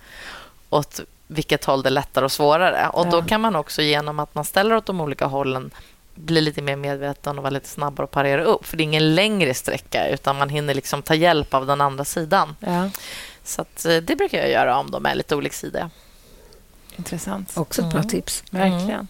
åt 0.70 1.00
vilket 1.26 1.64
håll 1.64 1.82
det 1.82 1.88
är 1.88 1.90
lättare 1.90 2.24
och 2.24 2.32
svårare. 2.32 2.88
Och 2.88 3.06
Då 3.06 3.16
Ja. 3.18 3.24
kan 3.24 3.40
man 3.40 3.56
också 3.56 3.82
genom 3.82 4.18
att 4.18 4.34
man 4.34 4.44
ställer 4.44 4.74
åt 4.76 4.86
de 4.86 5.00
olika 5.00 5.26
hållen 5.26 5.70
bli 6.14 6.40
lite 6.40 6.62
mer 6.62 6.76
medveten 6.76 7.38
och 7.38 7.42
vara 7.42 7.50
lite 7.50 7.68
snabbare 7.68 8.04
och 8.04 8.10
parera 8.10 8.44
upp. 8.44 8.66
För 8.66 8.76
det 8.76 8.82
är 8.82 8.84
ingen 8.84 9.14
längre 9.14 9.54
sträcka 9.54 10.08
utan 10.08 10.36
man 10.38 10.48
hinner 10.48 10.74
liksom 10.74 11.02
ta 11.02 11.14
hjälp 11.14 11.54
av 11.54 11.66
den 11.66 11.80
andra 11.80 12.04
sidan. 12.04 12.56
Ja, 12.60 12.90
Så 13.46 13.62
att, 13.62 13.84
eh, 13.84 13.96
det 13.96 14.16
brukar 14.16 14.38
jag 14.38 14.50
göra 14.50 14.78
om 14.78 14.90
de 14.90 15.06
är 15.06 15.14
lite 15.14 15.36
oliksidiga. 15.36 15.90
intressant. 16.98 17.52
Också 17.56 17.82
ett 17.82 17.92
bra 17.92 18.02
tips. 18.02 18.44
Verkligen. 18.50 19.08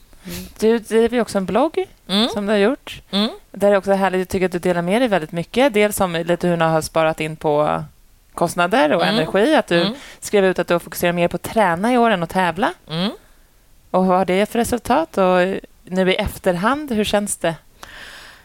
Du 0.59 0.79
driver 0.79 1.21
också 1.21 1.39
en 1.39 1.47
blogg 1.47 1.85
Mm. 2.09 2.29
som 2.29 2.47
du 2.47 2.53
har 2.53 2.59
gjort. 2.59 3.03
Mm. 3.11 3.31
Där 3.51 3.73
är 3.73 3.77
också 3.77 3.93
härligt, 3.93 4.19
jag 4.19 4.29
tycker 4.29 4.47
att 4.47 4.53
du 4.53 4.59
delar 4.59 4.83
med 4.83 5.01
dig 5.03 5.09
väldigt 5.09 5.33
mycket. 5.33 5.75
Dels 5.75 6.01
om 6.01 6.13
lite 6.13 6.49
hur 6.49 6.57
du 6.57 6.65
har 6.65 6.81
sparat 6.81 7.21
in 7.21 7.37
på 7.37 7.85
kostnader 8.35 8.93
och 8.93 9.03
Mm. 9.03 9.15
energi. 9.15 9.55
Att 9.55 9.67
du 9.67 9.81
Mm. 9.81 9.95
skrev 10.21 10.45
ut 10.45 10.59
att 10.59 10.69
du 10.69 10.79
fokuserar 10.79 11.13
mer 11.13 11.29
på 11.29 11.37
att 11.37 11.43
träna 11.43 11.93
i 11.93 11.99
år 11.99 12.11
än 12.11 12.23
att 12.23 12.31
tävla. 12.31 12.73
Mm. 12.91 13.11
Och 13.91 14.07
vad 14.07 14.17
har 14.19 14.25
det 14.25 14.47
för 14.47 14.59
resultat? 14.59 15.19
Och 15.19 15.39
nu 15.85 16.13
i 16.13 16.15
efterhand, 16.17 16.93
hur 16.93 17.05
känns 17.05 17.37
det? 17.37 17.55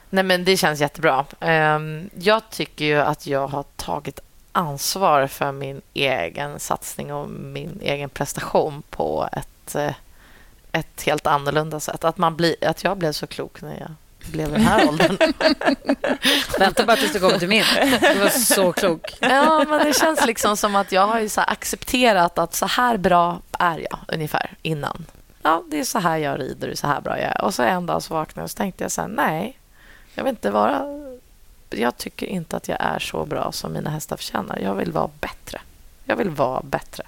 Nej, 0.10 0.24
men 0.24 0.44
det 0.46 0.58
känns 0.58 0.80
jättebra. 0.82 1.26
Ehm, 1.40 2.10
Jag 2.16 2.50
tycker 2.50 2.86
ju 2.86 2.98
att 3.02 3.28
jag 3.28 3.48
har 3.48 3.64
tagit 3.76 4.20
ansvar 4.52 5.28
för 5.28 5.52
min 5.52 5.82
egen 5.94 6.60
satsning 6.60 7.14
och 7.14 7.30
min 7.30 7.80
egen 7.82 8.10
prestation 8.10 8.84
på 8.90 9.30
ett, 9.32 9.76
eh, 9.76 9.94
ett 10.72 11.02
helt 11.02 11.28
annorlunda 11.28 11.80
sätt. 11.80 12.04
Att, 12.04 12.18
man 12.18 12.36
blir, 12.36 12.56
att 12.62 12.84
jag 12.84 12.98
blev 12.98 13.12
så 13.12 13.28
klok 13.28 13.62
när 13.62 13.80
jag 13.80 13.92
blev 14.32 14.50
i 14.50 14.52
den 14.52 14.62
här 14.62 14.88
åldern. 14.88 15.18
Vänta 16.60 16.86
bara 16.86 16.98
tills 16.98 17.14
du 17.14 17.20
kommer 17.20 17.40
till 17.40 17.48
min. 17.48 17.64
Du 18.02 18.20
var 18.20 18.30
så 18.30 18.74
klok. 18.74 19.18
Ja, 19.20 19.66
men 19.70 19.86
det 19.86 19.94
känns 19.94 20.26
liksom 20.26 20.58
som 20.58 20.76
att 20.76 20.92
jag 20.92 21.08
har 21.08 21.30
accepterat 21.38 22.40
att 22.40 22.56
så 22.56 22.66
här 22.66 22.98
bra 22.98 23.42
är 23.60 23.78
jag 23.78 24.00
ungefär 24.08 24.52
innan. 24.62 25.06
Ja, 25.42 25.64
det 25.68 25.80
är 25.80 25.84
så 25.84 26.00
här 26.00 26.18
jag 26.18 26.40
rider 26.40 26.72
och 26.72 26.78
så 26.78 26.88
här 26.88 27.02
bra 27.02 27.20
jag 27.20 27.28
är. 27.28 27.42
Och 27.42 27.54
så 27.54 27.64
en 27.64 27.86
dag 27.86 28.04
så 28.04 28.14
vaknade 28.14 28.42
jag 28.42 28.44
och 28.44 28.52
så 28.52 28.58
tänkte 28.58 28.84
jag 28.84 28.92
så 28.92 29.02
här, 29.02 29.08
nej, 29.08 29.58
Jag 30.16 30.24
vill 30.24 30.32
inte 30.32 30.52
vara... 30.52 30.86
Jag 31.72 31.98
tycker 31.98 32.26
inte 32.26 32.58
att 32.58 32.68
jag 32.68 32.78
är 32.82 33.00
så 33.00 33.26
bra 33.26 33.52
som 33.52 33.74
mina 33.74 33.90
hästar 33.90 34.18
förtjänar. 34.18 34.60
Jag 34.60 34.76
vill 34.76 34.92
vara 34.92 35.10
bättre. 35.20 35.62
Jag 36.06 36.16
vill 36.16 36.30
vara 36.30 36.62
bättre. 36.62 37.04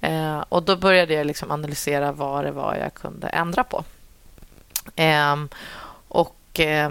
Eh, 0.00 0.44
och 0.48 0.62
Då 0.62 0.76
började 0.76 1.14
jag 1.14 1.26
liksom 1.26 1.50
analysera 1.50 2.12
vad 2.12 2.44
det 2.44 2.50
var 2.50 2.74
jag 2.74 2.94
kunde 2.94 3.26
ändra 3.26 3.64
på. 3.64 3.84
Eh, 4.96 5.36
och 6.08 6.60
eh, 6.60 6.90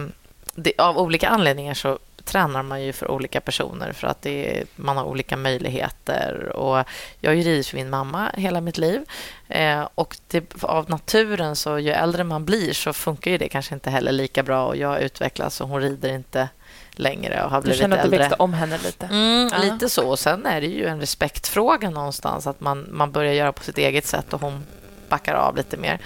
det, 0.56 0.74
Av 0.78 0.98
olika 0.98 1.30
anledningar 1.30 1.74
så 1.74 2.00
tränar 2.22 2.64
man 2.64 2.84
ju 2.84 2.94
för 2.94 3.12
olika 3.12 3.42
personer 3.42 3.94
för 3.94 4.08
att 4.08 4.22
det, 4.22 4.64
man 4.76 4.98
har 4.98 5.04
olika 5.04 5.38
möjligheter. 5.38 6.52
Och 6.56 6.86
jag 7.20 7.30
har 7.30 7.36
ju 7.36 7.42
ridit 7.42 7.68
för 7.68 7.78
min 7.78 7.90
mamma 7.90 8.32
hela 8.34 8.62
mitt 8.62 8.78
liv. 8.78 9.06
Eh, 9.48 9.88
och 9.96 10.18
det, 10.28 10.64
av 10.64 10.90
naturen, 10.90 11.56
så 11.56 11.80
ju 11.80 11.92
äldre 11.92 12.24
man 12.24 12.46
blir 12.46 12.74
så 12.74 12.94
funkar 12.94 13.32
ju 13.32 13.38
det 13.38 13.50
kanske 13.50 13.74
inte 13.74 13.90
heller 13.90 14.12
lika 14.12 14.44
bra. 14.44 14.66
Och 14.66 14.76
Jag 14.76 15.02
utvecklas 15.02 15.62
och 15.62 15.68
hon 15.68 15.82
rider 15.82 16.10
inte 16.10 16.50
längre 16.92 17.44
och 17.44 17.52
har 17.52 17.62
blivit 17.62 17.82
äldre. 17.82 17.98
Du 17.98 18.02
känner 18.02 18.06
att 18.06 18.12
du 18.12 18.18
växte 18.18 18.36
om 18.36 18.54
henne 18.54 18.78
lite? 18.78 19.06
Mm, 19.06 19.50
ja. 19.54 19.58
Lite 19.58 19.90
så. 19.90 20.10
Och 20.10 20.20
sen 20.20 20.46
är 20.46 20.62
det 20.62 20.68
ju 20.68 20.86
en 20.86 21.00
respektfråga 21.00 21.90
någonstans 21.90 22.48
att 22.48 22.60
man, 22.60 22.88
man 22.92 23.12
börjar 23.12 23.34
göra 23.34 23.52
på 23.52 23.64
sitt 23.64 23.78
eget 23.78 24.06
sätt 24.06 24.34
och 24.34 24.42
hon 24.42 24.64
backar 25.10 25.34
av 25.34 25.56
lite 25.56 25.78
mer. 25.78 26.00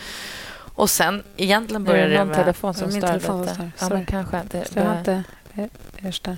Och 0.75 0.89
sen 0.89 1.23
egentligen 1.37 1.83
började 1.83 2.09
det 2.09 2.17
med... 2.17 2.27
Någon 2.27 2.35
telefon 2.35 2.73
som 2.73 2.91
stör 2.91 3.13
lite. 3.13 3.71
Ja, 3.79 3.89
men 3.89 4.05
kanske. 4.05 4.41
Det, 4.51 4.73
det, 4.73 4.97
inte 4.97 5.23
Ersta. 5.97 6.37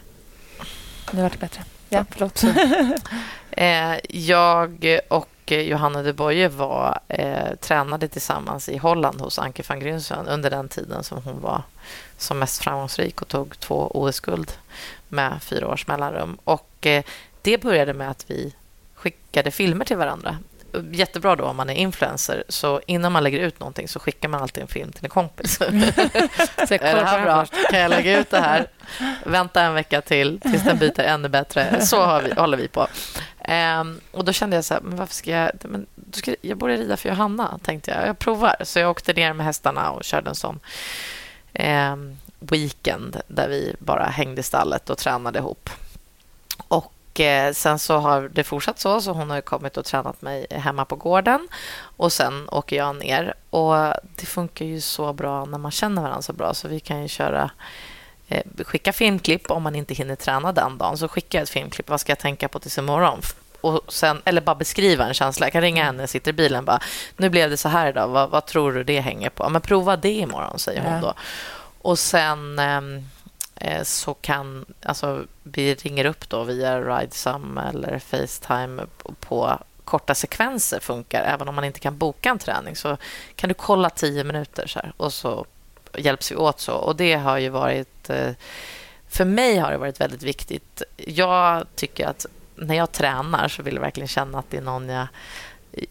Nu 1.12 1.22
vart 1.22 1.32
det 1.32 1.38
bättre. 1.38 1.64
Ja, 1.90 2.06
förlåt. 2.12 2.44
eh, 3.52 3.96
jag 4.10 5.00
och 5.08 5.52
Johanna 5.52 6.04
de 6.04 6.14
Boye 6.14 6.48
var, 6.48 7.00
eh, 7.08 7.56
tränade 7.62 8.08
tillsammans 8.08 8.70
i 8.70 8.78
Holland 8.78 9.22
hos 9.22 9.40
Anke 9.40 9.64
van 9.70 9.80
Grunsven 9.80 10.28
under 10.28 10.50
den 10.50 10.70
tiden 10.70 11.04
som 11.04 11.24
hon 11.24 11.42
var 11.42 11.64
som 12.18 12.40
mest 12.40 12.64
framgångsrik 12.64 13.22
och 13.22 13.28
tog 13.28 13.60
två 13.60 13.92
OS-guld 13.94 14.52
med 15.10 15.40
fyra 15.42 15.68
års 15.68 15.88
mellanrum. 15.88 16.38
Och, 16.44 16.86
eh, 16.86 17.04
det 17.42 17.62
började 17.62 17.94
med 17.94 18.10
att 18.10 18.26
vi 18.28 18.54
skickade 18.96 19.52
filmer 19.52 19.86
till 19.86 19.98
varandra 19.98 20.38
jättebra 20.92 21.36
då 21.36 21.44
om 21.44 21.58
man 21.58 21.70
är 21.70 21.74
influencer. 21.74 22.44
Så 22.50 22.82
innan 22.86 23.12
man 23.12 23.24
lägger 23.24 23.40
ut 23.40 23.60
någonting 23.60 23.88
så 23.88 24.00
skickar 24.00 24.30
man 24.30 24.42
alltid 24.42 24.62
en 24.62 24.68
film 24.68 24.92
till 24.92 25.04
en 25.04 25.10
kompis. 25.10 25.56
så 25.58 25.64
är 25.64 26.96
det 26.96 27.06
här 27.06 27.22
bra? 27.22 27.46
Kan 27.70 27.80
jag 27.80 27.90
lägga 27.90 28.20
ut 28.20 28.30
det 28.30 28.40
här? 28.40 28.68
Vänta 29.24 29.62
en 29.62 29.74
vecka 29.74 30.02
till 30.02 30.40
tills 30.40 30.64
den 30.64 30.78
byter 30.78 31.00
ännu 31.00 31.30
bättre. 31.30 31.82
Så 31.82 32.02
har 32.02 32.22
vi, 32.22 32.34
håller 32.34 32.58
vi 32.58 32.68
på. 32.68 32.88
Um, 33.48 34.02
och 34.12 34.26
Då 34.26 34.34
kände 34.34 34.56
jag 34.56 34.66
så 34.66 34.74
här, 34.74 34.82
men 34.82 34.98
varför 34.98 35.14
ska 35.14 35.32
jag... 35.32 35.52
Men, 35.62 35.86
då 35.96 36.18
ska, 36.18 36.36
jag 36.42 36.58
borde 36.58 36.78
rida 36.78 36.98
för 36.98 37.10
Johanna, 37.10 37.60
tänkte 37.64 37.92
jag. 37.92 38.08
Jag 38.08 38.20
provar. 38.20 38.56
Så 38.64 38.80
jag 38.80 38.92
åkte 38.92 39.14
ner 39.14 39.34
med 39.34 39.46
hästarna 39.46 39.92
och 39.92 40.04
körde 40.04 40.30
en 40.30 40.36
sån 40.36 40.60
um, 41.54 42.18
weekend 42.40 43.22
där 43.28 43.48
vi 43.48 43.76
bara 43.80 44.06
hängde 44.06 44.40
i 44.40 44.44
stallet 44.44 44.90
och 44.90 44.98
tränade 44.98 45.40
ihop. 45.40 45.70
Och 46.68 46.94
Eh, 47.20 47.54
sen 47.54 47.80
så 47.80 47.98
har 47.98 48.30
det 48.34 48.44
fortsatt 48.44 48.80
så, 48.80 49.02
så 49.02 49.12
hon 49.12 49.30
har 49.30 49.42
kommit 49.42 49.78
och 49.78 49.86
tränat 49.86 50.22
mig 50.22 50.48
hemma 50.50 50.86
på 50.86 50.96
gården 50.96 51.48
och 51.80 52.14
sen 52.14 52.50
åker 52.50 52.76
jag 52.76 52.96
ner. 52.96 53.34
Och 53.50 53.76
Det 54.16 54.26
funkar 54.26 54.66
ju 54.66 54.82
så 54.82 55.14
bra 55.14 55.46
när 55.46 55.58
man 55.58 55.72
känner 55.72 56.02
varandra 56.02 56.22
så 56.22 56.34
bra, 56.34 56.54
så 56.54 56.68
vi 56.68 56.80
kan 56.80 57.02
ju 57.02 57.08
köra 57.08 57.52
eh, 58.28 58.44
skicka 58.66 58.94
filmklipp 58.94 59.52
om 59.52 59.64
man 59.64 59.76
inte 59.76 59.94
hinner 59.94 60.16
träna 60.16 60.52
den 60.52 60.78
dagen. 60.78 60.98
Så 60.98 61.08
skickar 61.08 61.40
jag 61.40 61.44
ett 61.44 61.50
filmklipp. 61.50 61.90
Vad 61.90 62.00
ska 62.02 62.12
jag 62.12 62.20
tänka 62.20 62.48
på 62.48 62.60
tills 62.60 62.78
imorgon? 62.78 63.22
Och 63.62 63.82
sen, 63.88 64.22
eller 64.26 64.42
bara 64.42 64.56
beskriva 64.56 65.08
en 65.08 65.14
känsla. 65.14 65.46
Jag 65.46 65.54
kan 65.54 65.62
ringa 65.62 65.84
henne, 65.84 66.08
sitter 66.08 66.30
i 66.30 66.34
bilen 66.34 66.66
bara. 66.66 66.80
Nu 67.18 67.30
blev 67.30 67.50
det 67.50 67.58
så 67.58 67.70
här 67.70 67.90
idag. 67.90 68.08
Vad, 68.08 68.30
vad 68.30 68.46
tror 68.46 68.72
du 68.72 68.84
det 68.84 69.00
hänger 69.00 69.30
på? 69.30 69.50
Men 69.50 69.62
prova 69.62 69.98
det 69.98 70.14
imorgon, 70.14 70.60
säger 70.60 70.82
hon 70.82 71.02
då. 71.02 71.14
Och 71.82 72.00
sen... 72.00 72.60
Eh, 72.60 72.82
Eh, 73.62 73.84
så 73.84 74.14
kan... 74.14 74.66
Alltså, 74.84 75.26
vi 75.44 75.76
ringer 75.76 76.06
upp 76.06 76.30
då 76.30 76.44
via 76.44 76.82
Ridesum 76.82 77.58
eller 77.58 78.00
Facetime 78.00 78.86
på 79.20 79.60
korta 79.84 80.16
sekvenser 80.16 80.80
funkar. 80.80 81.24
Även 81.24 81.48
om 81.48 81.56
man 81.56 81.64
inte 81.64 81.80
kan 81.80 81.98
boka 81.98 82.30
en 82.30 82.40
träning 82.40 82.76
så 82.76 82.98
kan 83.36 83.48
du 83.48 83.54
kolla 83.54 83.90
tio 83.90 84.24
minuter 84.24 84.68
så 84.68 84.80
här, 84.80 84.94
och 84.98 85.14
så 85.14 85.46
hjälps 85.98 86.32
vi 86.32 86.36
åt. 86.36 86.60
så. 86.60 86.74
Och 86.74 86.96
Det 86.96 87.14
har 87.14 87.38
ju 87.38 87.50
varit... 87.50 88.10
Eh, 88.10 88.32
för 89.10 89.26
mig 89.26 89.58
har 89.58 89.72
det 89.72 89.78
varit 89.78 90.02
väldigt 90.02 90.24
viktigt. 90.24 90.82
Jag 90.98 91.66
tycker 91.76 92.08
att 92.08 92.26
när 92.56 92.76
jag 92.76 92.92
tränar 92.92 93.48
så 93.48 93.64
vill 93.64 93.76
jag 93.76 93.82
verkligen 93.82 94.08
känna 94.08 94.40
att 94.40 94.50
det 94.50 94.58
är 94.58 94.62
någon 94.62 94.90
jag, 94.90 95.08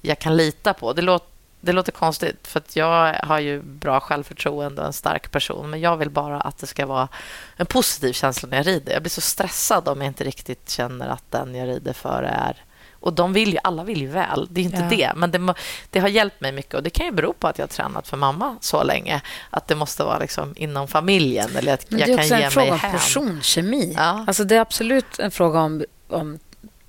jag 0.02 0.18
kan 0.18 0.36
lita 0.36 0.74
på. 0.74 0.92
Det 0.92 1.02
låter 1.02 1.35
det 1.60 1.72
låter 1.72 1.92
konstigt, 1.92 2.46
för 2.46 2.62
jag 2.72 3.14
har 3.14 3.38
ju 3.38 3.62
bra 3.62 4.00
självförtroende 4.00 4.80
och 4.80 4.86
en 4.86 4.92
stark 4.92 5.30
person. 5.30 5.70
Men 5.70 5.80
jag 5.80 5.96
vill 5.96 6.10
bara 6.10 6.40
att 6.40 6.58
det 6.58 6.66
ska 6.66 6.86
vara 6.86 7.08
en 7.56 7.66
positiv 7.66 8.12
känsla 8.12 8.48
när 8.48 8.56
jag 8.56 8.66
rider. 8.66 8.92
Jag 8.92 9.02
blir 9.02 9.10
så 9.10 9.20
stressad 9.20 9.88
om 9.88 10.00
jag 10.00 10.06
inte 10.06 10.24
riktigt 10.24 10.70
känner 10.70 11.08
att 11.08 11.24
den 11.30 11.54
jag 11.54 11.68
rider 11.68 11.92
för 11.92 12.22
är... 12.22 12.62
Och 13.00 13.12
de 13.12 13.32
vill 13.32 13.52
ju, 13.52 13.58
alla 13.62 13.84
vill 13.84 14.00
ju 14.00 14.06
väl, 14.06 14.48
det 14.50 14.60
är 14.60 14.64
inte 14.64 14.76
ja. 14.76 14.88
det. 14.88 15.12
Men 15.16 15.30
det, 15.30 15.54
det, 15.90 15.98
har 16.00 16.08
hjälpt 16.08 16.40
mig 16.40 16.52
mycket. 16.52 16.74
Och 16.74 16.82
Det 16.82 16.90
kan 16.90 17.06
ju 17.06 17.12
bero 17.12 17.32
på 17.32 17.48
att 17.48 17.58
jag 17.58 17.62
har 17.62 17.68
tränat 17.68 18.08
för 18.08 18.16
mamma 18.16 18.56
så 18.60 18.82
länge. 18.82 19.20
Att 19.50 19.68
det 19.68 19.74
måste 19.74 20.04
vara 20.04 20.18
liksom 20.18 20.54
inom 20.56 20.88
familjen. 20.88 21.56
Eller 21.56 21.74
att 21.74 21.86
jag 21.88 22.00
det 22.00 22.12
är 22.12 22.18
också 22.18 22.34
en 22.34 22.50
fråga 22.50 22.72
om 22.72 22.80
personkemi. 22.80 23.94
Ja. 23.96 24.24
Alltså 24.26 24.44
det 24.44 24.56
är 24.56 24.60
absolut 24.60 25.18
en 25.18 25.30
fråga 25.30 25.60
om, 25.60 25.84
om 26.08 26.38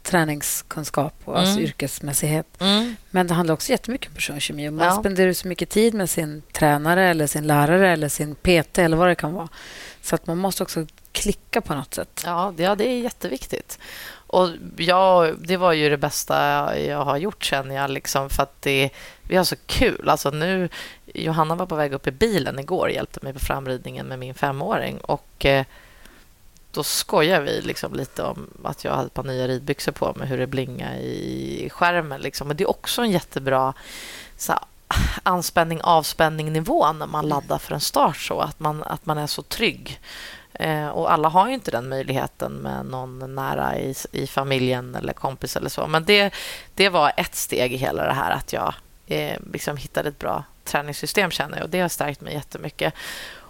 träningskunskap 0.07 1.13
och 1.25 1.39
alltså 1.39 1.53
mm. 1.53 1.63
yrkesmässighet. 1.63 2.61
Mm. 2.61 2.95
Men 3.11 3.27
det 3.27 3.33
handlar 3.33 3.53
också 3.53 3.71
jättemycket 3.71 4.07
om 4.07 4.15
personkemi. 4.15 4.69
Man 4.69 4.85
ja. 4.85 4.99
spenderar 4.99 5.33
så 5.33 5.47
mycket 5.47 5.69
tid 5.69 5.93
med 5.93 6.09
sin 6.09 6.41
tränare 6.51 7.09
eller 7.09 7.27
sin 7.27 7.47
lärare 7.47 7.89
eller 7.89 8.09
sin 8.09 8.35
PT 8.35 8.77
eller 8.77 8.97
vad 8.97 9.07
det 9.07 9.15
kan 9.15 9.33
vara. 9.33 9.47
Så 10.01 10.15
att 10.15 10.27
man 10.27 10.37
måste 10.37 10.63
också 10.63 10.85
klicka 11.11 11.61
på 11.61 11.75
något 11.75 11.93
sätt. 11.93 12.23
Ja, 12.25 12.53
ja 12.57 12.75
det 12.75 12.87
är 12.87 12.99
jätteviktigt. 12.99 13.79
Och 14.09 14.49
ja, 14.77 15.31
Det 15.37 15.57
var 15.57 15.73
ju 15.73 15.89
det 15.89 15.97
bästa 15.97 16.79
jag 16.79 17.05
har 17.05 17.17
gjort, 17.17 17.43
känner 17.43 17.75
jag. 17.75 17.89
Liksom, 17.89 18.29
för 18.29 18.43
att 18.43 18.61
det, 18.61 18.89
vi 19.23 19.35
har 19.35 19.43
så 19.43 19.55
kul. 19.65 20.09
Alltså 20.09 20.29
nu, 20.29 20.69
Johanna 21.05 21.55
var 21.55 21.65
på 21.65 21.75
väg 21.75 21.93
upp 21.93 22.07
i 22.07 22.11
bilen 22.11 22.59
igår 22.59 22.85
och 22.85 22.93
hjälpte 22.93 23.19
mig 23.23 23.33
på 23.33 23.39
framridningen 23.39 24.05
med 24.07 24.19
min 24.19 24.33
femåring. 24.33 24.97
Och... 24.97 25.45
Då 26.71 26.83
skojar 26.83 27.41
vi 27.41 27.61
liksom 27.61 27.93
lite 27.93 28.23
om 28.23 28.47
att 28.63 28.83
jag 28.83 28.91
hade 28.91 29.05
ett 29.05 29.13
par 29.13 29.23
nya 29.23 29.47
ridbyxor 29.47 29.91
på 29.91 30.13
mig, 30.15 30.27
hur 30.27 30.37
det 30.37 30.47
blingar 30.47 30.95
i 30.95 31.69
skärmen. 31.71 32.21
Liksom. 32.21 32.47
Men 32.47 32.57
det 32.57 32.63
är 32.63 32.69
också 32.69 33.01
en 33.01 33.11
jättebra 33.11 33.73
så 34.37 34.51
här, 34.51 34.61
anspänning 35.23 35.81
avspänning 35.81 36.53
nivå 36.53 36.93
när 36.93 37.07
man 37.07 37.29
laddar 37.29 37.57
för 37.57 37.73
en 37.73 37.81
start 37.81 38.17
så 38.17 38.39
att 38.39 38.59
man, 38.59 38.83
att 38.83 39.05
man 39.05 39.17
är 39.17 39.27
så 39.27 39.41
trygg. 39.41 39.99
Eh, 40.53 40.87
och 40.87 41.11
alla 41.13 41.29
har 41.29 41.47
ju 41.47 41.53
inte 41.53 41.71
den 41.71 41.89
möjligheten 41.89 42.51
med 42.51 42.85
någon 42.85 43.35
nära 43.35 43.77
i, 43.77 43.95
i 44.11 44.27
familjen 44.27 44.95
eller 44.95 45.13
kompis 45.13 45.55
eller 45.55 45.69
så. 45.69 45.87
Men 45.87 46.05
det, 46.05 46.33
det 46.75 46.89
var 46.89 47.11
ett 47.17 47.35
steg 47.35 47.73
i 47.73 47.77
hela 47.77 48.05
det 48.05 48.13
här 48.13 48.31
att 48.31 48.53
jag 48.53 48.73
eh, 49.07 49.37
liksom 49.53 49.77
hittade 49.77 50.09
ett 50.09 50.19
bra 50.19 50.43
träningssystem 50.63 51.31
känner 51.31 51.57
jag 51.57 51.63
och 51.63 51.69
det 51.69 51.79
har 51.79 51.89
stärkt 51.89 52.21
mig 52.21 52.33
jättemycket. 52.33 52.93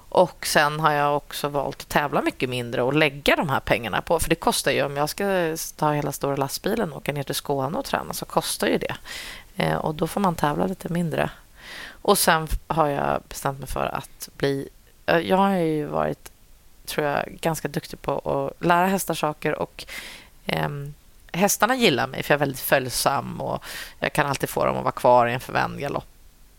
Och 0.10 0.46
sen 0.46 0.80
har 0.80 0.91
jag 0.91 1.17
också 1.17 1.48
valt 1.48 1.82
att 1.82 1.89
tävla 1.89 2.22
mycket 2.22 2.50
mindre 2.50 2.82
och 2.82 2.93
lägga 2.93 3.36
de 3.36 3.50
här 3.50 3.60
pengarna 3.60 4.02
på. 4.02 4.20
För 4.20 4.30
det 4.30 4.36
kostar 4.36 4.72
ju, 4.72 4.84
om 4.84 4.98
jag 4.98 5.10
ska 5.10 5.58
ta 5.76 5.91
hela 5.91 6.12
stora 6.12 6.36
lastbilen 6.36 6.91
och 6.91 6.98
åka 6.98 7.13
ner 7.13 7.24
till 7.24 7.36
Skåne 7.36 7.78
och 7.78 7.86
träna 7.86 8.13
så 8.13 8.26
kostar 8.26 8.67
ju 8.67 8.78
det. 8.78 8.96
Eh, 9.56 9.76
och 9.76 9.96
då 9.96 10.08
får 10.08 10.22
man 10.22 10.36
tävla 10.36 10.67
lite 10.67 10.89
mindre. 10.89 11.30
Och 12.02 12.17
sen 12.17 12.48
har 12.67 12.88
jag 12.88 13.22
bestämt 13.30 13.60
mig 13.60 13.67
för 13.67 13.86
att 13.96 14.30
bli... 14.38 14.70
Eh, 15.06 15.17
jag 15.17 15.38
har 15.38 15.58
ju 15.58 15.86
varit, 15.86 16.32
tror 16.86 17.08
jag, 17.08 17.38
ganska 17.41 17.67
duktig 17.67 18.02
på 18.02 18.20
att 18.20 18.65
lära 18.65 18.88
hästar 18.88 19.13
saker 19.13 19.56
och 19.56 19.86
eh, 20.46 20.70
hästarna 21.32 21.76
gillar 21.76 22.08
mig 22.08 22.24
för 22.24 22.34
jag 22.34 22.38
är 22.38 22.39
väldigt 22.39 22.60
följsam 22.60 23.41
och 23.41 23.63
jag 24.00 24.13
kan 24.13 24.28
alltid 24.28 24.50
få 24.50 24.65
dem 24.65 24.78
att 24.78 24.84
vara 24.84 24.91
kvar 24.91 25.28
i 25.28 25.34
en 25.34 25.39
förvänd 25.39 25.80
galopp 25.80 26.16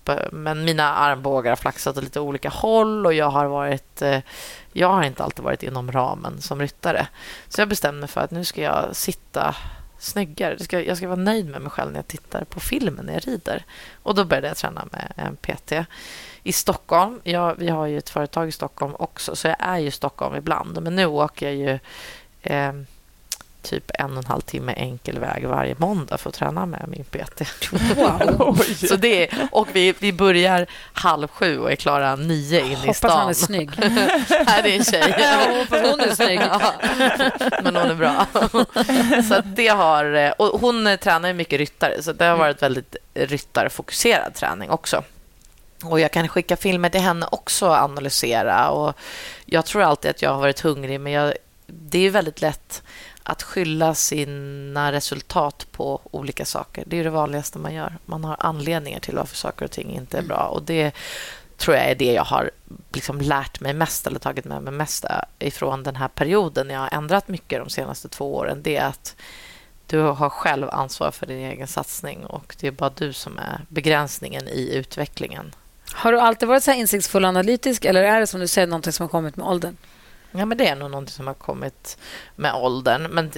Eh, 0.08 0.32
men 0.32 0.64
mina 0.64 0.94
armbågar 0.94 1.50
har 1.50 1.56
flaxat 1.56 1.96
åt 1.96 2.04
lite 2.04 2.20
olika 2.20 2.48
håll 2.48 3.06
och 3.06 3.14
jag 3.14 3.30
har 3.30 3.46
varit... 3.46 4.02
Eh, 4.02 4.20
jag 4.72 4.88
har 4.88 5.02
inte 5.02 5.24
alltid 5.24 5.44
varit 5.44 5.62
inom 5.62 5.92
ramen 5.92 6.40
som 6.40 6.60
ryttare. 6.60 7.06
Så 7.48 7.60
jag 7.60 7.68
bestämde 7.68 8.00
mig 8.00 8.08
för 8.08 8.20
att 8.20 8.30
nu 8.30 8.44
ska 8.44 8.62
jag 8.62 8.96
sitta 8.96 9.54
snyggare. 9.98 10.52
Jag 10.52 10.60
ska, 10.60 10.80
jag 10.80 10.96
ska 10.96 11.08
vara 11.08 11.16
nöjd 11.16 11.50
med 11.50 11.60
mig 11.60 11.70
själv 11.70 11.92
när 11.92 11.98
jag 11.98 12.08
tittar 12.08 12.44
på 12.44 12.60
filmen 12.60 13.06
när 13.06 13.12
jag 13.12 13.28
rider. 13.28 13.64
Och 14.02 14.14
Då 14.14 14.24
började 14.24 14.48
jag 14.48 14.56
träna 14.56 14.88
med 14.92 15.12
eh, 15.16 15.26
en 15.26 15.36
PT 15.36 15.72
i 16.42 16.52
Stockholm. 16.52 17.20
Jag, 17.24 17.54
vi 17.58 17.68
har 17.68 17.86
ju 17.86 17.98
ett 17.98 18.10
företag 18.10 18.48
i 18.48 18.52
Stockholm 18.52 18.94
också, 18.98 19.36
så 19.36 19.48
jag 19.48 19.56
är 19.60 19.78
ju 19.78 19.86
i 19.86 19.90
Stockholm 19.90 20.34
ibland. 20.34 20.82
Men 20.82 20.96
nu 20.96 21.06
åker 21.06 21.46
jag 21.46 21.54
ju... 21.54 21.78
Eh, 22.42 22.72
typ 23.62 23.90
en 23.94 24.12
och 24.12 24.18
en 24.18 24.24
halv 24.24 24.40
timme 24.40 24.72
enkel 24.72 25.18
väg 25.18 25.46
varje 25.46 25.74
måndag 25.78 26.18
för 26.18 26.28
att 26.28 26.34
träna 26.34 26.66
med 26.66 26.84
min 26.88 27.04
PT. 27.04 27.42
Wow. 27.96 28.60
så 28.88 28.96
det 28.96 29.28
är, 29.28 29.48
och 29.52 29.68
vi, 29.72 29.94
vi 29.98 30.12
börjar 30.12 30.66
halv 30.92 31.28
sju 31.28 31.58
och 31.58 31.72
är 31.72 31.76
klara 31.76 32.16
nio 32.16 32.60
in 32.60 32.90
i 32.90 32.94
stan. 32.94 33.10
Hoppas 33.10 33.14
han 33.14 33.28
är 33.28 33.34
snygg. 33.34 33.70
Nej, 34.46 34.60
det 34.62 34.70
är 34.70 34.78
en 34.78 34.84
tjej. 34.84 35.14
Ja, 35.18 35.64
hon 35.70 36.00
är 36.00 36.14
snygg. 36.14 36.40
Ja, 36.40 36.72
men 37.62 37.76
hon 37.76 37.90
är 37.90 37.94
bra. 37.94 38.26
så 39.28 39.42
det 39.44 39.68
har, 39.68 40.34
och 40.38 40.60
hon 40.60 40.98
tränar 41.00 41.32
mycket 41.32 41.58
ryttare, 41.58 42.02
så 42.02 42.12
det 42.12 42.24
har 42.24 42.36
varit 42.36 42.62
väldigt 42.62 42.96
ryttarfokuserad 43.14 44.34
träning 44.34 44.70
också. 44.70 45.02
Och 45.84 46.00
Jag 46.00 46.12
kan 46.12 46.28
skicka 46.28 46.56
filmer 46.56 46.88
till 46.88 47.00
henne 47.00 47.26
också 47.32 47.66
och 47.66 47.74
analysera. 47.74 48.70
Och 48.70 48.96
jag 49.46 49.64
tror 49.64 49.82
alltid 49.82 50.10
att 50.10 50.22
jag 50.22 50.30
har 50.30 50.40
varit 50.40 50.60
hungrig, 50.60 51.00
men 51.00 51.12
jag, 51.12 51.34
det 51.66 52.06
är 52.06 52.10
väldigt 52.10 52.40
lätt 52.40 52.82
att 53.28 53.42
skylla 53.42 53.94
sina 53.94 54.92
resultat 54.92 55.66
på 55.72 56.00
olika 56.10 56.44
saker. 56.44 56.84
Det 56.86 56.98
är 56.98 57.04
det 57.04 57.10
vanligaste 57.10 57.58
man 57.58 57.74
gör. 57.74 57.98
Man 58.04 58.24
har 58.24 58.36
anledningar 58.38 59.00
till 59.00 59.16
varför 59.16 59.36
saker 59.36 59.64
och 59.64 59.70
ting 59.70 59.94
inte 59.94 60.18
är 60.18 60.22
bra. 60.22 60.46
Och 60.46 60.62
Det 60.62 60.94
tror 61.56 61.76
jag 61.76 61.90
är 61.90 61.94
det 61.94 62.12
jag 62.12 62.24
har 62.24 62.50
liksom 62.92 63.20
lärt 63.20 63.60
mig 63.60 63.74
mest 63.74 64.06
eller 64.06 64.18
tagit 64.18 64.44
med 64.44 64.62
mig 64.62 64.72
mest 64.72 65.04
ifrån 65.38 65.82
den 65.82 65.96
här 65.96 66.08
perioden. 66.08 66.70
Jag 66.70 66.80
har 66.80 66.88
ändrat 66.92 67.28
mycket 67.28 67.58
de 67.58 67.70
senaste 67.70 68.08
två 68.08 68.34
åren. 68.34 68.62
Det 68.62 68.76
är 68.76 68.86
att 68.86 69.16
du 69.86 69.98
har 70.00 70.30
själv 70.30 70.70
ansvar 70.70 71.10
för 71.10 71.26
din 71.26 71.38
egen 71.38 71.66
satsning 71.66 72.26
och 72.26 72.56
det 72.60 72.66
är 72.66 72.70
bara 72.70 72.90
du 72.90 73.12
som 73.12 73.38
är 73.38 73.60
begränsningen 73.68 74.48
i 74.48 74.74
utvecklingen. 74.74 75.54
Har 75.92 76.12
du 76.12 76.20
alltid 76.20 76.48
varit 76.48 76.62
så 76.62 76.70
här 76.70 76.78
insiktsfull 76.78 77.24
och 77.24 77.28
analytisk 77.28 77.84
eller 77.84 78.02
är 78.02 78.20
det 78.20 78.26
som 78.26 78.40
du 78.40 78.48
säger 78.48 78.66
någonting 78.66 78.92
som 78.92 79.04
har 79.04 79.08
kommit 79.08 79.36
med 79.36 79.46
åldern? 79.46 79.76
Ja, 80.32 80.44
men 80.44 80.58
det 80.58 80.68
är 80.68 80.76
nog 80.76 80.90
något 80.90 81.10
som 81.10 81.26
har 81.26 81.34
kommit 81.34 81.98
med 82.36 82.54
åldern. 82.54 83.02
Men 83.02 83.30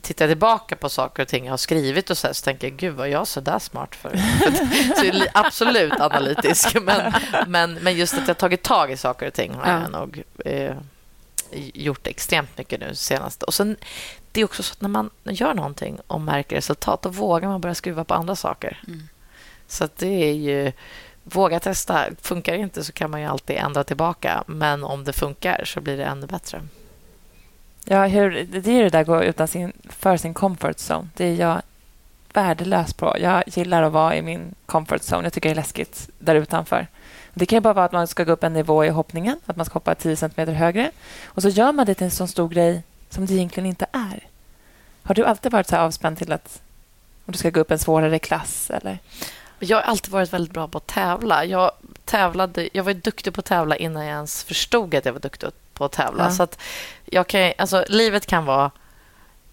tittar 0.00 0.24
jag 0.24 0.30
tillbaka 0.30 0.76
på 0.76 0.88
saker 0.88 1.22
och 1.22 1.28
ting 1.28 1.44
jag 1.44 1.52
har 1.52 1.56
skrivit 1.56 2.10
och 2.10 2.18
så, 2.18 2.26
här, 2.26 2.34
så 2.34 2.44
tänker 2.44 2.68
jag, 2.68 2.76
gud, 2.76 2.94
var 2.94 3.06
jag 3.06 3.28
så 3.28 3.40
där 3.40 3.58
smart 3.58 3.94
för? 3.94 4.16
så 4.96 5.04
jag 5.04 5.14
är 5.14 5.30
absolut 5.34 6.00
analytisk. 6.00 6.76
Men, 6.82 7.12
men, 7.46 7.74
men 7.74 7.96
just 7.96 8.14
att 8.14 8.28
jag 8.28 8.38
tagit 8.38 8.62
tag 8.62 8.92
i 8.92 8.96
saker 8.96 9.26
och 9.26 9.34
ting 9.34 9.54
har 9.54 9.72
ja. 9.72 9.80
jag 9.80 9.90
nog 9.90 10.22
eh, 10.44 10.76
gjort 11.74 12.06
extremt 12.06 12.58
mycket 12.58 12.80
nu 12.80 12.94
senast. 12.94 13.42
Och 13.42 13.54
sen, 13.54 13.76
det 14.32 14.40
är 14.40 14.44
också 14.44 14.62
så 14.62 14.72
att 14.72 14.80
när 14.80 14.88
man 14.88 15.10
gör 15.24 15.54
någonting 15.54 15.98
och 16.06 16.20
märker 16.20 16.56
resultat, 16.56 17.02
då 17.02 17.08
vågar 17.08 17.48
man 17.48 17.60
börja 17.60 17.74
skruva 17.74 18.04
på 18.04 18.14
andra 18.14 18.36
saker. 18.36 18.82
Mm. 18.86 19.08
Så 19.66 19.88
det 19.96 20.30
är 20.30 20.34
ju 20.34 20.72
våga 21.32 21.60
testa. 21.60 22.04
Funkar 22.22 22.52
det 22.52 22.58
inte 22.58 22.84
så 22.84 22.92
kan 22.92 23.10
man 23.10 23.20
ju 23.20 23.26
alltid 23.26 23.56
ändra 23.56 23.84
tillbaka. 23.84 24.44
Men 24.46 24.84
om 24.84 25.04
det 25.04 25.12
funkar 25.12 25.64
så 25.64 25.80
blir 25.80 25.96
det 25.96 26.04
ännu 26.04 26.26
bättre. 26.26 26.62
Ja, 27.84 28.06
hur, 28.06 28.30
det 28.50 28.70
är 28.70 28.82
det 28.82 28.88
där 28.88 29.00
att 29.00 29.06
gå 29.06 29.24
utan 29.24 29.48
sin, 29.48 29.72
för 29.88 30.16
sin 30.16 30.34
comfort 30.34 30.76
zone. 30.76 31.08
Det 31.16 31.24
är 31.24 31.34
jag 31.34 31.62
värdelös 32.32 32.94
på. 32.94 33.16
Jag 33.20 33.44
gillar 33.46 33.82
att 33.82 33.92
vara 33.92 34.16
i 34.16 34.22
min 34.22 34.54
comfort 34.66 35.00
zone. 35.00 35.22
Jag 35.22 35.32
tycker 35.32 35.48
det 35.48 35.52
är 35.52 35.56
läskigt 35.56 36.10
där 36.18 36.34
utanför. 36.34 36.86
Det 37.34 37.46
kan 37.46 37.56
ju 37.56 37.60
bara 37.60 37.74
vara 37.74 37.84
att 37.84 37.92
man 37.92 38.06
ska 38.06 38.24
gå 38.24 38.32
upp 38.32 38.44
en 38.44 38.52
nivå 38.52 38.84
i 38.84 38.88
hoppningen, 38.88 39.40
att 39.46 39.56
man 39.56 39.66
ska 39.66 39.74
hoppa 39.74 39.94
10 39.94 40.16
cm 40.16 40.48
högre. 40.48 40.90
Och 41.24 41.42
så 41.42 41.48
gör 41.48 41.72
man 41.72 41.86
det 41.86 41.94
till 41.94 42.04
en 42.04 42.10
så 42.10 42.26
stor 42.26 42.48
grej 42.48 42.82
som 43.10 43.26
det 43.26 43.34
egentligen 43.34 43.66
inte 43.66 43.86
är. 43.92 44.20
Har 45.02 45.14
du 45.14 45.24
alltid 45.24 45.52
varit 45.52 45.66
så 45.66 45.76
avspänd 45.76 46.18
till 46.18 46.32
att 46.32 46.62
om 47.26 47.32
du 47.32 47.38
ska 47.38 47.50
gå 47.50 47.60
upp 47.60 47.70
en 47.70 47.78
svårare 47.78 48.18
klass? 48.18 48.70
Eller? 48.70 48.98
Jag 49.58 49.76
har 49.76 49.82
alltid 49.82 50.12
varit 50.12 50.32
väldigt 50.32 50.52
bra 50.52 50.68
på 50.68 50.78
att 50.78 50.86
tävla. 50.86 51.44
Jag, 51.44 51.70
tävlade, 52.04 52.68
jag 52.72 52.84
var 52.84 52.92
duktig 52.92 53.34
på 53.34 53.40
att 53.40 53.44
tävla 53.44 53.76
innan 53.76 54.06
jag 54.06 54.14
ens 54.14 54.44
förstod 54.44 54.94
att 54.94 55.04
jag 55.04 55.12
var 55.12 55.20
duktig 55.20 55.48
på 55.74 55.84
att 55.84 55.92
tävla. 55.92 56.24
Ja. 56.24 56.30
Så 56.30 56.42
att 56.42 56.58
jag 57.04 57.26
kan, 57.26 57.52
alltså, 57.58 57.84
livet 57.88 58.26
kan 58.26 58.44
vara 58.44 58.70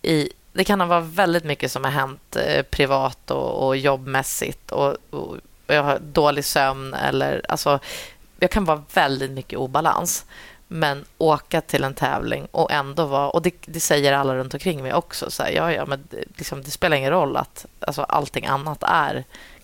i... 0.01 0.29
Det 0.53 0.63
kan 0.63 0.87
vara 0.87 0.99
väldigt 0.99 1.43
mycket 1.43 1.71
som 1.71 1.83
har 1.83 1.91
hänt 1.91 2.35
eh, 2.35 2.63
privat 2.63 3.31
och, 3.31 3.67
och 3.67 3.77
jobbmässigt. 3.77 4.71
Och, 4.71 4.97
och, 5.09 5.37
jag 5.67 5.83
har 5.83 5.99
dålig 5.99 6.45
sömn. 6.45 6.93
Eller, 6.93 7.41
alltså, 7.49 7.79
jag 8.39 8.51
kan 8.51 8.65
vara 8.65 8.83
väldigt 8.93 9.31
mycket 9.31 9.59
obalans. 9.59 10.25
Men 10.67 11.05
åka 11.17 11.61
till 11.61 11.83
en 11.83 11.93
tävling 11.93 12.47
och 12.51 12.71
ändå 12.71 13.05
vara... 13.05 13.29
Och 13.29 13.41
det, 13.41 13.53
det 13.65 13.79
säger 13.79 14.13
alla 14.13 14.35
runt 14.35 14.53
omkring 14.53 14.83
mig 14.83 14.93
också. 14.93 15.31
Så 15.31 15.43
här, 15.43 15.51
ja, 15.51 15.71
ja, 15.71 15.85
men 15.85 16.07
det, 16.09 16.23
liksom, 16.35 16.63
det 16.63 16.71
spelar 16.71 16.97
ingen 16.97 17.11
roll 17.11 17.37
att 17.37 17.65
alltså, 17.79 18.01
allting 18.01 18.45
annat 18.45 18.83
är 18.83 19.23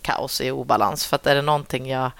kaos 0.10 0.41
i 0.41 0.51
obalans. 0.51 1.05
För 1.05 1.16
att 1.16 1.28
är 1.28 1.36
det 1.36 1.41
någonting 1.41 1.89
jag 1.89 2.12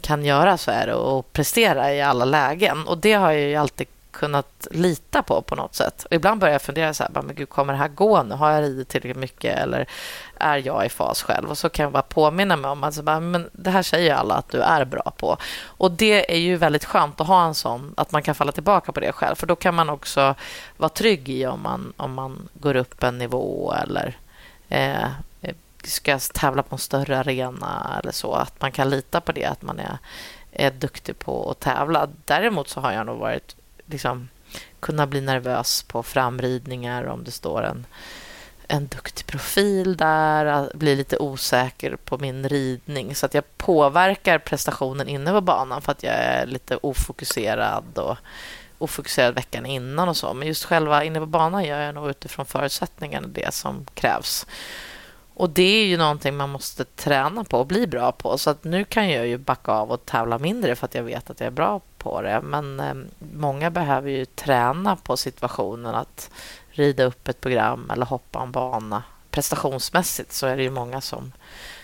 kan 0.00 0.24
göra 0.24 0.58
så 0.58 0.70
är 0.70 0.86
det 0.86 0.94
att 0.94 1.32
prestera 1.32 1.94
i 1.94 2.02
alla 2.02 2.24
lägen. 2.24 2.86
Och 2.86 2.98
det 2.98 3.12
har 3.12 3.32
jag 3.32 3.48
ju 3.48 3.56
alltid 3.56 3.86
kunnat 4.10 4.66
lita 4.70 5.22
på 5.22 5.42
på 5.42 5.54
något 5.54 5.74
sätt. 5.74 6.04
Och 6.04 6.12
ibland 6.12 6.40
börjar 6.40 6.52
jag 6.52 6.62
fundera 6.62 6.94
så 6.94 7.02
här, 7.02 7.22
men 7.22 7.34
gud, 7.34 7.48
kommer 7.48 7.72
det 7.72 7.78
här 7.78 7.88
gå 7.88 8.22
nu? 8.22 8.34
Har 8.34 8.50
jag 8.50 8.62
ridit 8.62 8.88
tillräckligt 8.88 9.16
mycket 9.16 9.58
eller 9.58 9.86
är 10.38 10.62
jag 10.66 10.86
i 10.86 10.88
fas 10.88 11.22
själv? 11.22 11.50
Och 11.50 11.58
så 11.58 11.68
kan 11.68 11.82
jag 11.82 11.92
bara 11.92 12.02
påminna 12.02 12.56
mig 12.56 12.70
om 12.70 12.84
att 12.84 12.86
alltså, 12.86 13.20
men 13.20 13.50
det 13.52 13.70
här 13.70 13.82
säger 13.82 14.14
alla 14.14 14.34
att 14.34 14.48
du 14.48 14.60
är 14.62 14.84
bra 14.84 15.12
på. 15.16 15.36
Och 15.64 15.90
det 15.90 16.32
är 16.32 16.38
ju 16.38 16.56
väldigt 16.56 16.84
skönt 16.84 17.20
att 17.20 17.26
ha 17.26 17.46
en 17.46 17.54
sån, 17.54 17.94
att 17.96 18.12
man 18.12 18.22
kan 18.22 18.34
falla 18.34 18.52
tillbaka 18.52 18.92
på 18.92 19.00
det 19.00 19.12
själv. 19.12 19.34
För 19.34 19.46
då 19.46 19.56
kan 19.56 19.74
man 19.74 19.90
också 19.90 20.34
vara 20.76 20.88
trygg 20.88 21.28
i 21.28 21.46
om 21.46 21.62
man, 21.62 21.92
om 21.96 22.14
man 22.14 22.48
går 22.54 22.76
upp 22.76 23.02
en 23.02 23.18
nivå 23.18 23.74
eller 23.82 24.18
eh, 24.68 25.08
ska 25.84 26.18
tävla 26.18 26.62
på 26.62 26.74
en 26.74 26.78
större 26.78 27.18
arena 27.18 28.00
eller 28.02 28.12
så. 28.12 28.32
Att 28.32 28.60
man 28.60 28.72
kan 28.72 28.90
lita 28.90 29.20
på 29.20 29.32
det, 29.32 29.44
att 29.44 29.62
man 29.62 29.78
är, 29.78 29.98
är 30.52 30.70
duktig 30.70 31.18
på 31.18 31.50
att 31.50 31.60
tävla. 31.60 32.08
Däremot 32.24 32.68
så 32.68 32.80
har 32.80 32.92
jag 32.92 33.06
nog 33.06 33.18
varit 33.18 33.56
liksom, 33.86 34.28
kunnat 34.80 35.08
bli 35.08 35.20
nervös 35.20 35.82
på 35.82 36.02
framridningar 36.02 37.04
om 37.04 37.24
det 37.24 37.30
står 37.30 37.62
en, 37.62 37.86
en 38.68 38.86
duktig 38.86 39.26
profil 39.26 39.96
där, 39.96 40.70
bli 40.74 40.96
lite 40.96 41.18
osäker 41.18 41.96
på 41.96 42.18
min 42.18 42.48
ridning 42.48 43.14
så 43.14 43.26
att 43.26 43.34
jag 43.34 43.58
påverkar 43.58 44.38
prestationen 44.38 45.08
inne 45.08 45.32
på 45.32 45.40
banan 45.40 45.82
för 45.82 45.92
att 45.92 46.02
jag 46.02 46.14
är 46.14 46.46
lite 46.46 46.76
ofokuserad 46.76 47.98
och 47.98 48.16
ofokuserad 48.78 49.34
veckan 49.34 49.66
innan 49.66 50.08
och 50.08 50.16
så. 50.16 50.34
Men 50.34 50.48
just 50.48 50.64
själva 50.64 51.04
inne 51.04 51.20
på 51.20 51.26
banan 51.26 51.64
gör 51.64 51.80
jag 51.80 51.94
nog 51.94 52.10
utifrån 52.10 52.46
förutsättningarna 52.46 53.26
det 53.26 53.54
som 53.54 53.86
krävs. 53.94 54.46
Och 55.40 55.50
det 55.50 55.82
är 55.82 55.86
ju 55.86 55.96
någonting 55.96 56.36
man 56.36 56.50
måste 56.50 56.84
träna 56.84 57.44
på 57.44 57.58
och 57.58 57.66
bli 57.66 57.86
bra 57.86 58.12
på. 58.12 58.38
Så 58.38 58.50
att 58.50 58.64
nu 58.64 58.84
kan 58.84 59.10
jag 59.10 59.26
ju 59.26 59.38
backa 59.38 59.72
av 59.72 59.90
och 59.90 60.06
tävla 60.06 60.38
mindre 60.38 60.76
för 60.76 60.84
att 60.84 60.94
jag 60.94 61.02
vet 61.02 61.30
att 61.30 61.40
jag 61.40 61.46
är 61.46 61.50
bra 61.50 61.80
på 61.98 62.22
det. 62.22 62.40
Men 62.42 62.80
eh, 62.80 62.94
många 63.34 63.70
behöver 63.70 64.10
ju 64.10 64.24
träna 64.24 64.96
på 64.96 65.16
situationen 65.16 65.94
att 65.94 66.30
rida 66.70 67.04
upp 67.04 67.28
ett 67.28 67.40
program 67.40 67.90
eller 67.90 68.06
hoppa 68.06 68.42
en 68.42 68.52
bana. 68.52 69.02
Prestationsmässigt 69.30 70.32
så 70.32 70.46
är 70.46 70.56
det 70.56 70.62
ju 70.62 70.70
många 70.70 71.00
som, 71.00 71.32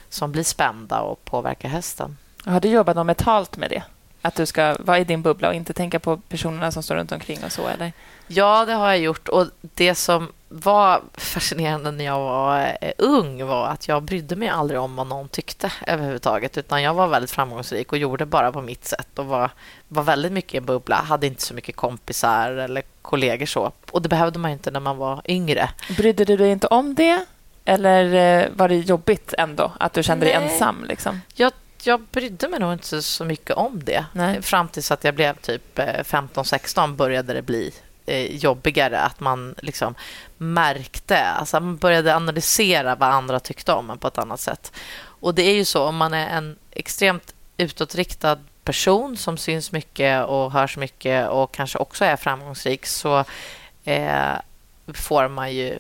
som 0.08 0.32
blir 0.32 0.44
spända 0.44 1.00
och 1.00 1.24
påverkar 1.24 1.68
hästen. 1.68 2.16
Har 2.44 2.60
du 2.60 2.68
jobbat 2.68 2.96
något 2.96 3.06
mentalt 3.06 3.56
med 3.56 3.70
det? 3.70 3.82
Att 4.22 4.34
du 4.34 4.46
ska 4.46 4.76
vara 4.80 4.98
i 4.98 5.04
din 5.04 5.22
bubbla 5.22 5.48
och 5.48 5.54
inte 5.54 5.72
tänka 5.72 6.00
på 6.00 6.16
personerna 6.16 6.72
som 6.72 6.82
står 6.82 6.94
runt 6.94 7.12
omkring 7.12 7.44
och 7.44 7.52
så, 7.52 7.66
eller? 7.66 7.92
Ja, 8.26 8.64
det 8.64 8.72
har 8.72 8.88
jag 8.88 8.98
gjort. 8.98 9.28
Och 9.28 9.46
det 9.60 9.94
som 9.94 10.32
var 10.48 11.02
fascinerande 11.14 11.90
när 11.90 12.04
jag 12.04 12.18
var 12.18 12.76
eh, 12.80 12.92
ung 12.98 13.44
var 13.44 13.66
att 13.66 13.88
jag 13.88 14.02
brydde 14.02 14.36
mig 14.36 14.48
aldrig 14.48 14.80
om 14.80 14.96
vad 14.96 15.06
någon 15.06 15.28
tyckte 15.28 15.72
överhuvudtaget. 15.86 16.58
Utan 16.58 16.82
jag 16.82 16.94
var 16.94 17.08
väldigt 17.08 17.30
framgångsrik 17.30 17.92
och 17.92 17.98
gjorde 17.98 18.26
bara 18.26 18.52
på 18.52 18.62
mitt 18.62 18.84
sätt 18.84 19.18
och 19.18 19.26
var, 19.26 19.50
var 19.88 20.02
väldigt 20.02 20.32
mycket 20.32 20.54
i 20.54 20.56
en 20.56 20.64
bubbla. 20.64 20.96
Hade 20.96 21.26
inte 21.26 21.42
så 21.42 21.54
mycket 21.54 21.76
kompisar 21.76 22.50
eller 22.50 22.82
kollegor 23.02 23.46
så. 23.46 23.72
Och 23.90 24.02
det 24.02 24.08
behövde 24.08 24.38
man 24.38 24.50
inte 24.50 24.70
när 24.70 24.80
man 24.80 24.96
var 24.96 25.22
yngre. 25.24 25.70
Brydde 25.96 26.24
du 26.24 26.36
dig 26.36 26.50
inte 26.50 26.66
om 26.66 26.94
det? 26.94 27.24
Eller 27.64 28.14
eh, 28.14 28.48
var 28.56 28.68
det 28.68 28.76
jobbigt 28.76 29.34
ändå 29.38 29.72
att 29.80 29.92
du 29.92 30.02
kände 30.02 30.26
Nej. 30.26 30.34
dig 30.34 30.44
ensam? 30.44 30.84
Liksom? 30.84 31.20
Jag 31.34 31.52
jag 31.82 32.00
brydde 32.00 32.48
mig 32.48 32.60
nog 32.60 32.72
inte 32.72 33.02
så 33.02 33.24
mycket 33.24 33.56
om 33.56 33.80
det. 33.84 34.04
Nej. 34.12 34.42
Fram 34.42 34.68
tills 34.68 34.90
att 34.90 35.04
jag 35.04 35.14
blev 35.14 35.36
typ 35.36 35.78
15-16 35.78 36.84
eh, 36.84 36.94
började 36.94 37.32
det 37.32 37.42
bli 37.42 37.74
eh, 38.06 38.36
jobbigare. 38.36 39.00
Att 39.00 39.20
man 39.20 39.54
liksom 39.58 39.94
märkte, 40.36 41.24
alltså 41.24 41.60
man 41.60 41.76
började 41.76 42.16
analysera 42.16 42.94
vad 42.94 43.08
andra 43.08 43.40
tyckte 43.40 43.72
om 43.72 43.90
en 43.90 43.98
på 43.98 44.08
ett 44.08 44.18
annat 44.18 44.40
sätt. 44.40 44.72
Och 45.20 45.34
det 45.34 45.42
är 45.42 45.54
ju 45.54 45.64
så, 45.64 45.82
om 45.82 45.96
man 45.96 46.14
är 46.14 46.28
en 46.28 46.56
extremt 46.70 47.34
utåtriktad 47.56 48.38
person 48.64 49.16
som 49.16 49.38
syns 49.38 49.72
mycket 49.72 50.24
och 50.24 50.52
hörs 50.52 50.76
mycket 50.76 51.28
och 51.28 51.54
kanske 51.54 51.78
också 51.78 52.04
är 52.04 52.16
framgångsrik 52.16 52.86
så 52.86 53.24
eh, 53.84 54.34
får 54.94 55.28
man 55.28 55.54
ju 55.54 55.78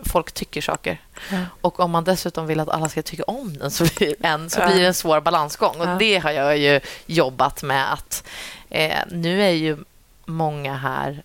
folk 0.00 0.32
tycker 0.32 0.60
saker. 0.60 1.00
Ja. 1.30 1.38
Och 1.60 1.80
om 1.80 1.90
man 1.90 2.04
dessutom 2.04 2.46
vill 2.46 2.60
att 2.60 2.68
alla 2.68 2.88
ska 2.88 3.02
tycka 3.02 3.22
om 3.24 3.58
den 3.58 3.70
så 3.70 3.84
blir, 3.96 4.14
en, 4.26 4.50
så 4.50 4.66
blir 4.66 4.80
det 4.80 4.86
en 4.86 4.94
svår 4.94 5.20
balansgång. 5.20 5.80
Och. 5.80 5.98
Det 5.98 6.18
har 6.18 6.30
jag 6.30 6.58
ju 6.58 6.80
jobbat 7.06 7.62
med. 7.62 7.92
att 7.92 8.24
eh, 8.70 8.98
Nu 9.10 9.42
är 9.42 9.50
ju 9.50 9.76
många 10.24 10.76
här 10.76 11.22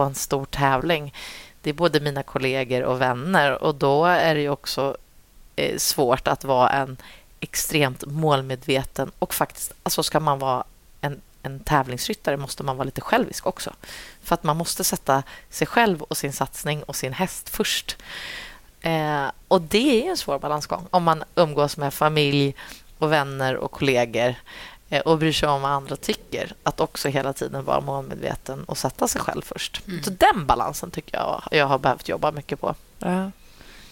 på 0.00 0.04
en 0.04 0.14
stor 0.14 0.44
tävling. 0.44 1.14
Det 1.62 1.70
är 1.70 1.74
både 1.74 2.00
mina 2.00 2.22
kollegor 2.22 2.82
och 2.82 3.00
vänner 3.00 3.62
och 3.62 3.74
då 3.74 4.04
är 4.04 4.34
det 4.34 4.40
ju 4.40 4.48
också 4.48 4.96
eh, 5.56 5.76
svårt 5.76 6.28
att 6.28 6.44
vara 6.44 6.70
en 6.70 6.96
extremt 7.40 8.04
målmedveten 8.06 9.10
och 9.18 9.34
faktiskt, 9.34 9.72
alltså 9.82 10.02
ska 10.02 10.20
man 10.20 10.38
vara 10.38 10.64
en, 11.00 11.20
en 11.42 11.60
tävlingsryttare 11.60 12.36
måste 12.36 12.62
man 12.62 12.76
vara 12.76 12.84
lite 12.84 13.00
självisk 13.00 13.46
också. 13.46 13.72
För 14.22 14.34
att 14.34 14.44
man 14.44 14.56
måste 14.56 14.84
sätta 14.84 15.22
sig 15.50 15.66
själv 15.66 16.02
och 16.02 16.16
sin 16.16 16.32
satsning 16.32 16.82
och 16.82 16.96
sin 16.96 17.12
häst 17.12 17.48
först. 17.48 17.96
Eh, 18.80 19.26
och 19.48 19.62
det 19.62 20.06
är 20.06 20.10
en 20.10 20.16
svår 20.16 20.38
balansgång 20.38 20.86
om 20.90 21.04
man 21.04 21.24
umgås 21.34 21.76
med 21.76 21.94
familj 21.94 22.54
och 22.98 23.12
vänner 23.12 23.56
och 23.56 23.70
kollegor 23.70 24.34
och 25.04 25.18
bryr 25.18 25.32
sig 25.32 25.48
om 25.48 25.62
vad 25.62 25.70
andra 25.70 25.96
tycker. 25.96 26.52
Att 26.62 26.80
också 26.80 27.08
hela 27.08 27.32
tiden 27.32 27.64
vara 27.64 27.80
målmedveten 27.80 28.64
och 28.64 28.78
sätta 28.78 29.08
sig 29.08 29.20
själv 29.20 29.42
först. 29.42 29.82
Mm. 29.86 30.02
Så 30.02 30.10
den 30.10 30.46
balansen 30.46 30.90
tycker 30.90 31.16
jag 31.16 31.42
jag 31.50 31.66
har 31.66 31.78
behövt 31.78 32.08
jobba 32.08 32.30
mycket 32.30 32.60
på. 32.60 32.74
Ja. 32.98 33.30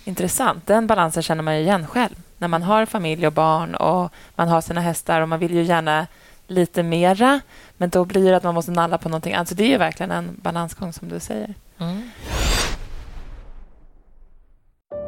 Intressant. 0.04 0.66
Den 0.66 0.86
balansen 0.86 1.22
känner 1.22 1.42
man 1.42 1.54
igen 1.54 1.86
själv. 1.86 2.14
när 2.38 2.48
man 2.48 2.62
har 2.62 2.86
familj 2.86 3.26
och 3.26 3.32
barn 3.32 3.74
och 3.74 4.12
man 4.34 4.48
har 4.48 4.60
sina 4.60 4.80
hästar 4.80 5.20
och 5.20 5.28
man 5.28 5.38
vill 5.38 5.54
ju 5.54 5.62
gärna 5.62 6.06
lite 6.46 6.82
mera, 6.82 7.40
men 7.76 7.90
då 7.90 8.04
blir 8.04 8.30
det 8.30 8.36
att 8.36 8.42
man 8.42 8.54
måste 8.54 8.70
nalla 8.70 8.98
på 8.98 9.08
någonting 9.08 9.34
annat. 9.34 9.48
Så 9.48 9.54
det 9.54 9.64
är 9.64 9.68
ju 9.68 9.78
verkligen 9.78 10.10
en 10.10 10.36
balansgång 10.42 10.92
som 10.92 11.08
du 11.08 11.20
säger. 11.20 11.54
Mm. 11.78 12.10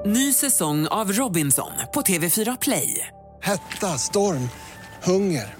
Ny 0.07 0.32
säsong 0.32 0.86
av 0.86 1.12
Robinson 1.12 1.72
på 1.95 2.01
TV4 2.01 2.57
Play. 2.61 3.07
Hetta, 3.43 3.86
storm, 3.86 4.49
hunger. 5.03 5.60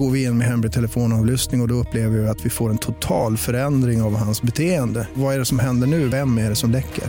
Går 0.00 0.10
vi 0.10 0.24
in 0.24 0.38
med 0.38 0.46
hemlig 0.46 0.72
telefonavlyssning 0.72 1.60
och, 1.60 1.64
och 1.64 1.68
då 1.68 1.74
upplever 1.74 2.18
vi 2.18 2.28
att 2.28 2.46
vi 2.46 2.50
får 2.50 2.70
en 2.70 2.78
total 2.78 3.36
förändring 3.36 4.02
av 4.02 4.16
hans 4.16 4.42
beteende. 4.42 5.08
Vad 5.14 5.34
är 5.34 5.38
det 5.38 5.44
som 5.44 5.58
händer 5.58 5.86
nu? 5.86 6.08
Vem 6.08 6.38
är 6.38 6.48
det 6.48 6.56
som 6.56 6.70
läcker? 6.70 7.04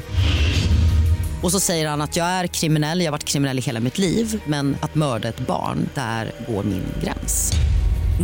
Och 1.44 1.52
så 1.52 1.60
säger 1.60 1.90
han 1.90 2.02
att 2.02 2.16
jag 2.16 2.28
är 2.28 2.48
kriminell, 2.48 3.00
jag 3.00 3.08
har 3.08 3.12
varit 3.12 3.24
kriminell 3.24 3.60
i 3.60 3.62
hela 3.62 3.80
mitt 3.80 3.98
liv 3.98 4.42
men 4.46 4.78
att 4.82 4.96
mörda 4.96 5.28
ett 5.30 5.40
barn, 5.40 5.90
där 5.94 6.32
går 6.48 6.64
min 6.64 6.84
gräns. 7.04 7.52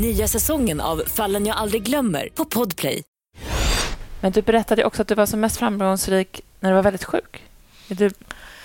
Nya 0.02 0.28
säsongen 0.28 0.82
av 0.82 1.02
Fallen 1.08 1.46
jag 1.46 1.58
aldrig 1.58 1.84
glömmer 1.84 2.30
på 2.36 2.46
Podplay. 2.46 3.04
Men 4.22 4.32
du 4.32 4.42
berättade 4.42 4.86
också 4.86 5.02
att 5.02 5.08
du 5.08 5.16
var 5.16 5.26
som 5.26 5.40
mest 5.40 5.58
framgångsrik 5.58 6.42
när 6.60 6.70
du 6.70 6.76
var 6.76 6.84
väldigt 6.84 7.04
sjuk. 7.04 7.44
Vill 7.88 7.98
du 7.98 8.12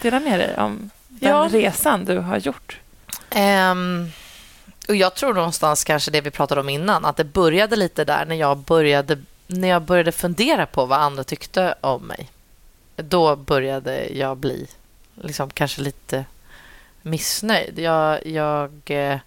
dela 0.03 0.21
med 0.21 0.39
dig 0.39 0.57
om 0.59 0.91
den 1.09 1.29
Ja. 1.31 1.49
resan 1.53 2.05
du 2.05 2.19
har 2.19 2.39
gjort? 2.39 2.81
Ehm, 3.31 4.09
och 4.89 4.97
jag 4.97 5.15
tror 5.15 5.35
någonstans 5.35 5.85
kanske 5.85 6.11
det 6.11 6.21
vi 6.21 6.31
pratade 6.31 6.61
om 6.61 6.69
innan, 6.69 7.05
att 7.05 7.17
det 7.17 7.25
började 7.25 7.77
lite 7.77 8.05
där 8.05 8.25
när 8.27 8.37
jag 8.37 8.59
började, 8.59 9.19
när 9.47 9.69
jag 9.69 9.83
började 9.83 10.13
fundera 10.13 10.67
på 10.67 10.87
vad 10.87 11.01
andra 11.01 11.25
tyckte 11.25 11.75
om 11.81 12.03
mig. 12.03 12.31
Då 12.97 13.37
började 13.37 14.09
jag 14.09 14.37
bli 14.37 14.67
liksom 15.15 15.51
kanske 15.51 15.83
lite 15.83 16.25
missnöjd. 17.03 17.79
Jag, 17.79 18.27
jag 18.27 18.71
eh, 18.87 19.19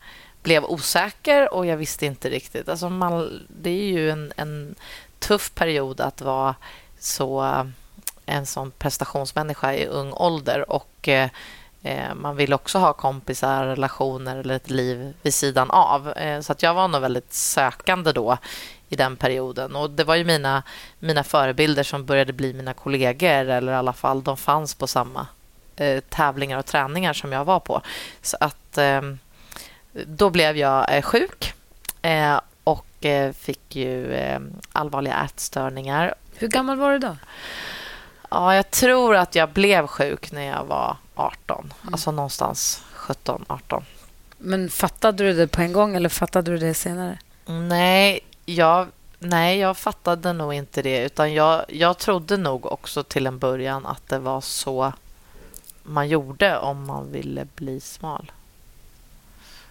blev 0.44 0.66
osäker 0.66 1.54
och 1.54 1.66
jag 1.66 1.78
visste 1.78 2.06
inte 2.06 2.30
riktigt. 2.30 2.70
Alltså 2.70 2.90
man, 2.90 3.46
det 3.62 3.70
är 3.70 3.86
ju 3.86 4.10
en, 4.10 4.34
en 4.38 4.76
tuff 5.20 5.52
period 5.56 6.02
att 6.02 6.22
vara 6.22 6.56
så 7.00 7.44
eh, 7.46 7.66
en 8.26 8.46
sån 8.46 8.72
prestationsmänniska 8.72 9.74
i 9.74 9.86
ung 9.86 10.14
ålder 10.14 10.72
och 10.72 11.08
eh, 11.08 11.30
Eh, 11.30 11.30
man 12.16 12.36
vill 12.36 12.54
också 12.54 12.80
ha 12.80 12.94
kompisar, 12.94 13.66
relationer 13.66 14.36
eller 14.36 14.56
ett 14.56 14.70
liv 14.70 15.14
vid 15.22 15.34
sidan 15.34 15.72
av. 15.72 16.10
Eh, 16.12 16.42
Så 16.42 16.52
att 16.52 16.64
jag 16.64 16.74
var 16.74 16.88
nog 16.88 17.02
väldigt 17.02 17.34
sökande 17.34 18.12
då 18.12 18.38
i 18.90 18.96
den 18.96 19.16
perioden. 19.16 19.76
Och 19.76 19.90
Det 19.90 20.04
var 20.04 20.16
ju 20.16 20.24
mina, 20.26 20.64
mina 21.00 21.24
förebilder 21.24 21.84
som 21.84 22.06
började 22.06 22.34
bli 22.34 22.54
mina 22.54 22.74
kollegor 22.74 23.30
eller 23.30 23.72
i 23.72 23.76
alla 23.76 23.94
fall 23.94 24.24
de 24.24 24.38
fanns 24.38 24.76
på 24.76 24.88
samma 24.88 25.28
eh, 25.76 26.00
tävlingar 26.10 26.58
och 26.58 26.66
träningar 26.66 27.14
som 27.14 27.32
jag 27.32 27.46
var 27.46 27.60
på. 27.60 27.82
Så 28.22 28.38
att 28.40 28.78
eh, 28.78 29.02
då 29.94 30.30
blev 30.30 30.58
jag 30.58 30.96
eh, 30.98 31.02
sjuk 31.02 31.54
eh, 32.02 32.40
och 32.64 33.06
eh, 33.06 33.32
fick 33.34 33.76
ju 33.76 34.14
eh, 34.14 34.40
allvarliga 34.72 35.24
ätstörningar. 35.26 36.16
Hur 36.36 36.48
gammal 36.48 36.78
var 36.78 36.92
du 36.92 37.00
då? 37.00 37.18
Ja, 38.30 38.56
jag 38.56 38.72
tror 38.72 39.16
att 39.16 39.36
jag 39.36 39.50
blev 39.50 39.88
sjuk 39.88 40.32
när 40.32 40.44
jag 40.46 40.64
var 40.64 40.98
18. 41.16 41.74
Alltså 41.92 42.12
någonstans 42.12 42.84
17, 42.94 43.46
18. 43.48 43.86
Men 44.38 44.70
fattade 44.70 45.24
du 45.24 45.34
det 45.34 45.48
på 45.48 45.62
en 45.62 45.74
gång 45.74 45.96
eller 45.96 46.10
fattade 46.10 46.52
du 46.52 46.58
det 46.58 46.74
senare? 46.74 47.20
Nej, 47.46 48.20
jag, 48.46 48.88
nej, 49.20 49.60
jag 49.60 49.78
fattade 49.78 50.34
nog 50.34 50.54
inte 50.54 50.82
det. 50.82 51.06
Utan 51.06 51.34
jag, 51.34 51.66
jag 51.68 51.98
trodde 51.98 52.38
nog 52.38 52.66
också 52.66 53.04
till 53.04 53.28
en 53.28 53.40
början 53.40 53.86
att 53.86 54.08
det 54.08 54.20
var 54.20 54.42
så 54.42 54.94
man 55.84 56.10
gjorde 56.10 56.58
om 56.58 56.86
man 56.86 57.12
ville 57.12 57.48
bli 57.56 57.80
smal. 57.80 58.32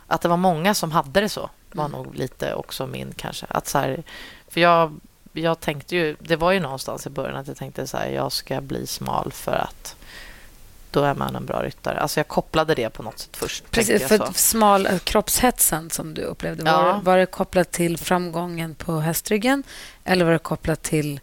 Att 0.07 0.20
det 0.20 0.28
var 0.28 0.36
många 0.36 0.74
som 0.74 0.92
hade 0.92 1.20
det 1.20 1.28
så 1.28 1.51
var 1.72 1.88
nog 1.88 2.14
lite 2.14 2.55
också 2.55 2.86
min 2.86 3.12
kanske. 3.16 3.47
Att 3.49 3.68
så 3.68 3.78
här, 3.78 4.03
för 4.49 4.61
jag, 4.61 5.01
jag 5.32 5.61
tänkte 5.61 5.97
ju, 5.97 6.16
det 6.20 6.36
var 6.36 6.53
ju 6.53 6.61
någonstans 6.61 7.07
i 7.07 7.11
början 7.11 7.36
att 7.36 7.49
jag 7.49 7.57
tänkte 7.57 7.86
så 7.86 7.97
här, 7.97 8.09
jag 8.09 8.32
ska 8.32 8.61
bli 8.61 8.86
smal 8.86 9.32
för 9.32 9.53
att 9.53 9.97
då 10.95 11.03
är 11.05 11.14
man 11.14 11.36
en 11.36 11.47
bra 11.47 11.62
ryttare. 11.62 11.99
Alltså 12.01 12.20
jag 12.20 12.28
kopplade 12.28 12.74
det 12.74 12.90
på 12.90 13.03
något 13.03 13.18
sätt 13.18 13.36
först. 13.36 13.70
Precis, 13.70 14.09
för 14.09 14.32
smal 14.34 14.86
eh, 14.86 14.99
kroppshetsen 14.99 15.90
som 15.90 16.14
du 16.14 16.22
upplevde, 16.22 16.62
Ja. 16.66 16.82
var, 16.82 17.01
var 17.03 17.18
det 17.18 17.26
kopplat 17.26 17.70
till 17.70 17.99
framgången 17.99 18.74
på 18.74 19.01
hästryggen 19.01 19.62
eller 20.05 20.24
var 20.24 20.32
det 20.32 20.38
kopplat 20.38 20.82
till 20.82 21.20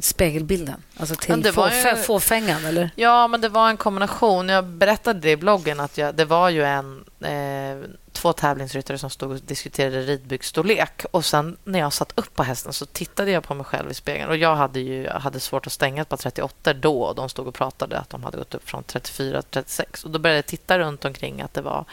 spegelbilden? 0.00 0.82
Alltså 0.96 1.14
Ja, 1.14 1.20
till 1.34 1.42
det 1.42 1.50
var 1.50 1.70
ju- 1.70 1.74
fåfä- 1.82 1.96
fåfängan? 1.96 2.64
Eller? 2.64 2.90
Ja, 2.96 3.28
men 3.28 3.40
det 3.40 3.48
var 3.48 3.68
en 3.68 3.76
kombination. 3.76 4.48
Jag 4.48 4.64
berättade 4.64 5.20
det 5.20 5.30
i 5.30 5.36
bloggen 5.36 5.80
att 5.80 5.98
jag, 5.98 6.14
det 6.14 6.24
var 6.24 6.48
ju 6.48 6.64
en, 6.64 7.04
eh, 7.20 7.88
två 8.12 8.32
tävlingsryttare 8.32 8.98
som 8.98 9.10
stod 9.10 9.30
och 9.30 9.36
diskuterade 9.40 10.00
ridbyggstorlek. 10.02 11.04
Och 11.10 11.24
sen 11.24 11.56
när 11.64 11.78
jag 11.78 11.92
satt 11.92 12.12
upp 12.18 12.34
på 12.34 12.42
hästen 12.42 12.72
så 12.72 12.86
tittade 12.86 13.30
jag 13.30 13.42
på 13.42 13.54
mig 13.54 13.64
själv 13.64 13.90
i 13.90 13.94
spegeln. 13.94 14.30
Och 14.30 14.36
Jag 14.36 14.56
hade 14.56 14.80
ju 14.80 15.02
jag 15.02 15.20
hade 15.20 15.40
svårt 15.40 15.66
att 15.66 15.72
stänga 15.72 16.02
ett 16.02 16.08
par 16.08 16.16
38 16.16 16.72
då. 16.74 17.02
Och 17.02 17.14
de 17.14 17.28
stod 17.28 17.46
och 17.46 17.54
pratade 17.54 17.98
att 17.98 18.10
de 18.10 18.24
hade 18.24 18.36
gått 18.36 18.54
upp 18.54 18.68
från 18.68 18.82
34 18.84 19.42
till 19.42 19.50
36. 19.50 20.04
Och 20.04 20.10
Då 20.10 20.18
började 20.18 20.38
jag 20.38 20.46
titta 20.46 20.78
runt 20.78 21.04
omkring 21.04 21.40
att 21.42 21.54
det 21.54 21.60
var 21.62 21.84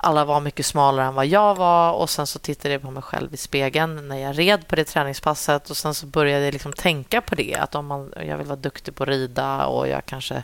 alla 0.00 0.24
var 0.24 0.40
mycket 0.40 0.66
smalare 0.66 1.06
än 1.06 1.14
vad 1.14 1.26
jag 1.26 1.54
var 1.54 1.92
och 1.92 2.10
sen 2.10 2.26
så 2.26 2.38
tittade 2.38 2.74
jag 2.74 2.82
på 2.82 2.90
mig 2.90 3.02
själv 3.02 3.34
i 3.34 3.36
spegeln 3.36 4.08
när 4.08 4.16
jag 4.16 4.38
red 4.38 4.68
på 4.68 4.76
det 4.76 4.84
träningspasset 4.84 5.70
och 5.70 5.76
sen 5.76 5.94
så 5.94 6.06
började 6.06 6.44
jag 6.44 6.52
liksom 6.52 6.72
tänka 6.72 7.20
på 7.20 7.34
det 7.34 7.54
att 7.54 7.74
om 7.74 7.86
man, 7.86 8.12
jag 8.26 8.36
vill 8.36 8.46
vara 8.46 8.56
duktig 8.56 8.94
på 8.94 9.02
att 9.02 9.08
rida 9.08 9.66
och 9.66 9.88
jag 9.88 10.06
kanske 10.06 10.42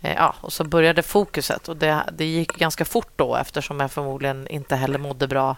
eh, 0.00 0.14
Ja, 0.14 0.34
och 0.40 0.52
så 0.52 0.64
började 0.64 1.02
fokuset 1.02 1.68
och 1.68 1.76
det, 1.76 2.04
det 2.12 2.24
gick 2.24 2.56
ganska 2.56 2.84
fort 2.84 3.12
då 3.16 3.36
eftersom 3.36 3.80
jag 3.80 3.90
förmodligen 3.90 4.48
inte 4.48 4.76
heller 4.76 4.98
mådde 4.98 5.28
bra. 5.28 5.56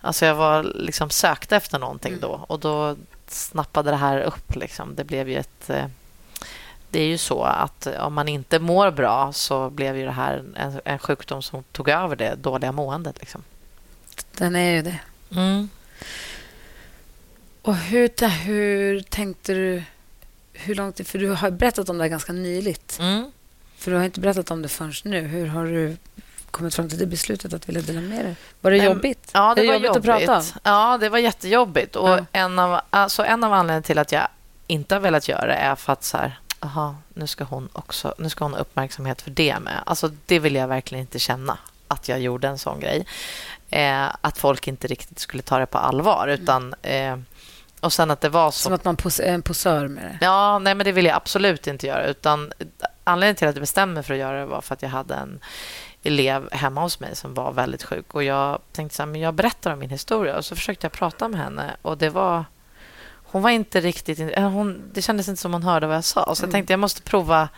Alltså 0.00 0.26
jag 0.26 0.34
var 0.34 0.62
liksom 0.62 1.10
sökte 1.10 1.56
efter 1.56 1.78
någonting 1.78 2.18
då 2.20 2.44
och 2.48 2.60
då 2.60 2.96
snappade 3.26 3.90
det 3.90 3.96
här 3.96 4.20
upp. 4.20 4.56
Liksom. 4.56 4.94
Det 4.94 5.04
blev 5.04 5.28
ju 5.28 5.36
ett... 5.36 5.70
Det 6.94 7.00
är 7.00 7.06
ju 7.06 7.18
så 7.18 7.42
att 7.42 7.86
om 7.86 8.14
man 8.14 8.28
inte 8.28 8.58
mår 8.58 8.90
bra 8.90 9.32
så 9.32 9.70
blev 9.70 9.96
ju 9.96 10.04
det 10.04 10.10
här 10.10 10.44
en, 10.56 10.80
en 10.84 10.98
sjukdom 10.98 11.42
som 11.42 11.62
tog 11.62 11.88
över 11.88 12.16
det 12.16 12.34
dåliga 12.34 12.72
måendet. 12.72 13.20
Liksom. 13.20 13.42
Den 14.32 14.56
är 14.56 14.70
ju 14.70 14.82
det. 14.82 14.98
Mm. 15.32 15.68
Och 17.62 17.76
hur, 17.76 18.28
hur 18.28 19.00
tänkte 19.00 19.54
du... 19.54 19.82
Hur 20.52 20.74
långt... 20.74 21.08
För 21.08 21.18
du 21.18 21.28
har 21.30 21.50
berättat 21.50 21.88
om 21.88 21.98
det 21.98 22.04
här 22.04 22.08
ganska 22.08 22.32
nyligt. 22.32 22.98
Mm. 23.00 23.32
För 23.76 23.90
du 23.90 23.96
har 23.96 24.04
inte 24.04 24.20
berättat 24.20 24.50
om 24.50 24.62
det 24.62 24.68
förrän 24.68 24.92
nu. 25.04 25.20
Hur 25.20 25.46
har 25.46 25.64
du 25.64 25.96
kommit 26.50 26.74
fram 26.74 26.88
till 26.88 26.98
det 26.98 27.06
beslutet 27.06 27.52
att 27.52 27.68
vilja 27.68 27.82
dela 27.82 28.00
med 28.00 28.24
dig? 28.24 28.36
Var 28.60 28.70
det 28.70 28.76
jobbigt? 28.76 29.30
Ja, 29.32 29.54
det, 29.54 29.60
är 29.60 29.66
var 29.66 29.74
jobbigt, 29.74 29.86
jobbigt 29.86 30.08
att 30.10 30.18
prata 30.18 30.38
om. 30.38 30.44
Ja, 30.62 30.98
det 31.00 31.08
var 31.08 31.18
jättejobbigt. 31.18 31.96
Och 31.96 32.08
Ja. 32.08 32.26
en, 32.32 32.58
av, 32.58 32.80
alltså 32.90 33.24
en 33.24 33.44
av 33.44 33.52
anledningarna 33.52 33.82
till 33.82 33.98
att 33.98 34.12
jag 34.12 34.28
inte 34.66 34.94
har 34.94 35.00
velat 35.00 35.28
göra 35.28 35.46
det 35.46 35.54
är 35.54 35.74
för 35.74 35.92
att 35.92 36.04
så 36.04 36.16
här, 36.16 36.38
aha, 36.64 36.96
nu 37.14 37.26
ska 37.26 37.44
hon 37.44 37.68
också 37.72 38.14
nu 38.18 38.28
ska 38.28 38.44
hon 38.44 38.52
ha 38.52 38.60
uppmärksamhet 38.60 39.22
för 39.22 39.30
det 39.30 39.58
med. 39.60 39.82
Alltså, 39.86 40.10
det 40.26 40.38
vill 40.38 40.54
jag 40.54 40.68
verkligen 40.68 41.02
inte 41.02 41.18
känna, 41.18 41.58
att 41.88 42.08
jag 42.08 42.20
gjorde 42.20 42.48
en 42.48 42.58
sån 42.58 42.80
grej. 42.80 43.06
Eh, 43.70 44.06
att 44.20 44.38
folk 44.38 44.68
inte 44.68 44.86
riktigt 44.86 45.18
skulle 45.18 45.42
ta 45.42 45.58
det 45.58 45.66
på 45.66 45.78
allvar. 45.78 46.28
Utan, 46.28 46.74
eh, 46.82 47.16
och 47.80 47.92
sen 47.92 48.10
att 48.10 48.20
det 48.20 48.28
var 48.28 48.50
så... 48.50 48.58
Som 48.58 48.72
att 48.72 48.84
man 48.84 48.96
är 49.04 49.22
en 49.22 49.42
posör 49.42 49.88
med 49.88 50.04
det. 50.04 50.18
Ja, 50.20 50.58
nej, 50.58 50.74
men 50.74 50.84
det 50.84 50.92
vill 50.92 51.04
jag 51.04 51.16
absolut 51.16 51.66
inte 51.66 51.86
göra. 51.86 52.06
Utan 52.06 52.52
anledningen 53.04 53.36
till 53.36 53.48
att 53.48 53.54
jag 53.54 53.62
bestämde 53.62 53.94
mig 53.94 54.02
för 54.02 54.14
att 54.14 54.20
göra 54.20 54.40
det 54.40 54.46
var 54.46 54.60
för 54.60 54.74
att 54.74 54.82
jag 54.82 54.88
hade 54.88 55.14
en 55.14 55.40
elev 56.02 56.48
hemma 56.52 56.80
hos 56.80 57.00
mig 57.00 57.16
som 57.16 57.34
var 57.34 57.52
väldigt 57.52 57.82
sjuk. 57.82 58.14
Och 58.14 58.24
Jag 58.24 58.58
tänkte 58.72 58.96
så 58.96 59.02
här, 59.02 59.06
men 59.06 59.20
jag 59.20 59.34
berättar 59.34 59.72
om 59.72 59.78
min 59.78 59.90
historia. 59.90 60.36
Och 60.36 60.44
så 60.44 60.56
försökte 60.56 60.84
jag 60.84 60.92
prata 60.92 61.28
med 61.28 61.40
henne. 61.40 61.76
Och 61.82 61.98
det 61.98 62.10
var... 62.10 62.44
Hon 63.34 63.42
var 63.42 63.50
inte 63.50 63.80
riktigt... 63.80 64.20
eller 64.20 64.48
Hon, 64.48 64.90
det 64.92 65.02
kändes 65.02 65.28
inte 65.28 65.40
som 65.40 65.52
hon 65.52 65.62
hörde 65.62 65.86
vad 65.86 65.96
jag 65.96 66.04
sa. 66.04 66.34
Så 66.34 66.44
jag 66.44 66.50
tänkte 66.50 66.72
jag 66.72 66.80
måste 66.80 67.02
prova 67.02 67.48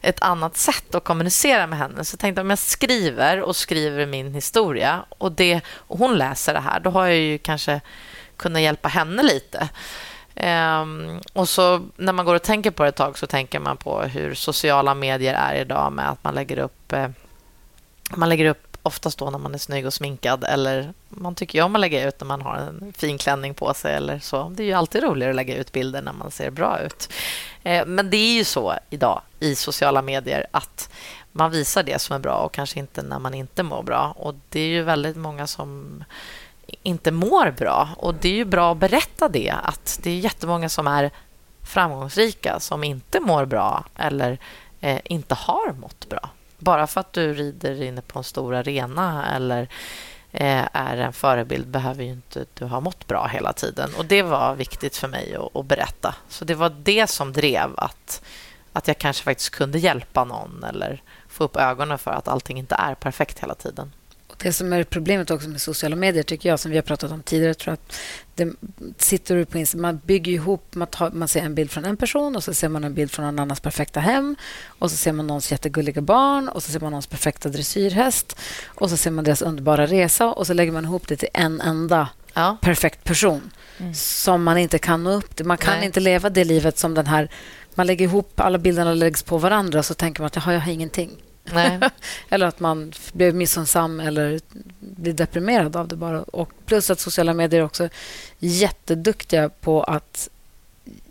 ett 0.00 0.22
annat 0.22 0.56
sätt 0.56 0.94
att 0.94 1.04
kommunicera 1.04 1.66
med 1.66 1.78
henne. 1.78 2.04
Så 2.04 2.14
jag 2.14 2.20
tänkte 2.20 2.40
om 2.40 2.50
jag 2.50 2.58
skriver 2.58 3.40
och 3.40 3.56
skriver 3.56 4.06
min 4.06 4.34
historia 4.34 5.04
och, 5.08 5.32
det, 5.32 5.60
och 5.68 5.98
hon 5.98 6.18
läser 6.18 6.54
det 6.54 6.60
här, 6.60 6.80
då 6.80 6.90
har 6.90 7.06
jag 7.06 7.16
ju 7.16 7.38
kanske 7.38 7.80
kunnat 8.36 8.62
hjälpa 8.62 8.88
henne 8.88 9.22
lite. 9.22 9.68
Ehm, 10.34 11.20
och 11.32 11.48
så 11.48 11.86
när 11.96 12.12
man 12.12 12.26
går 12.26 12.34
och 12.34 12.42
tänker 12.42 12.70
på 12.70 12.82
det 12.82 12.88
ett 12.88 12.96
tag 12.96 13.18
så 13.18 13.26
tänker 13.26 13.60
man 13.60 13.76
på 13.76 14.02
hur 14.02 14.34
sociala 14.34 14.94
medier 14.94 15.34
är 15.34 15.54
idag 15.54 15.92
med 15.92 16.10
att 16.10 16.24
man 16.24 16.34
lägger 16.34 16.58
upp, 16.58 16.92
eh, 16.92 17.08
man 18.16 18.28
lägger 18.28 18.44
upp 18.44 18.65
oftast 18.86 19.18
då 19.18 19.30
när 19.30 19.38
man 19.38 19.54
är 19.54 19.58
snygg 19.58 19.86
och 19.86 19.94
sminkad 19.94 20.44
eller 20.44 20.92
man 21.08 21.34
tycker 21.34 21.58
ju 21.58 21.64
om 21.64 21.74
att 21.74 21.80
lägga 21.80 22.08
ut 22.08 22.20
när 22.20 22.26
man 22.26 22.42
har 22.42 22.56
en 22.56 22.92
fin 22.96 23.18
klänning 23.18 23.54
på 23.54 23.74
sig 23.74 23.94
eller 23.94 24.18
så. 24.18 24.48
Det 24.48 24.62
är 24.62 24.66
ju 24.66 24.72
alltid 24.72 25.02
roligare 25.02 25.30
att 25.30 25.36
lägga 25.36 25.56
ut 25.56 25.72
bilder 25.72 26.02
när 26.02 26.12
man 26.12 26.30
ser 26.30 26.50
bra 26.50 26.80
ut. 26.80 27.12
Eh, 27.62 27.86
men 27.86 28.10
det 28.10 28.16
är 28.16 28.34
ju 28.34 28.44
så 28.44 28.74
idag 28.90 29.22
i 29.40 29.54
sociala 29.54 30.02
medier 30.02 30.46
att 30.50 30.90
man 31.32 31.50
visar 31.50 31.82
det 31.82 31.98
som 31.98 32.16
är 32.16 32.20
bra 32.20 32.34
och 32.36 32.52
kanske 32.52 32.78
inte 32.78 33.02
när 33.02 33.18
man 33.18 33.34
inte 33.34 33.62
mår 33.62 33.82
bra. 33.82 34.14
Och 34.16 34.34
Det 34.48 34.60
är 34.60 34.68
ju 34.68 34.82
väldigt 34.82 35.16
många 35.16 35.46
som 35.46 36.04
inte 36.82 37.10
mår 37.10 37.50
bra. 37.50 37.88
Och 37.96 38.14
Det 38.14 38.28
är 38.28 38.34
ju 38.34 38.44
bra 38.44 38.72
att 38.72 38.78
berätta 38.78 39.28
det, 39.28 39.54
att 39.62 40.00
det 40.02 40.10
är 40.10 40.18
jättemånga 40.18 40.68
som 40.68 40.86
är 40.86 41.10
framgångsrika 41.62 42.60
som 42.60 42.84
inte 42.84 43.20
mår 43.20 43.44
bra 43.44 43.84
eller 43.96 44.38
eh, 44.80 45.00
inte 45.04 45.34
har 45.34 45.72
mått 45.72 46.08
bra. 46.08 46.30
Bara 46.66 46.86
för 46.86 47.00
att 47.00 47.12
du 47.12 47.34
rider 47.34 47.82
inne 47.82 48.02
på 48.02 48.18
en 48.18 48.24
stor 48.24 48.54
arena 48.54 49.34
eller 49.34 49.62
eh, 50.32 50.64
är 50.72 50.96
en 50.96 51.12
förebild 51.12 51.66
behöver 51.66 52.04
ju 52.04 52.10
inte 52.10 52.46
du 52.54 52.64
ha 52.64 52.80
mått 52.80 53.06
bra 53.06 53.26
hela 53.26 53.52
tiden. 53.52 53.90
Och 53.98 54.04
Det 54.04 54.22
var 54.22 54.54
viktigt 54.54 54.96
för 54.96 55.08
mig 55.08 55.34
att, 55.36 55.56
att 55.56 55.66
berätta. 55.66 56.14
Så 56.28 56.44
det 56.44 56.54
var 56.54 56.70
det 56.82 57.06
som 57.06 57.32
drev 57.32 57.70
att, 57.76 58.22
att 58.72 58.88
jag 58.88 58.98
kanske 58.98 59.24
faktiskt 59.24 59.50
kunde 59.50 59.78
hjälpa 59.78 60.24
någon 60.24 60.64
eller 60.64 61.02
få 61.28 61.44
upp 61.44 61.56
ögonen 61.56 61.98
för 61.98 62.10
att 62.10 62.28
allting 62.28 62.58
inte 62.58 62.74
är 62.74 62.94
perfekt 62.94 63.42
hela 63.42 63.54
tiden. 63.54 63.92
Det 64.38 64.52
som 64.52 64.72
är 64.72 64.84
problemet 64.84 65.30
också 65.30 65.48
med 65.48 65.60
sociala 65.60 65.96
medier, 65.96 66.22
tycker 66.22 66.48
jag, 66.48 66.60
som 66.60 66.70
vi 66.70 66.76
har 66.76 66.82
pratat 66.82 67.10
om 67.10 67.22
tidigare, 67.22 67.54
tror 67.54 67.74
att 67.74 67.96
det 68.34 68.52
sitter 68.98 69.44
på 69.44 69.58
Instagram, 69.58 69.82
man 69.82 70.00
bygger 70.04 70.32
ihop, 70.32 70.74
man, 70.74 70.88
tar, 70.88 71.10
man 71.10 71.28
ser 71.28 71.40
en 71.40 71.54
bild 71.54 71.70
från 71.70 71.84
en 71.84 71.96
person 71.96 72.36
och 72.36 72.44
så 72.44 72.54
ser 72.54 72.68
man 72.68 72.84
en 72.84 72.94
bild 72.94 73.10
från 73.10 73.24
någon 73.24 73.38
annans 73.38 73.60
perfekta 73.60 74.00
hem 74.00 74.36
och 74.66 74.90
så 74.90 74.96
ser 74.96 75.12
man 75.12 75.26
någons 75.26 75.52
jättegulliga 75.52 76.00
barn 76.00 76.48
och 76.48 76.62
så 76.62 76.72
ser 76.72 76.80
man 76.80 76.90
någons 76.90 77.06
perfekta 77.06 77.48
dressyrhäst 77.48 78.36
och 78.64 78.90
så 78.90 78.96
ser 78.96 79.10
man 79.10 79.24
deras 79.24 79.42
underbara 79.42 79.86
resa 79.86 80.26
och 80.26 80.46
så 80.46 80.54
lägger 80.54 80.72
man 80.72 80.84
ihop 80.84 81.08
det 81.08 81.16
till 81.16 81.28
en 81.32 81.60
enda 81.60 82.08
ja. 82.34 82.56
perfekt 82.60 83.04
person 83.04 83.50
mm. 83.78 83.94
som 83.94 84.42
man 84.42 84.58
inte 84.58 84.78
kan 84.78 85.04
nå 85.04 85.10
upp 85.10 85.36
till. 85.36 85.46
Man 85.46 85.58
kan 85.58 85.76
Nej. 85.76 85.86
inte 85.86 86.00
leva 86.00 86.30
det 86.30 86.44
livet 86.44 86.78
som 86.78 86.94
den 86.94 87.06
här... 87.06 87.30
Man 87.74 87.86
lägger 87.86 88.04
ihop 88.04 88.40
alla 88.40 88.58
bilderna 88.58 88.94
läggs 88.94 89.22
på 89.22 89.38
varandra 89.38 89.78
och 89.78 89.84
så 89.84 89.94
tänker 89.94 90.20
man 90.20 90.26
att 90.26 90.36
jag 90.36 90.42
har 90.42 90.70
ingenting. 90.70 91.10
eller 92.28 92.46
att 92.46 92.60
man 92.60 92.92
blir 93.12 93.32
missunnsam 93.32 94.00
eller 94.00 94.40
blir 94.80 95.12
deprimerad 95.12 95.76
av 95.76 95.88
det 95.88 95.96
bara. 95.96 96.22
Och 96.22 96.52
plus 96.66 96.90
att 96.90 97.00
sociala 97.00 97.34
medier 97.34 97.60
är 97.60 97.64
också 97.64 97.88
jätteduktiga 98.38 99.48
på 99.48 99.82
att 99.82 100.28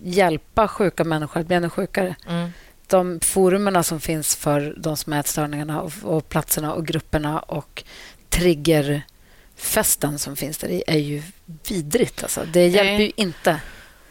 hjälpa 0.04 0.68
sjuka 0.68 1.04
människor 1.04 1.40
att 1.40 1.48
bli 1.48 1.56
ännu 1.56 1.70
sjukare. 1.70 2.16
Mm. 2.28 2.50
De 2.88 3.20
forumerna 3.20 3.84
som 3.84 4.00
finns 4.00 4.36
för 4.36 4.76
de 4.78 4.98
som 4.98 5.14
har 5.14 5.20
ätstörningarna 5.20 5.82
och, 5.82 5.92
och 6.04 6.30
platserna 6.30 6.74
och 6.74 6.88
grupperna 6.88 7.40
och 7.40 7.84
triggerfesten 8.30 10.20
som 10.20 10.36
finns 10.36 10.58
där 10.58 10.82
är 10.88 10.98
ju 10.98 11.24
vidrigt. 11.68 12.24
Alltså. 12.24 12.46
Det 12.54 12.68
hjälper 12.68 13.04
ju 13.04 13.12
inte. 13.16 13.60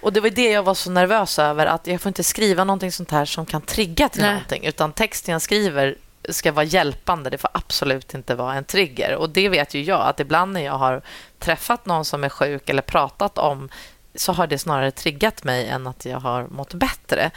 Och 0.00 0.12
Det 0.12 0.20
var 0.20 0.30
det 0.30 0.50
jag 0.50 0.62
var 0.62 0.74
så 0.74 0.90
nervös 0.90 1.38
över. 1.38 1.66
att 1.66 1.86
Jag 1.86 2.00
får 2.00 2.10
inte 2.10 2.24
skriva 2.24 2.64
någonting 2.64 2.92
sånt 2.92 3.10
här 3.10 3.24
som 3.24 3.46
kan 3.46 3.60
trigga 3.60 4.08
till 4.08 4.22
Nej. 4.22 4.32
någonting. 4.32 4.64
Utan 4.64 4.92
texten 4.92 5.32
jag 5.32 5.42
skriver 5.42 5.96
ska 6.28 6.52
vara 6.52 6.64
hjälpande. 6.64 7.30
Det 7.30 7.38
får 7.38 7.50
absolut 7.54 8.14
inte 8.14 8.34
vara 8.34 8.54
en 8.54 8.64
trigger. 8.64 9.14
Och 9.16 9.30
Det 9.30 9.48
vet 9.48 9.74
ju 9.74 9.82
jag, 9.82 10.00
att 10.00 10.20
ibland 10.20 10.52
när 10.52 10.64
jag 10.64 10.78
har 10.78 11.02
träffat 11.38 11.86
någon 11.86 12.04
som 12.04 12.24
är 12.24 12.28
sjuk 12.28 12.68
eller 12.68 12.82
pratat 12.82 13.38
om 13.38 13.68
så 14.14 14.32
har 14.32 14.46
det 14.46 14.58
snarare 14.58 14.90
triggat 14.90 15.44
mig 15.44 15.68
än 15.68 15.86
att 15.86 16.04
jag 16.04 16.20
har 16.20 16.46
mått 16.46 16.74
bättre. 16.74 17.30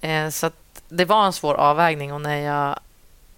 Eh, 0.00 0.28
så 0.28 0.50
det 0.88 1.04
var 1.04 1.26
en 1.26 1.32
svår 1.32 1.54
avvägning. 1.54 2.12
och 2.12 2.20
när 2.20 2.36
jag, 2.36 2.78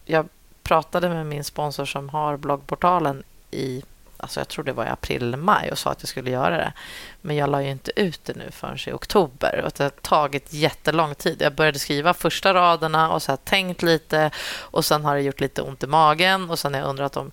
jag 0.04 0.28
pratade 0.62 1.08
med 1.08 1.26
min 1.26 1.44
sponsor 1.44 1.84
som 1.84 2.08
har 2.08 2.36
bloggportalen 2.36 3.22
i 3.50 3.82
alltså 4.18 4.40
jag 4.40 4.48
tror 4.48 4.64
det 4.64 4.72
var 4.72 4.86
i 4.86 4.88
april, 4.88 5.36
maj 5.36 5.70
och 5.70 5.78
sa 5.78 5.90
att 5.90 6.02
jag 6.02 6.08
skulle 6.08 6.30
göra 6.30 6.56
det. 6.56 6.72
Men 7.20 7.36
jag 7.36 7.50
la 7.50 7.62
ju 7.62 7.70
inte 7.70 8.00
ut 8.00 8.24
det 8.24 8.36
nu 8.36 8.50
förrän 8.50 8.78
i 8.86 8.92
oktober. 8.92 9.62
Och 9.64 9.72
det 9.76 9.82
har 9.82 9.90
tagit 9.90 10.52
jättelång 10.52 11.14
tid. 11.14 11.36
Jag 11.42 11.54
började 11.54 11.78
skriva 11.78 12.14
första 12.14 12.54
raderna 12.54 13.12
och 13.12 13.22
så 13.22 13.36
tänkt 13.36 13.82
lite 13.82 14.30
och 14.60 14.84
sen 14.84 15.04
har 15.04 15.14
det 15.14 15.22
gjort 15.22 15.40
lite 15.40 15.62
ont 15.62 15.82
i 15.82 15.86
magen 15.86 16.50
och 16.50 16.58
sen 16.58 16.74
har 16.74 16.80
jag 16.80 16.88
undrat 16.88 17.16
om 17.16 17.30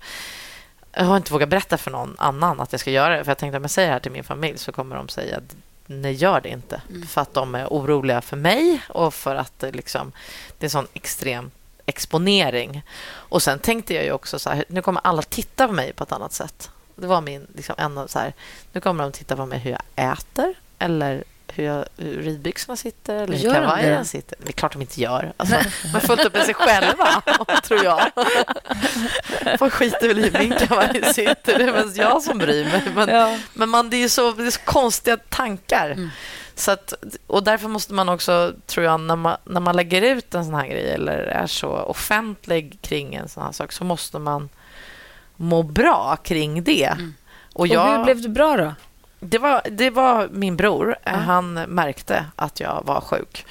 jag 0.92 1.06
har 1.06 1.18
inte 1.18 1.34
vågat 1.34 1.50
berätta 1.50 1.78
för 1.78 1.92
någon 1.92 2.16
annan 2.18 2.60
att 2.60 2.72
jag 2.72 2.82
ska 2.82 2.92
göra 2.92 3.18
det. 3.18 3.24
För 3.24 3.32
jag 3.32 3.38
tänkte 3.38 3.58
om 3.58 3.64
jag 3.64 3.72
säger 3.72 3.88
det 3.88 3.94
här 3.94 4.00
till 4.00 4.12
min 4.12 4.24
familj 4.24 4.58
så 4.58 4.72
kommer 4.72 4.96
de 4.96 5.10
säga 5.10 5.40
nej, 5.86 6.14
gör 6.14 6.42
det 6.42 6.50
inte. 6.50 6.82
Mm. 6.90 7.08
För 7.08 7.22
att 7.22 7.34
de 7.34 7.56
är 7.56 7.68
oroliga 7.68 8.22
för 8.22 8.38
mig 8.38 8.82
och 8.90 9.14
för 9.14 9.36
att 9.36 9.60
det, 9.60 9.72
liksom, 9.72 10.12
det 10.58 10.64
är 10.64 10.68
en 10.68 10.70
sån 10.70 10.88
extrem 10.94 11.52
exponering. 11.86 12.84
Och 13.08 13.42
sen 13.42 13.60
tänkte 13.60 13.94
jag 13.94 14.04
ju 14.04 14.12
också 14.12 14.40
så 14.40 14.50
här, 14.50 14.66
nu 14.68 14.82
kommer 14.82 15.02
alla 15.04 15.22
titta 15.22 15.68
på 15.68 15.74
mig 15.74 15.94
på 15.94 16.04
ett 16.04 16.12
annat 16.12 16.34
sätt. 16.34 16.70
Det 16.96 17.08
var 17.08 17.22
min 17.22 17.48
liksom, 17.56 17.76
en 17.78 18.08
så 18.08 18.20
här, 18.20 18.34
nu 18.72 18.82
kommer 18.82 19.04
de 19.04 19.12
titta 19.12 19.36
på 19.36 19.46
mig 19.46 19.60
hur 19.60 19.72
jag 19.72 20.12
äter 20.12 20.54
eller 20.80 21.24
hur, 21.54 21.64
jag, 21.64 21.86
hur 21.98 22.22
ridbyxorna 22.22 22.76
sitter 22.76 23.16
eller 23.16 23.38
hur 23.38 23.54
kavajen 23.54 24.06
sitter. 24.06 24.38
Det 24.42 24.50
är 24.50 24.54
klart 24.54 24.74
de 24.74 24.82
inte 24.82 25.02
gör. 25.02 25.34
Alltså, 25.38 25.56
de 25.84 25.90
har 25.90 26.00
fullt 26.00 26.26
upp 26.26 26.34
med 26.34 26.46
sig 26.46 26.54
själva, 26.54 27.22
tror 27.64 27.84
jag. 27.84 28.12
Folk 29.60 29.74
skiter 29.74 30.08
väl 30.08 30.26
i 30.26 30.32
min 30.40 30.58
kavaj 30.68 31.14
sitter. 31.14 31.58
Det 31.58 31.64
är 31.64 31.72
mest 31.72 31.98
jag 31.98 32.22
som 32.22 32.38
bryr 32.38 32.66
mig. 32.66 32.84
Men, 32.96 33.10
ja. 33.10 33.38
men 33.54 33.70
man, 33.70 33.90
det, 33.90 34.04
är 34.04 34.10
så, 34.10 34.32
det 34.32 34.48
är 34.48 34.52
så 34.52 34.60
konstiga 34.60 35.18
tankar. 35.18 35.90
Mm. 35.92 36.10
Så 36.56 36.72
att, 36.72 36.94
och 37.28 37.44
därför 37.44 37.68
måste 37.68 37.94
man 37.94 38.10
också, 38.10 38.54
tror 38.66 38.86
jag, 38.86 39.00
när 39.00 39.16
man, 39.16 39.38
när 39.44 39.62
man 39.62 39.76
lägger 39.76 40.02
ut 40.02 40.36
en 40.36 40.46
sån 40.46 40.54
här 40.54 40.68
grej 40.68 40.92
eller 40.92 41.18
är 41.18 41.48
så 41.48 41.70
offentlig 41.70 42.78
kring 42.82 43.16
en 43.16 43.30
sån 43.30 43.44
här 43.44 43.52
sak 43.52 43.72
så 43.72 43.84
måste 43.84 44.20
man 44.20 44.50
må 45.36 45.64
bra 45.64 46.18
kring 46.24 46.64
det. 46.64 46.86
Mm. 46.86 47.14
Och, 47.54 47.68
jag, 47.68 47.92
och 47.92 47.98
hur 47.98 48.04
blev 48.04 48.22
du 48.22 48.30
bra 48.30 48.58
då? 48.58 48.74
Det 49.20 49.38
var, 49.38 49.62
det 49.72 49.90
var 49.90 50.30
min 50.32 50.58
bror. 50.58 50.96
Ja. 51.04 51.12
Han 51.12 51.54
märkte 51.54 52.26
att 52.36 52.60
jag 52.60 52.84
var 52.86 53.02
sjuk. 53.02 53.46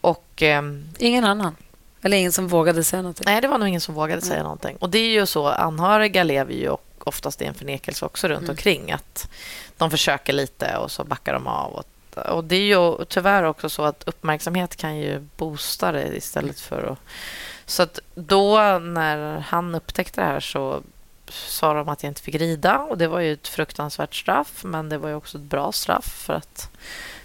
Och, 0.00 0.42
eh, 0.42 0.62
ingen 0.98 1.24
annan? 1.24 1.56
Eller 2.02 2.16
ingen 2.16 2.32
som 2.32 2.48
vågade 2.48 2.84
säga 2.84 3.02
någonting? 3.02 3.24
Nej, 3.26 3.40
det 3.40 3.48
var 3.48 3.58
nog 3.58 3.68
ingen 3.68 3.80
som 3.80 3.94
vågade 3.94 4.12
mm. 4.12 4.22
säga 4.22 4.42
någonting. 4.42 4.76
Och 4.76 4.90
det 4.90 4.98
är 4.98 5.10
ju 5.10 5.26
så, 5.26 5.48
anhöriga 5.48 6.22
lever 6.22 6.52
ju 6.52 6.76
oftast 6.98 7.42
i 7.42 7.44
en 7.44 7.54
förnekelse 7.54 8.06
också 8.06 8.28
runt 8.28 8.42
mm. 8.42 8.50
omkring. 8.50 8.92
Att 8.92 9.28
de 9.76 9.90
försöker 9.90 10.32
lite 10.32 10.76
och 10.76 10.90
så 10.90 11.04
backar 11.04 11.32
de 11.32 11.46
av. 11.46 11.72
Och, 11.72 11.84
och 12.16 12.44
det 12.44 12.56
är 12.56 12.66
ju 12.66 13.04
tyvärr 13.04 13.42
också 13.42 13.68
så 13.68 13.82
att 13.82 14.02
uppmärksamhet 14.06 14.76
kan 14.76 14.96
ju 14.96 15.18
boosta 15.36 15.92
det 15.92 16.16
istället 16.16 16.60
för 16.60 16.82
att... 16.92 16.98
Så 17.66 17.82
att 17.82 17.98
då 18.14 18.78
när 18.78 19.38
han 19.38 19.74
upptäckte 19.74 20.20
det 20.20 20.26
här 20.26 20.40
så 20.40 20.82
sa 21.32 21.74
de 21.74 21.88
att 21.88 22.02
jag 22.02 22.10
inte 22.10 22.22
fick 22.22 22.34
rida. 22.34 22.78
och 22.78 22.98
Det 22.98 23.06
var 23.06 23.20
ju 23.20 23.32
ett 23.32 23.48
fruktansvärt 23.48 24.14
straff, 24.14 24.64
men 24.64 24.88
det 24.88 24.98
var 24.98 25.08
ju 25.08 25.14
också 25.14 25.38
ett 25.38 25.44
bra 25.44 25.72
straff. 25.72 26.06
för 26.06 26.34
att 26.34 26.70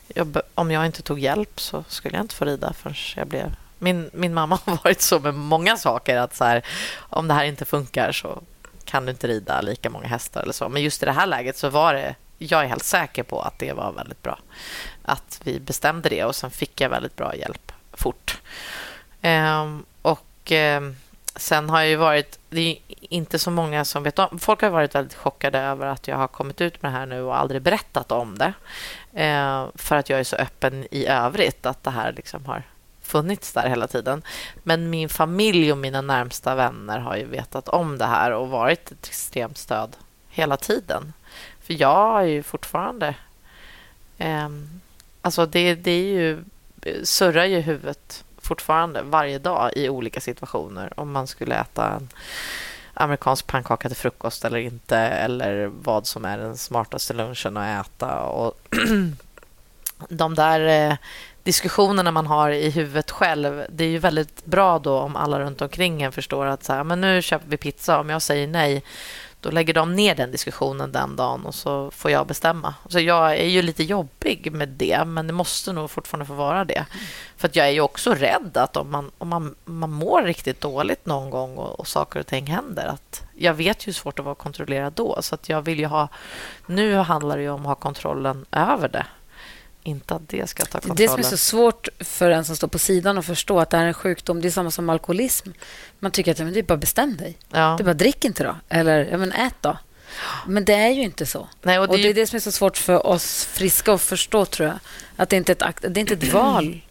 jag, 0.07 0.37
Om 0.55 0.71
jag 0.71 0.85
inte 0.85 1.01
tog 1.01 1.19
hjälp 1.19 1.59
så 1.59 1.83
skulle 1.87 2.15
jag 2.15 2.23
inte 2.23 2.35
få 2.35 2.45
rida 2.45 2.73
förrän 2.73 2.95
jag 3.15 3.27
blev... 3.27 3.55
Min, 3.79 4.09
min 4.13 4.33
mamma 4.33 4.59
har 4.65 4.75
varit 4.83 5.01
så 5.01 5.19
med 5.19 5.33
många 5.33 5.77
saker. 5.77 6.17
att 6.17 6.35
så 6.35 6.43
här, 6.43 6.65
Om 6.97 7.27
det 7.27 7.33
här 7.33 7.45
inte 7.45 7.65
funkar 7.65 8.11
så 8.11 8.41
kan 8.85 9.05
du 9.05 9.11
inte 9.11 9.27
rida 9.27 9.61
lika 9.61 9.89
många 9.89 10.07
hästar. 10.07 10.41
eller 10.41 10.53
så. 10.53 10.69
Men 10.69 10.81
just 10.81 11.03
i 11.03 11.05
det 11.05 11.11
här 11.11 11.27
läget 11.27 11.57
så 11.57 11.69
var 11.69 11.93
det... 11.93 12.15
Jag 12.41 12.63
är 12.63 12.67
helt 12.67 12.83
säker 12.83 13.23
på 13.23 13.41
att 13.41 13.59
det 13.59 13.73
var 13.73 13.91
väldigt 13.91 14.23
bra. 14.23 14.39
Att 15.03 15.41
vi 15.43 15.59
bestämde 15.59 16.09
det 16.09 16.23
och 16.23 16.35
sen 16.35 16.51
fick 16.51 16.81
jag 16.81 16.89
väldigt 16.89 17.15
bra 17.15 17.35
hjälp 17.35 17.71
fort. 17.93 18.41
Ehm, 19.21 19.85
och... 20.01 20.51
Ehm, 20.51 20.95
Sen 21.35 21.69
har 21.69 21.79
jag 21.79 21.89
ju 21.89 21.95
varit... 21.95 22.39
Det 22.49 22.61
är 22.69 22.77
inte 22.99 23.39
så 23.39 23.51
många 23.51 23.85
som 23.85 24.03
vet 24.03 24.19
om... 24.19 24.39
Folk 24.39 24.61
har 24.61 24.69
varit 24.69 24.95
väldigt 24.95 25.17
chockade 25.17 25.59
över 25.59 25.85
att 25.85 26.07
jag 26.07 26.17
har 26.17 26.27
kommit 26.27 26.61
ut 26.61 26.81
med 26.81 26.91
det 26.93 26.97
här 26.97 27.05
nu 27.05 27.21
och 27.21 27.37
aldrig 27.37 27.61
berättat 27.61 28.11
om 28.11 28.37
det. 28.37 28.53
Ehm, 29.13 29.67
för 29.75 29.95
att 29.95 30.09
jag 30.09 30.19
är 30.19 30.23
så 30.23 30.35
öppen 30.35 30.87
i 30.91 31.05
övrigt, 31.05 31.65
att 31.65 31.83
det 31.83 31.91
här 31.91 32.11
liksom 32.11 32.45
har 32.45 32.63
funnits 33.01 33.53
där 33.53 33.69
hela 33.69 33.87
tiden. 33.87 34.21
Men 34.63 34.89
min 34.89 35.09
familj 35.09 35.71
och 35.71 35.77
mina 35.77 36.01
närmsta 36.01 36.55
vänner 36.55 36.99
har 36.99 37.15
ju 37.15 37.25
vetat 37.25 37.69
om 37.69 37.97
det 37.97 38.05
här 38.05 38.31
och 38.31 38.49
varit 38.49 38.91
ett 38.91 39.07
extremt 39.07 39.57
stöd 39.57 39.97
hela 40.29 40.57
tiden. 40.57 41.13
För 41.69 41.81
jag 41.81 42.21
är 42.21 42.25
ju 42.25 42.43
fortfarande... 42.43 43.15
Eh, 44.17 44.49
alltså 45.21 45.45
det, 45.45 45.75
det 45.75 45.91
är 45.91 46.03
ju, 46.03 46.43
surrar 47.03 47.45
ju 47.45 47.59
huvudet 47.59 48.23
fortfarande 48.37 49.01
varje 49.01 49.39
dag 49.39 49.71
i 49.75 49.89
olika 49.89 50.21
situationer 50.21 50.99
om 50.99 51.11
man 51.11 51.27
skulle 51.27 51.55
äta 51.55 51.91
en 51.91 52.09
amerikansk 52.93 53.47
pannkaka 53.47 53.89
till 53.89 53.97
frukost 53.97 54.45
eller 54.45 54.57
inte 54.57 54.97
eller 54.97 55.65
vad 55.65 56.07
som 56.07 56.25
är 56.25 56.37
den 56.37 56.57
smartaste 56.57 57.13
lunchen 57.13 57.57
att 57.57 57.85
äta. 57.85 58.19
Och 58.19 58.61
de 60.09 60.35
där 60.35 60.89
eh, 60.91 60.97
diskussionerna 61.43 62.11
man 62.11 62.27
har 62.27 62.49
i 62.49 62.69
huvudet 62.69 63.11
själv, 63.11 63.65
det 63.69 63.83
är 63.83 63.89
ju 63.89 63.99
väldigt 63.99 64.45
bra 64.45 64.79
då 64.79 64.99
om 64.99 65.15
alla 65.15 65.39
runt 65.39 65.61
omkring 65.61 66.01
en 66.01 66.11
förstår 66.11 66.45
att 66.45 66.63
så 66.63 66.73
här, 66.73 66.83
men 66.83 67.01
nu 67.01 67.21
köper 67.21 67.47
vi 67.47 67.57
pizza. 67.57 67.99
Om 67.99 68.09
jag 68.09 68.21
säger 68.21 68.47
nej, 68.47 68.83
då 69.41 69.51
lägger 69.51 69.73
de 69.73 69.95
ner 69.95 70.15
den 70.15 70.31
diskussionen 70.31 70.91
den 70.91 71.15
dagen 71.15 71.45
och 71.45 71.55
så 71.55 71.91
får 71.91 72.11
jag 72.11 72.27
bestämma. 72.27 72.73
Så 72.87 72.99
jag 72.99 73.31
är 73.31 73.45
ju 73.45 73.61
lite 73.61 73.83
jobbig 73.83 74.51
med 74.51 74.69
det, 74.69 75.05
men 75.05 75.27
det 75.27 75.33
måste 75.33 75.73
nog 75.73 75.91
fortfarande 75.91 76.25
få 76.25 76.33
vara 76.33 76.65
det. 76.65 76.73
Mm. 76.73 77.05
För 77.37 77.47
att 77.47 77.55
jag 77.55 77.67
är 77.67 77.71
ju 77.71 77.81
också 77.81 78.13
rädd 78.13 78.57
att 78.57 78.77
om 78.77 78.91
man, 78.91 79.11
om 79.17 79.27
man, 79.27 79.55
man 79.65 79.91
mår 79.91 80.23
riktigt 80.23 80.61
dåligt 80.61 81.05
någon 81.05 81.29
gång 81.29 81.57
och, 81.57 81.79
och 81.79 81.87
saker 81.87 82.19
och 82.19 82.27
ting 82.27 82.47
händer, 82.47 82.87
att 82.87 83.23
jag 83.35 83.53
vet 83.53 83.83
ju 83.83 83.85
hur 83.85 83.93
svårt 83.93 84.17
det 84.17 84.23
var 84.23 84.31
att 84.31 84.37
kontrollera 84.37 84.89
då. 84.89 85.17
Så 85.21 85.35
att 85.35 85.49
jag 85.49 85.61
vill 85.61 85.79
ju 85.79 85.85
ha... 85.85 86.07
Nu 86.65 86.95
handlar 86.95 87.37
det 87.37 87.43
ju 87.43 87.49
om 87.49 87.61
att 87.61 87.67
ha 87.67 87.75
kontrollen 87.75 88.45
över 88.51 88.87
det. 88.87 89.05
Inte 89.89 90.15
att 90.15 90.29
det 90.29 90.49
ska 90.49 90.65
ta 90.65 90.71
kontrollen. 90.79 90.95
Det 90.95 91.07
som 91.07 91.19
är 91.19 91.23
så 91.23 91.37
svårt 91.37 91.87
för 91.99 92.31
en 92.31 92.45
som 92.45 92.55
står 92.55 92.67
på 92.67 92.79
sidan 92.79 93.17
att 93.17 93.25
förstå 93.25 93.59
att 93.59 93.69
det 93.69 93.77
här 93.77 93.83
är 93.83 93.87
en 93.87 93.93
sjukdom. 93.93 94.41
Det 94.41 94.47
är 94.47 94.51
samma 94.51 94.71
som 94.71 94.89
alkoholism. 94.89 95.49
Man 95.99 96.11
tycker 96.11 96.31
att 96.31 96.37
men 96.39 96.53
det 96.53 96.59
är 96.59 96.63
bara 96.63 96.77
bestäm 96.77 97.17
dig. 97.17 97.37
Ja. 97.51 97.75
Det 97.77 97.83
bara 97.83 97.93
drick 97.93 98.25
inte 98.25 98.43
då. 98.43 98.55
Eller 98.69 99.05
ja, 99.11 99.17
men 99.17 99.31
ät 99.31 99.53
då. 99.61 99.77
Men 100.47 100.65
det 100.65 100.73
är 100.73 100.89
ju 100.89 101.01
inte 101.01 101.25
så. 101.25 101.47
Nej, 101.61 101.79
och 101.79 101.89
och 101.89 101.95
det 101.97 101.97
det, 101.97 102.01
är 102.01 102.03
ju- 102.03 102.09
är 102.09 102.13
det 102.13 102.27
som 102.27 102.35
är 102.35 102.39
så 102.39 102.51
svårt 102.51 102.77
för 102.77 103.07
oss 103.07 103.45
friska 103.45 103.93
att 103.93 104.01
förstå, 104.01 104.45
tror 104.45 104.67
jag. 104.67 104.79
Att 105.15 105.29
det 105.29 105.35
inte 105.35 105.51
är 105.51 105.55
ett, 105.55 105.61
akt, 105.61 105.81
det 105.81 105.99
är 105.99 106.01
inte 106.01 106.13
ett 106.13 106.33
val. 106.33 106.81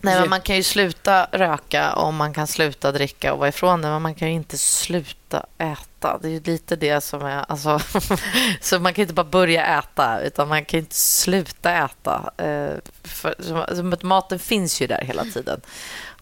Nej, 0.00 0.20
men 0.20 0.30
man 0.30 0.40
kan 0.40 0.56
ju 0.56 0.62
sluta 0.62 1.28
röka 1.32 1.92
och 1.92 2.14
man 2.14 2.32
kan 2.34 2.46
sluta 2.46 2.92
dricka 2.92 3.32
och 3.32 3.38
vara 3.38 3.48
ifrån 3.48 3.82
det, 3.82 3.88
men 3.88 4.02
man 4.02 4.14
kan 4.14 4.28
ju 4.28 4.34
inte 4.34 4.58
sluta 4.58 5.46
äta. 5.58 6.18
Det 6.22 6.28
är 6.28 6.32
ju 6.32 6.40
lite 6.40 6.76
det 6.76 7.00
som 7.00 7.22
är... 7.22 7.44
Alltså, 7.48 7.80
så 8.60 8.78
man 8.78 8.94
kan 8.94 9.02
inte 9.02 9.14
bara 9.14 9.24
börja 9.24 9.78
äta, 9.78 10.20
utan 10.20 10.48
man 10.48 10.64
kan 10.64 10.80
inte 10.80 10.94
sluta 10.96 11.72
äta. 11.72 12.32
Eh, 12.36 12.76
För, 13.02 13.34
att 13.92 14.02
maten 14.02 14.38
finns 14.38 14.80
ju 14.82 14.86
där 14.86 15.00
hela 15.00 15.24
tiden. 15.24 15.60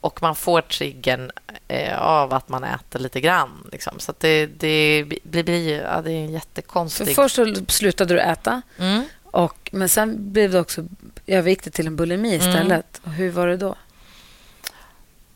Och 0.00 0.22
man 0.22 0.36
får 0.36 0.60
triggern 0.60 1.30
eh, 1.68 1.98
av 2.02 2.34
att 2.34 2.48
man 2.48 2.64
äter 2.64 2.98
lite 2.98 3.20
grann. 3.20 3.68
Liksom. 3.72 3.98
Så 3.98 4.14
det, 4.18 4.46
det 4.46 5.04
blir. 5.22 5.82
Ja, 5.82 6.00
det 6.00 6.12
är 6.12 6.20
en 6.20 6.26
För 6.26 6.32
jättekonstig... 6.32 7.14
först 7.14 7.34
så 7.36 7.54
slutade 7.68 8.14
du 8.14 8.20
äta, 8.20 8.62
Mm. 8.78 9.04
Och, 9.34 9.70
men 9.72 9.88
sen 9.88 10.32
blev 10.32 10.52
det 10.52 10.60
också 10.60 10.84
överviktigt 11.26 11.74
till 11.74 11.86
en 11.86 11.96
bulimi 11.96 12.34
Mm. 12.34 12.48
istället. 12.48 13.00
Och 13.04 13.10
hur 13.10 13.30
var 13.30 13.46
det 13.46 13.56
då? 13.56 13.74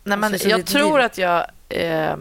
Nej, 0.05 0.19
men 0.19 0.39
jag 0.45 0.67
tror 0.67 0.99
liv. 0.99 1.07
att 1.07 1.19
jag... 1.19 1.47
Eh, 1.69 2.17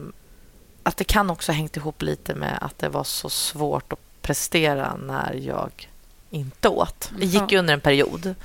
att 0.84 0.98
det 0.98 1.04
kan 1.04 1.30
också 1.30 1.52
ha 1.52 1.58
hängt 1.58 1.78
ihop 1.78 2.02
lite 2.02 2.36
med 2.36 2.58
att 2.62 2.80
det 2.80 2.90
var 2.90 3.04
så 3.04 3.30
svårt 3.30 3.94
att 3.94 4.00
prestera 4.22 4.96
när 4.96 5.34
jag 5.34 5.90
inte 6.30 6.70
åt. 6.70 7.12
Det 7.20 7.26
gick 7.26 7.52
ju 7.52 7.60
under 7.60 7.74
en 7.74 7.82
period. 7.82 8.36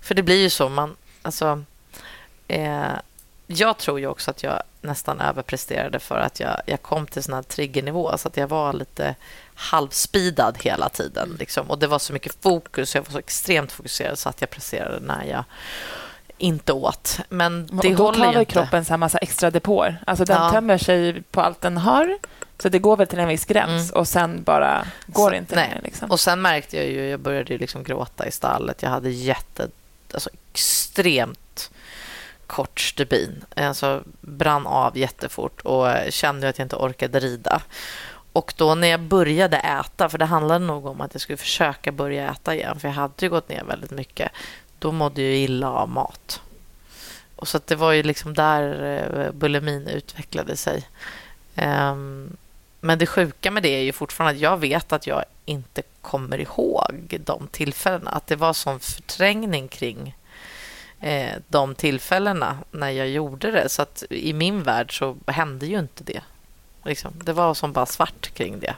För 0.00 0.14
det 0.14 0.22
blir 0.22 0.42
ju 0.42 0.50
så. 0.50 0.68
Man, 0.68 0.96
alltså, 1.22 1.64
eh, 2.48 2.92
jag 3.46 3.78
tror 3.78 4.00
ju 4.00 4.06
också 4.06 4.30
att 4.30 4.42
jag 4.42 4.62
nästan 4.80 5.20
överpresterade 5.20 5.98
för 5.98 6.18
att 6.18 6.40
jag, 6.40 6.60
jag 6.66 6.82
kom 6.82 7.06
till 7.06 7.22
sån 7.22 7.34
här 7.34 7.42
triggernivå 7.42 8.18
så 8.18 8.28
att 8.28 8.36
jag 8.36 8.46
var 8.48 8.72
lite 8.72 9.14
halvspidad 9.60 10.58
hela 10.60 10.88
tiden. 10.88 11.36
Liksom. 11.38 11.70
Och 11.70 11.78
Det 11.78 11.86
var 11.86 11.98
så 11.98 12.12
mycket 12.12 12.42
fokus, 12.42 12.94
jag 12.94 13.02
var 13.02 13.12
så 13.12 13.18
extremt 13.18 13.72
fokuserad 13.72 14.18
så 14.18 14.28
att 14.28 14.40
jag 14.40 14.50
presterade 14.50 15.00
när 15.00 15.24
jag 15.24 15.44
inte 16.38 16.72
åt. 16.72 17.18
Men 17.28 17.66
det 17.66 17.88
och 17.90 17.96
då 17.96 18.04
håller 18.04 18.32
ju 18.32 18.38
inte. 18.40 18.52
kroppen 18.52 18.84
så 18.84 18.92
här 18.92 18.98
massa 18.98 19.18
extra 19.18 19.50
depåer. 19.50 20.02
Alltså 20.06 20.24
den 20.24 20.42
Ja. 20.42 20.50
tömmer 20.50 20.78
sig 20.78 21.22
på 21.22 21.40
allt 21.40 21.60
den 21.60 21.76
har. 21.76 22.18
Så 22.62 22.68
det 22.68 22.78
går 22.78 22.96
väl 22.96 23.06
till 23.06 23.18
en 23.18 23.28
viss 23.28 23.44
gräns 23.44 23.90
och 23.92 24.08
sen 24.08 24.42
bara 24.42 24.86
går 25.06 25.30
det 25.30 25.36
inte 25.36 25.54
Mm. 25.54 25.66
Nej. 25.68 25.74
mer. 25.74 25.82
Liksom. 25.82 26.10
Och 26.10 26.20
sen 26.20 26.42
märkte 26.42 26.76
jag 26.76 26.86
ju, 26.86 27.08
jag 27.08 27.20
började 27.20 27.58
liksom 27.58 27.82
gråta 27.84 28.26
i 28.26 28.30
stallet. 28.32 28.82
Jag 28.82 28.90
hade 28.90 29.10
jätte, 29.10 29.68
alltså 30.14 30.30
extremt 30.52 31.70
kort 32.46 32.80
stubin. 32.80 33.44
Alltså 33.56 34.02
brann 34.20 34.66
av 34.66 34.98
jättefort 34.98 35.60
och 35.60 35.88
kände 36.10 36.48
att 36.48 36.58
jag 36.58 36.64
inte 36.64 36.76
orkade 36.76 37.20
rida. 37.20 37.62
Och 38.32 38.54
då 38.56 38.74
när 38.74 38.88
jag 38.88 39.00
började 39.00 39.56
äta, 39.56 40.08
för 40.08 40.18
det 40.18 40.24
handlade 40.24 40.64
nog 40.64 40.86
om 40.86 41.00
att 41.00 41.14
jag 41.14 41.20
skulle 41.20 41.36
försöka 41.36 41.92
börja 41.92 42.30
äta 42.30 42.54
igen, 42.54 42.80
för 42.80 42.88
jag 42.88 42.94
hade 42.94 43.14
ju 43.18 43.28
gått 43.28 43.48
ner 43.48 43.64
väldigt 43.64 43.90
mycket, 43.90 44.32
då 44.78 44.92
mådde 44.92 45.22
jag 45.22 45.36
illa 45.36 45.70
av 45.70 45.88
mat. 45.88 46.40
Och 47.36 47.48
så 47.48 47.56
att 47.56 47.66
det 47.66 47.76
var 47.76 47.92
ju 47.92 48.02
liksom 48.02 48.34
där 48.34 48.82
eh, 49.16 49.32
bulimin 49.32 49.88
utvecklade 49.88 50.56
sig. 50.56 50.88
Ehm, 51.54 52.36
men 52.80 52.98
det 52.98 53.06
sjuka 53.06 53.50
med 53.50 53.62
det 53.62 53.68
är 53.68 53.82
ju 53.82 53.92
fortfarande 53.92 54.34
att 54.36 54.42
jag 54.42 54.56
vet 54.56 54.92
att 54.92 55.06
jag 55.06 55.24
inte 55.44 55.82
kommer 56.00 56.40
ihåg 56.40 57.18
de 57.24 57.48
tillfällena. 57.48 58.10
Att 58.10 58.26
det 58.26 58.36
var 58.36 58.52
sån 58.52 58.80
förträngning 58.80 59.68
kring 59.68 60.16
eh, 61.00 61.34
de 61.48 61.74
tillfällena 61.74 62.58
när 62.70 62.90
jag 62.90 63.08
gjorde 63.08 63.50
det. 63.50 63.68
Så 63.68 63.82
att 63.82 64.04
i 64.10 64.32
min 64.32 64.62
värld 64.62 64.98
så 64.98 65.16
hände 65.26 65.66
ju 65.66 65.78
inte 65.78 66.04
det. 66.04 66.20
Liksom, 66.84 67.12
det 67.24 67.32
var 67.32 67.54
som 67.54 67.72
bara 67.72 67.86
svart 67.86 68.34
kring 68.34 68.60
det. 68.60 68.74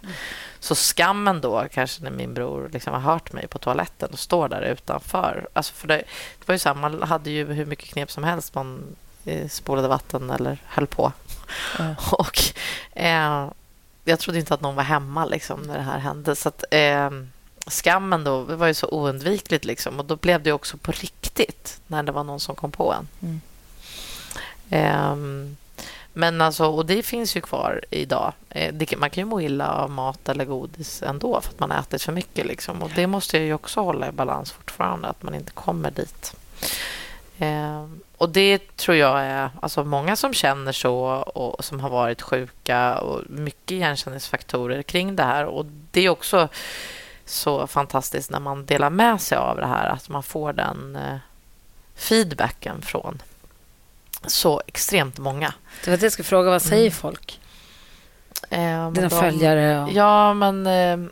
Så 0.60 0.74
skammen 0.74 1.40
då, 1.40 1.66
kanske 1.72 2.02
när 2.02 2.10
min 2.10 2.34
bror 2.34 2.70
liksom 2.72 2.92
har 2.92 3.00
hört 3.00 3.32
mig 3.32 3.46
på 3.46 3.58
toaletten 3.58 4.10
och 4.12 4.18
står 4.18 4.48
där 4.48 4.62
utanför. 4.62 5.48
Alltså 5.52 5.74
för 5.74 5.88
det, 5.88 6.02
det 6.38 6.48
var 6.48 6.54
ju 6.54 6.58
så 6.58 6.68
här, 6.68 6.76
man 6.76 7.02
hade 7.02 7.30
ju 7.30 7.52
hur 7.52 7.66
mycket 7.66 7.88
knep 7.88 8.10
som 8.10 8.24
helst. 8.24 8.54
Man 8.54 8.96
eh, 9.24 9.48
spolade 9.48 9.88
vatten 9.88 10.30
eller 10.30 10.58
höll 10.66 10.86
på. 10.86 11.12
Och 12.12 12.38
eh, 12.92 13.48
jag 14.04 14.18
trodde 14.18 14.38
inte 14.38 14.54
att 14.54 14.60
någon 14.60 14.74
var 14.74 14.82
hemma 14.82 15.24
liksom, 15.24 15.62
när 15.62 15.76
det 15.76 15.84
här 15.84 15.98
hände. 15.98 16.36
Så 16.36 16.48
att, 16.48 16.64
eh, 16.70 17.10
skammen 17.66 18.24
då 18.24 18.44
det 18.44 18.56
var 18.56 18.66
ju 18.66 18.74
så 18.74 18.88
oundvikligt. 18.88 19.64
Liksom. 19.64 19.98
Och 19.98 20.04
då 20.04 20.16
blev 20.16 20.42
det 20.42 20.52
också 20.52 20.76
på 20.76 20.92
riktigt 20.92 21.80
när 21.86 22.02
det 22.02 22.12
var 22.12 22.24
någon 22.24 22.40
som 22.40 22.54
kom 22.54 22.70
på 22.70 22.92
en. 22.92 23.08
Mm. 23.22 23.40
Ehm, 24.70 25.56
men 26.12 26.40
alltså, 26.40 26.66
och 26.66 26.86
det 26.86 27.02
finns 27.02 27.36
ju 27.36 27.40
kvar 27.40 27.80
idag. 27.90 28.32
Eh, 28.50 28.74
man 28.96 29.10
kan 29.10 29.22
ju 29.22 29.30
må 29.30 29.40
illa 29.40 29.68
av 29.72 29.90
mat 29.90 30.28
eller 30.28 30.44
godis 30.44 31.02
ändå 31.02 31.40
för 31.40 31.50
att 31.50 31.60
man 31.60 31.70
har 31.70 31.78
ätit 31.78 32.02
för 32.02 32.12
mycket. 32.12 32.46
Liksom. 32.46 32.82
Och 32.82 32.90
det 32.94 33.06
måste 33.06 33.36
jag 33.36 33.46
ju 33.46 33.54
också 33.54 33.80
hålla 33.80 34.08
i 34.08 34.12
balans 34.12 34.52
fortfarande, 34.52 35.08
att 35.08 35.22
man 35.22 35.34
inte 35.34 35.52
kommer 35.52 35.90
dit. 35.90 36.34
Ehm, 37.38 38.00
och 38.16 38.28
det 38.28 38.76
tror 38.76 38.96
jag 38.96 39.20
är 39.20 39.50
alltså 39.60 39.84
många 39.84 40.16
som 40.16 40.34
känner 40.34 40.72
så 40.72 40.98
och 41.34 41.64
som 41.64 41.80
har 41.80 41.90
varit 41.90 42.22
sjuka 42.22 42.98
och 42.98 43.20
mycket 43.30 43.70
igenkänningsfaktorer 43.70 44.82
kring 44.82 45.16
det 45.16 45.22
här. 45.22 45.44
Och 45.44 45.66
det 45.90 46.00
är 46.00 46.08
också 46.08 46.48
så 47.24 47.66
fantastiskt 47.66 48.30
när 48.30 48.40
man 48.40 48.66
delar 48.66 48.90
med 48.90 49.20
sig 49.20 49.38
av 49.38 49.56
det 49.56 49.66
här, 49.66 49.88
att 49.88 50.08
man 50.08 50.22
får 50.22 50.52
den 50.52 50.96
eh, 50.96 51.16
feedbacken 51.94 52.82
från 52.82 53.22
så 54.26 54.62
extremt 54.66 55.18
många. 55.18 55.54
Det 55.84 55.90
var 55.90 55.96
det 55.98 56.02
jag 56.04 56.12
skulle 56.12 56.24
fråga. 56.26 56.50
Vad 56.50 56.62
säger 56.62 56.82
Mm. 56.82 56.92
folk? 56.92 57.40
Eh, 58.50 58.90
Dina 58.90 59.10
följare 59.10 59.82
och- 59.82 59.92
Ja, 59.92 60.34
men 60.34 60.66
eh, 60.66 61.10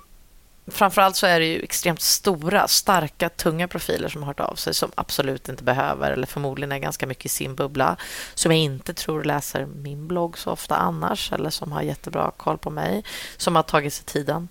framförallt 0.66 1.16
så 1.16 1.26
är 1.26 1.40
det 1.40 1.46
ju 1.46 1.62
extremt 1.62 2.00
stora, 2.00 2.68
starka, 2.68 3.28
tunga 3.28 3.68
profiler 3.68 4.08
som 4.08 4.22
har 4.22 4.26
hört 4.26 4.40
av 4.40 4.54
sig 4.54 4.74
som 4.74 4.90
absolut 4.94 5.48
inte 5.48 5.64
behöver 5.64 6.11
eller 6.11 6.26
förmodligen 6.26 6.72
är 6.72 6.78
ganska 6.78 7.06
mycket 7.06 7.24
i 7.26 7.28
sin 7.28 7.54
bubbla 7.54 7.96
som 8.34 8.52
jag 8.52 8.61
inte 8.61 8.94
tror 8.94 9.24
läser 9.24 9.66
min 9.66 10.06
blogg 10.08 10.38
så 10.38 10.50
ofta 10.50 10.76
annars 10.76 11.32
eller 11.32 11.50
som 11.50 11.72
har 11.72 11.82
jättebra 11.82 12.30
koll 12.36 12.58
på 12.58 12.70
mig 12.70 13.04
som 13.36 13.56
har 13.56 13.62
tagit 13.62 13.92
sig 13.94 14.04
tiden 14.04 14.48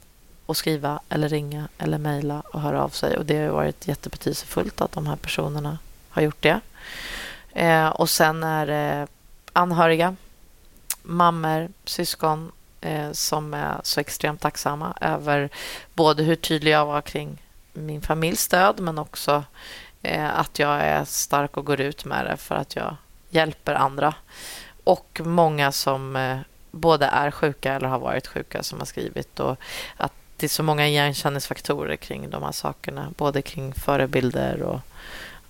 att 0.48 0.58
skriva 0.58 1.00
eller 1.10 1.30
ringa 1.30 1.68
eller 1.78 1.98
mejla 1.98 2.42
och 2.54 2.62
höra 2.62 2.84
av 2.84 2.90
sig. 2.90 3.18
Och 3.18 3.26
Det 3.26 3.38
har 3.46 3.50
varit 3.54 3.88
jättebetydelsefullt 3.88 4.82
att 4.82 4.92
de 4.92 5.08
här 5.08 5.16
personerna 5.16 5.78
har 6.10 6.22
gjort 6.22 6.42
det. 6.42 6.60
Eh, 7.54 7.88
och 7.88 8.10
sen 8.10 8.44
är 8.44 8.66
det 8.66 9.08
anhöriga, 9.54 10.16
mammor, 11.04 11.70
syskon 11.86 12.52
eh, 12.82 13.12
som 13.12 13.54
är 13.54 13.82
så 13.84 14.00
extremt 14.00 14.42
tacksamma 14.42 14.98
över 15.02 15.50
både 15.94 16.24
hur 16.24 16.36
tydlig 16.36 16.72
jag 16.72 16.86
var 16.86 17.02
kring 17.02 17.42
min 17.74 18.02
familjs 18.02 18.42
stöd 18.42 18.80
men 18.80 18.98
också 18.98 19.44
eh, 20.02 20.40
att 20.40 20.60
jag 20.60 20.82
är 20.82 21.06
stark 21.06 21.58
och 21.58 21.66
går 21.66 21.82
ut 21.82 22.06
med 22.06 22.26
det 22.26 22.38
för 22.38 22.56
att 22.56 22.76
jag 22.76 22.96
hjälper 23.30 23.74
andra. 23.74 24.14
Och 24.84 25.22
många 25.24 25.72
som 25.72 26.16
eh, 26.16 26.38
både 26.72 27.06
är 27.06 27.32
sjuka 27.32 27.74
eller 27.74 27.88
har 27.88 28.00
varit 28.00 28.28
sjuka 28.28 28.64
som 28.64 28.80
har 28.80 28.86
skrivit 28.86 29.40
och 29.40 29.58
att 29.98 30.14
det 30.38 30.46
är 30.46 30.50
så 30.50 30.64
många 30.64 30.88
igenkänningsfaktorer 30.88 31.96
kring 31.96 32.30
de 32.30 32.44
här 32.44 32.52
sakerna, 32.52 33.08
både 33.18 33.42
kring 33.42 33.74
förebilder 33.74 34.62
och 34.62 34.80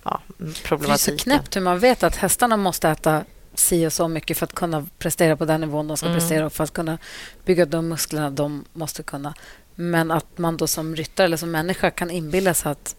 ja, 0.04 0.20
Det 0.38 0.44
är 0.44 0.48
så 0.52 0.62
problematiken. 0.68 1.18
knäppt 1.18 1.56
hur 1.56 1.60
man 1.60 1.78
vet 1.78 2.02
att 2.02 2.16
hästarna 2.16 2.56
måste 2.56 2.88
äta 2.88 3.24
si 3.54 3.86
och 3.86 3.92
så 3.92 4.08
mycket 4.08 4.38
för 4.38 4.44
att 4.46 4.54
kunna 4.54 4.86
prestera 4.98 5.36
på 5.36 5.44
den 5.44 5.60
nivån 5.60 5.88
de 5.88 5.96
ska 5.96 6.06
Mm. 6.06 6.18
prestera 6.18 6.46
och 6.46 6.52
för 6.52 6.64
att 6.64 6.72
kunna 6.72 6.98
bygga 7.44 7.66
de 7.66 7.88
musklerna 7.88 8.30
de 8.30 8.64
måste 8.72 9.02
kunna. 9.02 9.34
Men 9.74 10.10
att 10.10 10.38
man 10.38 10.56
då 10.56 10.66
som 10.66 10.96
ryttare 10.96 11.24
eller 11.24 11.36
som 11.36 11.50
människa 11.50 11.90
kan 11.90 12.10
inbilla 12.10 12.54
sig 12.54 12.72
att 12.72 12.96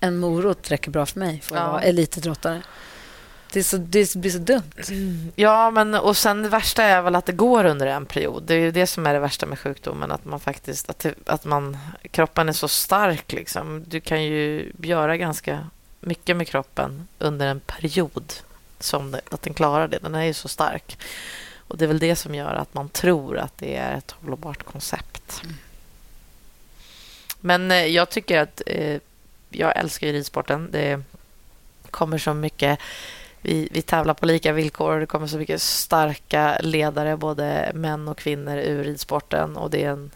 en 0.00 0.16
morot 0.16 0.70
räcker 0.70 0.90
bra 0.90 1.06
för 1.06 1.18
mig 1.20 1.40
för 1.40 1.56
att 1.56 1.62
Ja. 1.62 1.70
vara 1.72 1.82
elitidrottare. 1.82 2.62
Det, 3.52 3.58
är 3.58 3.62
så, 3.62 3.76
det 3.76 4.14
blir 4.16 4.30
så 4.30 4.38
dumt. 4.38 4.72
Ja, 5.36 5.70
men 5.70 5.94
och 5.94 6.16
sen 6.16 6.42
det 6.42 6.48
värsta 6.48 6.82
är 6.84 7.02
väl 7.02 7.14
att 7.14 7.26
det 7.26 7.32
går 7.32 7.64
under 7.64 7.86
en 7.86 8.06
period. 8.06 8.42
Det 8.46 8.54
är 8.54 8.58
ju 8.58 8.70
det 8.70 8.86
som 8.86 9.06
är 9.06 9.14
det 9.14 9.20
värsta 9.20 9.46
med 9.46 9.58
sjukdomen, 9.58 10.10
att 10.12 10.24
man 10.24 10.40
faktiskt 10.40 10.90
att, 10.90 10.98
det, 10.98 11.14
att 11.26 11.44
man 11.44 11.78
kroppen 12.10 12.48
är 12.48 12.52
så 12.52 12.68
stark 12.68 13.32
liksom. 13.32 13.84
Du 13.86 14.00
kan 14.00 14.22
ju 14.24 14.72
göra 14.82 15.16
ganska 15.16 15.66
mycket 16.00 16.36
med 16.36 16.48
kroppen 16.48 17.08
under 17.18 17.46
en 17.46 17.60
period 17.60 18.32
som 18.78 19.10
det, 19.10 19.20
att 19.30 19.42
den 19.42 19.54
klarar 19.54 19.88
det. 19.88 19.98
Den 19.98 20.14
är 20.14 20.24
ju 20.24 20.34
så 20.34 20.48
stark. 20.48 20.98
Och 21.56 21.78
det 21.78 21.84
är 21.84 21.88
väl 21.88 21.98
det 21.98 22.16
som 22.16 22.34
gör 22.34 22.54
att 22.54 22.74
man 22.74 22.88
tror 22.88 23.38
att 23.38 23.58
det 23.58 23.76
är 23.76 23.96
ett 23.96 24.10
hållbart 24.10 24.62
koncept. 24.62 25.42
Men 27.40 27.70
eh, 27.70 27.86
jag 27.86 28.10
tycker 28.10 28.38
att 28.38 28.62
eh, 28.66 29.00
jag 29.50 29.76
älskar 29.76 30.06
ju 30.06 30.12
ridsporten. 30.12 30.68
Det 30.70 31.02
kommer 31.90 32.18
så 32.18 32.34
mycket 32.34 32.78
vi, 33.40 33.68
vi 33.72 33.82
tävlar 33.82 34.14
på 34.14 34.26
lika 34.26 34.52
villkor. 34.52 35.00
Det 35.00 35.06
kommer 35.06 35.26
så 35.26 35.38
mycket 35.38 35.62
starka 35.62 36.58
ledare, 36.60 37.16
både 37.16 37.70
män 37.74 38.08
och 38.08 38.18
kvinnor, 38.18 38.58
ur 38.58 38.84
ridsporten. 38.84 39.56
Och 39.56 39.70
det 39.70 39.84
är 39.84 39.90
en 39.90 40.10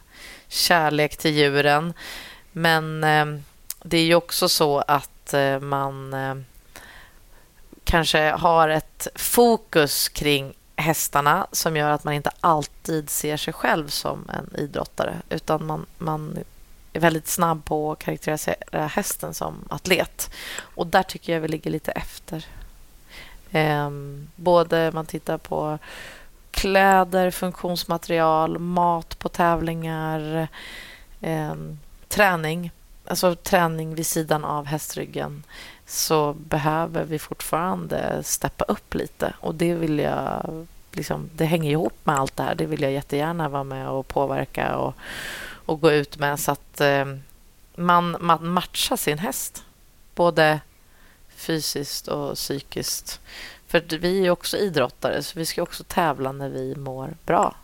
kärlek 0.48 1.16
till 1.16 1.34
djuren. 1.34 1.92
Men 2.52 3.04
eh, 3.04 3.40
det 3.86 3.98
är 3.98 4.04
ju 4.04 4.14
också 4.14 4.48
så 4.48 4.78
att 4.78 5.34
eh, 5.34 5.60
man 5.60 6.14
eh, 6.14 6.34
kanske 7.84 8.30
har 8.30 8.68
ett 8.68 9.08
fokus 9.14 10.08
kring 10.08 10.54
hästarna 10.76 11.46
som 11.52 11.76
gör 11.76 11.90
att 11.90 12.04
man 12.04 12.14
inte 12.14 12.30
alltid 12.40 13.10
ser 13.10 13.36
sig 13.36 13.52
själv 13.52 13.88
som 13.88 14.30
en 14.32 14.60
idrottare 14.60 15.14
utan 15.28 15.66
man, 15.66 15.86
man 15.98 16.38
är 16.92 17.00
väldigt 17.00 17.28
snabb 17.28 17.64
på 17.64 17.92
att 17.92 17.98
karaktärisera 17.98 18.86
hästen 18.86 19.34
som 19.34 19.64
atlet. 19.68 20.30
Och 20.58 20.86
där 20.86 21.02
tycker 21.02 21.32
jag 21.32 21.40
vi 21.40 21.48
ligger 21.48 21.70
lite 21.70 21.92
efter. 21.92 22.46
Eh, 23.50 23.90
både 24.36 24.90
man 24.92 25.06
tittar 25.06 25.38
på 25.38 25.78
kläder, 26.50 27.30
funktionsmaterial, 27.30 28.58
mat 28.58 29.18
på 29.18 29.28
tävlingar, 29.28 30.48
eh, 31.20 31.54
träning. 32.08 32.70
Alltså 33.06 33.34
träning 33.34 33.94
vid 33.94 34.06
sidan 34.06 34.44
av 34.44 34.66
hästryggen 34.66 35.42
så 35.86 36.32
behöver 36.32 37.04
vi 37.04 37.18
fortfarande 37.18 38.22
steppa 38.22 38.64
upp 38.64 38.94
lite. 38.94 39.34
Och 39.40 39.54
det 39.54 39.74
vill 39.74 39.98
jag... 39.98 40.66
Liksom, 40.92 41.30
det 41.34 41.44
hänger 41.44 41.70
ihop 41.70 41.98
med 42.04 42.18
allt 42.18 42.36
det 42.36 42.42
här. 42.42 42.54
Det 42.54 42.66
vill 42.66 42.82
jag 42.82 42.92
jättegärna 42.92 43.48
vara 43.48 43.64
med 43.64 43.88
och 43.88 44.08
påverka 44.08 44.76
och, 44.76 44.94
och 45.66 45.80
gå 45.80 45.92
ut 45.92 46.18
med 46.18 46.40
så 46.40 46.52
att 46.52 46.80
eh, 46.80 47.04
man, 47.74 48.16
man 48.20 48.48
matchar 48.48 48.96
sin 48.96 49.18
häst. 49.18 49.64
Både 50.14 50.60
fysiskt 51.28 52.08
och 52.08 52.34
psykiskt. 52.34 53.20
För 53.66 53.98
vi 53.98 54.26
är 54.26 54.30
också 54.30 54.56
idrottare, 54.56 55.22
så 55.22 55.38
vi 55.38 55.46
ska 55.46 55.62
också 55.62 55.84
tävla 55.84 56.32
när 56.32 56.48
vi 56.48 56.76
mår 56.76 57.14
bra. 57.26 57.54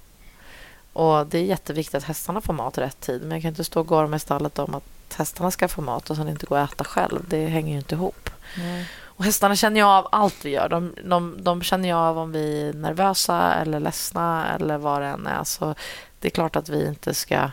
Och 0.93 1.26
Det 1.26 1.38
är 1.38 1.45
jätteviktigt 1.45 1.95
att 1.95 2.05
hästarna 2.05 2.41
får 2.41 2.53
mat 2.53 2.78
i 2.78 2.80
rätt 2.80 3.01
tid. 3.01 3.22
Men 3.22 3.30
jag 3.30 3.43
kan 3.43 3.49
inte 3.49 3.64
stå 3.64 3.80
och 3.80 3.86
gorma 3.86 4.16
i 4.16 4.20
stallet 4.20 4.59
om 4.59 4.74
att 4.74 4.99
hästarna 5.14 5.50
ska 5.50 5.68
få 5.68 5.82
mat 5.82 6.11
och 6.11 6.16
sen 6.16 6.28
inte 6.28 6.46
gå 6.46 6.54
och 6.54 6.61
äta 6.61 6.84
själv. 6.84 7.24
Det 7.28 7.46
hänger 7.46 7.72
ju 7.72 7.78
inte 7.78 7.94
ihop. 7.94 8.30
Mm. 8.56 8.84
Och 9.02 9.24
hästarna 9.24 9.56
känner 9.56 9.80
ju 9.80 9.86
av 9.86 10.08
allt 10.12 10.44
vi 10.44 10.50
gör. 10.50 10.68
De, 10.68 10.94
de, 11.04 11.36
de 11.42 11.62
känner 11.62 11.88
ju 11.88 11.94
av 11.94 12.18
om 12.18 12.32
vi 12.32 12.68
är 12.68 12.72
nervösa 12.72 13.54
eller 13.54 13.80
ledsna 13.80 14.54
eller 14.54 14.78
vad 14.78 15.02
det 15.02 15.08
än 15.08 15.26
är. 15.26 15.44
Så 15.44 15.74
det 16.20 16.28
är 16.28 16.30
klart 16.30 16.56
att 16.56 16.68
vi 16.68 16.86
inte 16.86 17.14
ska... 17.14 17.50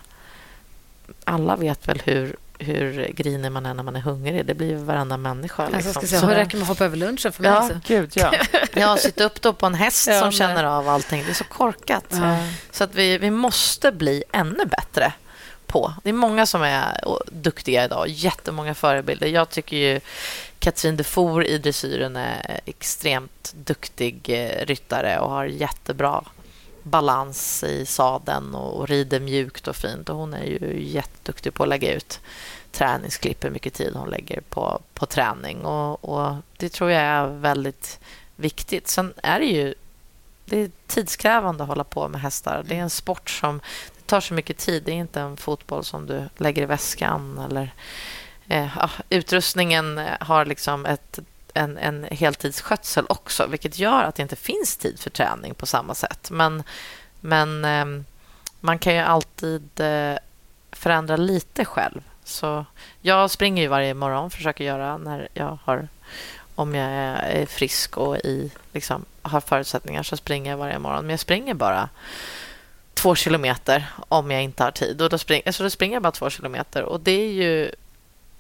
Alla 1.23 1.55
vet 1.55 1.87
väl 1.87 2.01
hur 2.05 2.35
hur 2.59 3.11
grinig 3.15 3.51
man 3.51 3.65
är 3.65 3.73
när 3.73 3.83
man 3.83 3.95
är 3.95 3.99
hungrig. 3.99 4.45
Det 4.45 4.53
blir 4.53 4.67
ju 4.67 4.75
varenda 4.75 5.17
människa. 5.17 5.63
Liksom. 5.63 5.81
Jag 5.85 5.95
ska 5.95 6.07
säga, 6.07 6.21
hur 6.21 6.35
räcker 6.35 6.57
med 6.57 6.61
att 6.63 6.67
hoppa 6.67 6.85
över 6.85 6.97
lunchen 6.97 7.31
för 7.31 7.43
mig? 7.43 7.51
Ja, 7.51 7.69
gud, 7.87 8.11
ja. 8.13 8.33
ja, 8.73 8.97
sitta 8.97 9.23
upp 9.23 9.41
då 9.41 9.53
på 9.53 9.65
en 9.65 9.73
häst 9.73 10.07
ja, 10.07 10.19
som 10.19 10.31
känner 10.31 10.63
av 10.63 10.89
allting. 10.89 11.23
Det 11.23 11.29
är 11.29 11.33
så 11.33 11.43
korkat. 11.43 12.05
Ja. 12.09 12.37
Så 12.71 12.83
att 12.83 12.95
vi, 12.95 13.17
vi 13.17 13.31
måste 13.31 13.91
bli 13.91 14.23
ännu 14.31 14.65
bättre 14.65 15.13
på. 15.67 15.93
Det 16.03 16.09
är 16.09 16.13
många 16.13 16.45
som 16.45 16.61
är 16.61 17.01
duktiga 17.25 17.85
idag. 17.85 18.07
Jättemånga 18.07 18.75
förebilder. 18.75 19.27
Jag 19.27 19.49
tycker 19.49 19.77
ju 19.77 19.99
Katrin 20.59 20.97
Defour 20.97 21.43
i 21.43 21.57
dressyren 21.57 22.15
är 22.15 22.59
extremt 22.65 23.53
duktig 23.55 24.29
eh, 24.29 24.65
ryttare 24.65 25.19
och 25.19 25.29
har 25.29 25.45
jättebra 25.45 26.23
balans 26.83 27.63
i 27.63 27.85
sadeln 27.85 28.55
och 28.55 28.87
rider 28.87 29.19
mjukt 29.19 29.67
och 29.67 29.75
fint. 29.75 30.09
Och 30.09 30.15
hon 30.15 30.33
är 30.33 30.43
ju 30.43 30.83
jätteduktig 30.83 31.53
på 31.53 31.63
att 31.63 31.69
lägga 31.69 31.93
ut 31.93 32.19
träningsklipp, 32.71 33.45
hur 33.45 33.49
mycket 33.49 33.73
tid 33.73 33.95
hon 33.95 34.09
lägger 34.09 34.41
på, 34.41 34.79
på 34.93 35.05
träning. 35.05 35.65
Och, 35.65 36.05
och, 36.05 36.35
Det 36.57 36.69
tror 36.69 36.91
jag 36.91 37.01
är 37.01 37.27
väldigt 37.27 37.99
viktigt. 38.35 38.87
Sen 38.87 39.13
är 39.23 39.39
det 39.39 39.45
ju 39.45 39.73
det 40.49 40.59
är 40.59 40.71
tidskrävande 40.87 41.63
att 41.63 41.69
hålla 41.69 41.83
på 41.83 42.07
med 42.07 42.21
hästar. 42.21 42.63
Det 42.67 42.75
är 42.75 42.79
en 42.79 42.89
sport 42.89 43.29
som 43.29 43.61
tar 44.07 44.21
så 44.21 44.33
mycket 44.33 44.57
tid. 44.57 44.83
Det 44.83 44.91
är 44.91 44.95
inte 44.95 45.21
en 45.21 45.37
fotboll 45.37 45.83
som 45.83 46.05
du 46.05 46.23
lägger 46.37 46.61
i 46.61 46.65
väskan. 46.65 47.39
Eller, 47.49 47.73
eh, 48.47 48.77
ah, 48.77 48.89
utrustningen 49.09 50.01
har 50.19 50.45
liksom 50.45 50.85
ett, 50.85 51.19
en, 51.53 51.77
en 51.77 52.03
heltidsskötsel 52.11 53.05
också 53.09 53.47
vilket 53.47 53.79
gör 53.79 54.03
att 54.03 54.15
det 54.15 54.23
inte 54.23 54.35
finns 54.35 54.77
tid 54.77 54.99
för 54.99 55.09
träning 55.09 55.53
på 55.53 55.65
samma 55.65 55.95
sätt. 55.95 56.31
Men, 56.31 56.63
men 57.19 57.65
eh, 57.65 58.03
man 58.59 58.79
kan 58.79 58.93
ju 58.93 58.99
alltid 58.99 59.79
eh, 59.79 60.17
förändra 60.71 61.17
lite 61.17 61.65
själv. 61.65 62.01
Så 62.23 62.65
jag 63.01 63.31
springer 63.31 63.63
ju 63.63 63.67
varje 63.67 63.93
morgon, 63.93 64.31
försöker 64.31 64.63
göra 64.63 64.97
när 64.97 65.27
jag 65.33 65.59
har 65.63 65.87
om 66.55 66.75
jag 66.75 66.89
är 66.89 67.45
frisk 67.45 67.97
och 67.97 68.17
i, 68.17 68.51
liksom, 68.73 69.05
har 69.21 69.41
förutsättningar 69.41 70.03
så 70.03 70.17
springer 70.17 70.51
jag 70.51 70.57
varje 70.57 70.79
morgon. 70.79 71.01
Men 71.01 71.09
jag 71.09 71.19
springer 71.19 71.53
bara 71.53 71.89
två 72.97 73.15
kilometer 73.15 73.85
om 74.09 74.31
jag 74.31 74.43
inte 74.43 74.63
har 74.63 74.71
tid. 74.71 75.01
Och 75.01 75.09
då, 75.09 75.17
spring, 75.17 75.41
alltså 75.45 75.63
då 75.63 75.69
springer 75.69 75.95
jag 75.95 76.03
bara 76.03 76.11
två 76.11 76.29
kilometer. 76.29 76.83
Och 76.83 76.99
det 76.99 77.11
är 77.11 77.31
ju... 77.31 77.71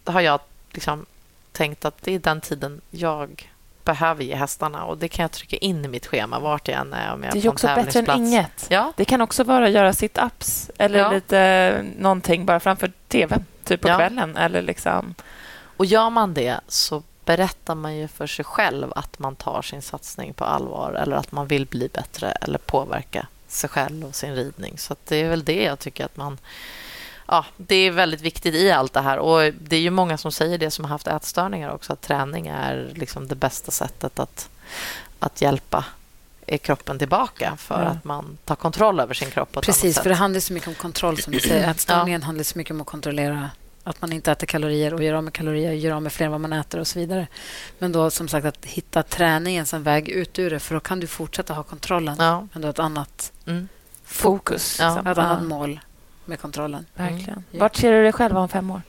har 0.03 0.21
jag 0.21 0.39
liksom 0.71 1.05
tänkt 1.51 1.85
att 1.85 2.01
det 2.01 2.15
är 2.15 2.19
den 2.19 2.41
tiden 2.41 2.81
jag 2.91 3.51
behöver 3.83 4.23
ge 4.23 4.35
hästarna. 4.35 4.83
Och 4.83 4.97
Det 4.97 5.07
kan 5.07 5.23
jag 5.23 5.31
trycka 5.31 5.57
in 5.57 5.85
i 5.85 5.87
mitt 5.87 6.05
schema 6.05 6.39
vart 6.39 6.67
jag 6.67 6.79
än 6.79 6.93
är. 6.93 7.13
Om 7.13 7.23
jag 7.23 7.33
det 7.33 7.45
är 7.45 7.49
också 7.49 7.67
bättre 7.67 7.99
än 7.99 8.17
inget. 8.17 8.67
Ja. 8.69 8.93
Det 8.95 9.05
kan 9.05 9.21
också 9.21 9.43
vara 9.43 9.65
att 9.65 9.71
göra 9.71 9.91
sit-ups 9.91 10.71
eller 10.77 10.99
ja. 10.99 11.11
lite 11.11 11.85
någonting 11.97 12.45
bara 12.45 12.59
framför 12.59 12.91
tv, 13.07 13.37
typ 13.63 13.81
på 13.81 13.87
ja. 13.87 13.97
kvällen. 13.97 14.37
Eller 14.37 14.61
liksom. 14.61 15.15
Och 15.77 15.85
Gör 15.85 16.09
man 16.09 16.33
det 16.33 16.59
så 16.67 17.03
berättar 17.25 17.75
man 17.75 17.97
ju 17.97 18.07
för 18.07 18.27
sig 18.27 18.45
själv 18.45 18.93
att 18.95 19.19
man 19.19 19.35
tar 19.35 19.61
sin 19.61 19.81
satsning 19.81 20.33
på 20.33 20.45
allvar 20.45 20.93
eller 20.93 21.15
att 21.15 21.31
man 21.31 21.47
vill 21.47 21.65
bli 21.65 21.89
bättre 21.93 22.31
eller 22.31 22.57
påverka 22.57 23.27
sig 23.47 23.69
själv 23.69 24.05
och 24.05 24.15
sin 24.15 24.35
ridning. 24.35 24.77
Så 24.77 24.95
det 25.07 25.15
är 25.15 25.29
väl 25.29 25.43
det 25.43 25.63
jag 25.63 25.79
tycker 25.79 26.05
att 26.05 26.17
man... 26.17 26.37
Ja, 27.27 27.45
det 27.57 27.75
är 27.75 27.91
väldigt 27.91 28.21
viktigt 28.21 28.55
i 28.55 28.71
allt 28.71 28.93
det 28.93 29.01
här. 29.01 29.17
Och 29.17 29.53
Det 29.59 29.75
är 29.75 29.79
ju 29.79 29.89
många 29.89 30.17
som 30.17 30.31
säger 30.31 30.57
det 30.57 30.71
som 30.71 30.85
har 30.85 30.89
haft 30.89 31.07
ätstörningar 31.07 31.71
också, 31.71 31.93
att 31.93 32.01
träning 32.01 32.47
är 32.47 32.91
liksom 32.95 33.27
det 33.27 33.35
bästa 33.35 33.71
sättet 33.71 34.19
att, 34.19 34.49
att 35.19 35.41
hjälpa 35.41 35.85
kroppen 36.61 36.99
tillbaka 36.99 37.57
för 37.57 37.83
ja. 37.83 37.89
att 37.89 38.03
man 38.03 38.37
tar 38.45 38.55
kontroll 38.55 38.99
över 38.99 39.13
sin 39.13 39.31
kropp. 39.31 39.61
Precis, 39.61 39.99
för 39.99 40.09
det 40.09 40.15
handlar 40.15 40.39
så 40.39 40.53
mycket 40.53 40.67
om 40.67 40.75
kontroll. 40.75 41.17
som 41.17 41.33
du 41.33 41.39
säger. 41.39 41.71
Ätstörningen 41.71 42.21
ja. 42.21 42.25
handlar 42.25 42.43
så 42.43 42.57
mycket 42.57 42.71
om 42.71 42.81
att 42.81 42.87
kontrollera 42.87 43.49
att 43.89 44.01
man 44.01 44.13
inte 44.13 44.31
äter 44.31 44.47
kalorier 44.47 44.93
och 44.93 45.03
gör 45.03 45.13
av 45.13 45.23
med 45.23 45.33
kalorier, 45.33 45.71
gör 45.71 45.91
av 45.91 46.01
med 46.01 46.13
fler 46.13 46.25
än 46.25 46.31
vad 46.31 46.41
man 46.41 46.53
äter 46.53 46.79
och 46.79 46.87
så 46.87 46.99
vidare. 46.99 47.27
Men 47.79 47.91
då 47.91 48.11
som 48.11 48.27
sagt 48.27 48.45
att 48.45 48.65
hitta 48.65 49.03
träningen 49.03 49.65
som 49.65 49.83
väg 49.83 50.09
ut 50.09 50.39
ur 50.39 50.49
det 50.49 50.59
för 50.59 50.73
då 50.73 50.79
kan 50.79 50.99
du 50.99 51.07
fortsätta 51.07 51.53
ha 51.53 51.63
kontrollen 51.63 52.15
ja. 52.19 52.47
men 52.53 52.61
du 52.61 52.65
har 52.67 52.69
ett 52.69 52.79
annat 52.79 53.31
mm. 53.45 53.67
fokus, 54.03 54.77
ja. 54.79 54.99
ett 54.99 55.17
annat 55.17 55.43
mål 55.43 55.79
med 56.25 56.39
kontrollen. 56.39 56.85
Verkligen. 56.93 57.29
Mm. 57.29 57.43
Vart 57.51 57.75
ser 57.75 57.91
du 57.91 58.03
dig 58.03 58.13
själv 58.13 58.37
om 58.37 58.49
fem 58.49 58.71
år? 58.71 58.81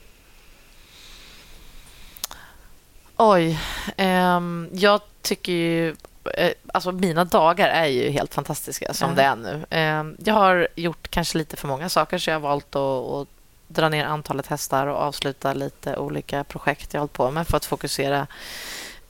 Oj. 3.17 3.59
Um, 3.97 4.69
jag 4.73 5.01
tycker 5.21 5.51
ju... 5.51 5.95
Eh, 6.33 6.51
alltså 6.73 6.91
mina 6.91 7.25
dagar 7.25 7.67
är 7.67 7.85
ju 7.85 8.09
helt 8.09 8.33
fantastiska 8.33 8.93
som 8.93 9.11
mm. 9.11 9.15
det 9.15 9.23
är 9.23 9.35
nu. 9.35 9.77
Um, 9.99 10.17
jag 10.25 10.33
har 10.33 10.67
gjort 10.75 11.07
kanske 11.09 11.37
lite 11.37 11.55
för 11.55 11.67
många 11.67 11.89
saker 11.89 12.17
så 12.17 12.29
jag 12.29 12.35
har 12.35 12.39
valt 12.39 12.75
att, 12.75 13.05
att 13.05 13.38
dra 13.69 13.89
ner 13.89 14.05
antalet 14.05 14.47
hästar 14.47 14.87
och 14.87 14.97
avsluta 14.97 15.53
lite 15.53 15.97
olika 15.97 16.43
projekt 16.43 16.93
jag 16.93 17.01
hållit 17.01 17.13
på 17.13 17.31
med 17.31 17.47
för 17.47 17.57
att 17.57 17.65
fokusera 17.65 18.27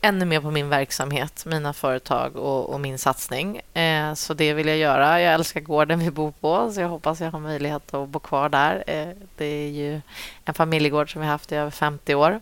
ännu 0.01 0.25
mer 0.25 0.41
på 0.41 0.51
min 0.51 0.69
verksamhet, 0.69 1.45
mina 1.45 1.73
företag 1.73 2.35
och, 2.35 2.69
och 2.69 2.79
min 2.79 2.97
satsning. 2.97 3.61
Eh, 3.73 4.13
så 4.13 4.33
det 4.33 4.53
vill 4.53 4.67
jag 4.67 4.77
göra. 4.77 5.21
Jag 5.21 5.33
älskar 5.33 5.61
gården 5.61 5.99
vi 5.99 6.11
bor 6.11 6.31
på, 6.31 6.71
så 6.71 6.81
jag 6.81 6.89
hoppas 6.89 7.19
jag 7.19 7.31
har 7.31 7.39
möjlighet 7.39 7.93
att 7.93 8.09
bo 8.09 8.19
kvar 8.19 8.49
där. 8.49 8.83
Eh, 8.87 9.07
det 9.37 9.45
är 9.45 9.69
ju 9.69 10.01
en 10.45 10.53
familjegård 10.53 11.13
som 11.13 11.21
vi 11.21 11.27
har 11.27 11.31
haft 11.31 11.51
i 11.51 11.55
över 11.55 11.71
50 11.71 12.15
år. 12.15 12.39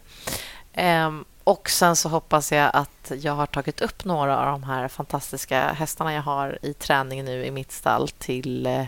Eh, 0.74 1.12
och 1.44 1.70
sen 1.70 1.96
så 1.96 2.10
hoppas 2.10 2.52
jag 2.52 2.72
att 2.74 3.12
jag 3.22 3.34
har 3.34 3.46
tagit 3.46 3.82
upp 3.82 4.06
några 4.06 4.38
av 4.38 4.46
de 4.46 4.64
här 4.64 4.88
fantastiska 4.88 5.74
hästarna 5.74 6.14
jag 6.14 6.22
har 6.22 6.60
i 6.62 6.74
träning 6.74 7.26
nu 7.26 7.46
i 7.46 7.52
mitt 7.52 7.72
stall 7.72 8.10
till 8.10 8.66
eh, 8.66 8.86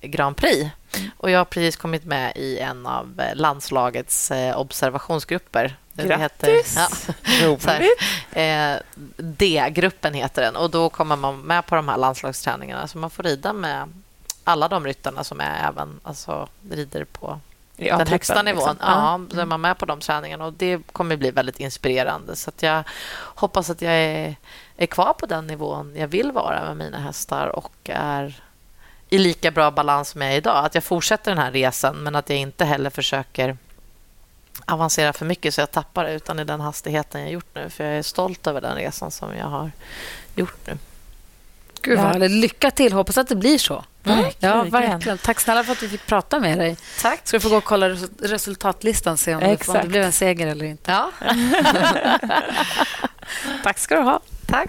Grand 0.00 0.36
Prix. 0.36 0.70
Och 1.16 1.30
jag 1.30 1.40
har 1.40 1.44
precis 1.44 1.76
kommit 1.76 2.04
med 2.04 2.32
i 2.36 2.58
en 2.58 2.86
av 2.86 3.20
eh, 3.20 3.36
landslagets 3.36 4.30
eh, 4.30 4.58
observationsgrupper. 4.58 5.76
Grattis! 5.92 6.76
ja, 6.76 7.14
Roligt! 7.46 8.02
Eh, 8.32 8.76
D-gruppen 9.16 10.14
heter 10.14 10.42
den. 10.42 10.56
Och 10.56 10.70
Då 10.70 10.88
kommer 10.88 11.16
man 11.16 11.40
med 11.40 11.66
på 11.66 11.74
de 11.74 11.88
här 11.88 11.96
landslagsträningarna. 11.96 12.88
Så 12.88 12.98
man 12.98 13.10
får 13.10 13.22
rida 13.22 13.52
med 13.52 13.88
alla 14.44 14.68
de 14.68 14.86
ryttarna 14.86 15.24
som 15.24 15.40
är 15.40 15.68
även 15.68 16.00
alltså, 16.02 16.48
rider 16.70 17.04
på 17.04 17.40
ja, 17.76 17.96
den 17.98 18.06
högsta 18.06 18.42
nivån. 18.42 18.68
Liksom. 18.70 18.76
Ja, 18.80 19.20
så 19.30 19.40
är 19.40 19.46
man 19.46 19.60
med 19.60 19.78
på 19.78 19.86
de 19.86 20.00
träningarna. 20.00 20.44
Och 20.44 20.52
Det 20.52 20.86
kommer 20.92 21.16
bli 21.16 21.30
väldigt 21.30 21.60
inspirerande. 21.60 22.36
Så 22.36 22.50
jag 22.60 22.84
hoppas 23.14 23.70
att 23.70 23.82
jag 23.82 23.94
är, 23.94 24.36
är 24.76 24.86
kvar 24.86 25.12
på 25.12 25.26
den 25.26 25.46
nivån 25.46 25.96
jag 25.96 26.08
vill 26.08 26.32
vara 26.32 26.64
med 26.64 26.76
mina 26.76 26.98
hästar 26.98 27.46
och 27.46 27.72
är 27.84 28.42
i 29.12 29.18
lika 29.18 29.50
bra 29.50 29.70
balans 29.70 30.08
som 30.08 30.22
jag 30.22 30.32
är 30.32 30.36
idag. 30.36 30.64
Att 30.64 30.74
jag 30.74 30.84
fortsätter 30.84 31.30
den 31.30 31.38
här 31.38 31.52
resan, 31.52 31.96
men 31.96 32.14
att 32.16 32.30
jag 32.30 32.38
inte 32.38 32.64
heller 32.64 32.90
försöker 32.90 33.56
avancera 34.64 35.12
för 35.12 35.24
mycket 35.26 35.54
så 35.54 35.60
jag 35.60 35.70
tappar 35.70 36.04
det 36.04 36.12
utan 36.12 36.38
i 36.38 36.44
den 36.44 36.60
hastigheten 36.60 37.20
jag 37.20 37.30
gjort 37.30 37.54
nu. 37.54 37.70
För 37.70 37.84
jag 37.84 37.94
är 37.98 38.02
stolt 38.02 38.46
över 38.46 38.60
den 38.60 38.74
resan 38.74 39.10
som 39.10 39.36
jag 39.36 39.46
har 39.46 39.70
gjort 40.34 40.66
nu. 40.66 40.78
Gud, 41.82 41.98
vad 41.98 42.06
härligt. 42.06 42.30
Lycka 42.30 42.70
till. 42.70 42.92
Hoppas 42.92 43.18
att 43.18 43.28
det 43.28 43.36
blir 43.36 43.58
så. 43.58 43.84
Mm. 44.04 44.24
Ja, 44.38 44.62
verkligen. 44.62 45.18
Tack 45.18 45.40
snälla 45.40 45.64
för 45.64 45.72
att 45.72 45.82
vi 45.82 45.88
fick 45.88 46.06
prata 46.06 46.40
med 46.40 46.58
dig. 46.58 46.76
Tack. 47.02 47.20
Ska 47.24 47.36
du 47.36 47.40
få 47.40 47.48
gå 47.48 47.56
och 47.56 47.64
kolla 47.64 47.88
resu- 47.88 48.26
resultatlistan 48.26 49.16
se 49.16 49.34
om 49.34 49.40
det, 49.40 49.46
om 49.46 49.52
Exakt. 49.52 49.82
det 49.82 49.88
blev 49.88 50.02
en 50.02 50.12
seger 50.12 50.46
eller 50.46 50.64
inte. 50.64 50.90
Ja. 50.90 51.10
Tack 53.62 53.78
ska 53.78 53.94
du 53.94 54.02
ha. 54.02 54.20
Tack. 54.46 54.68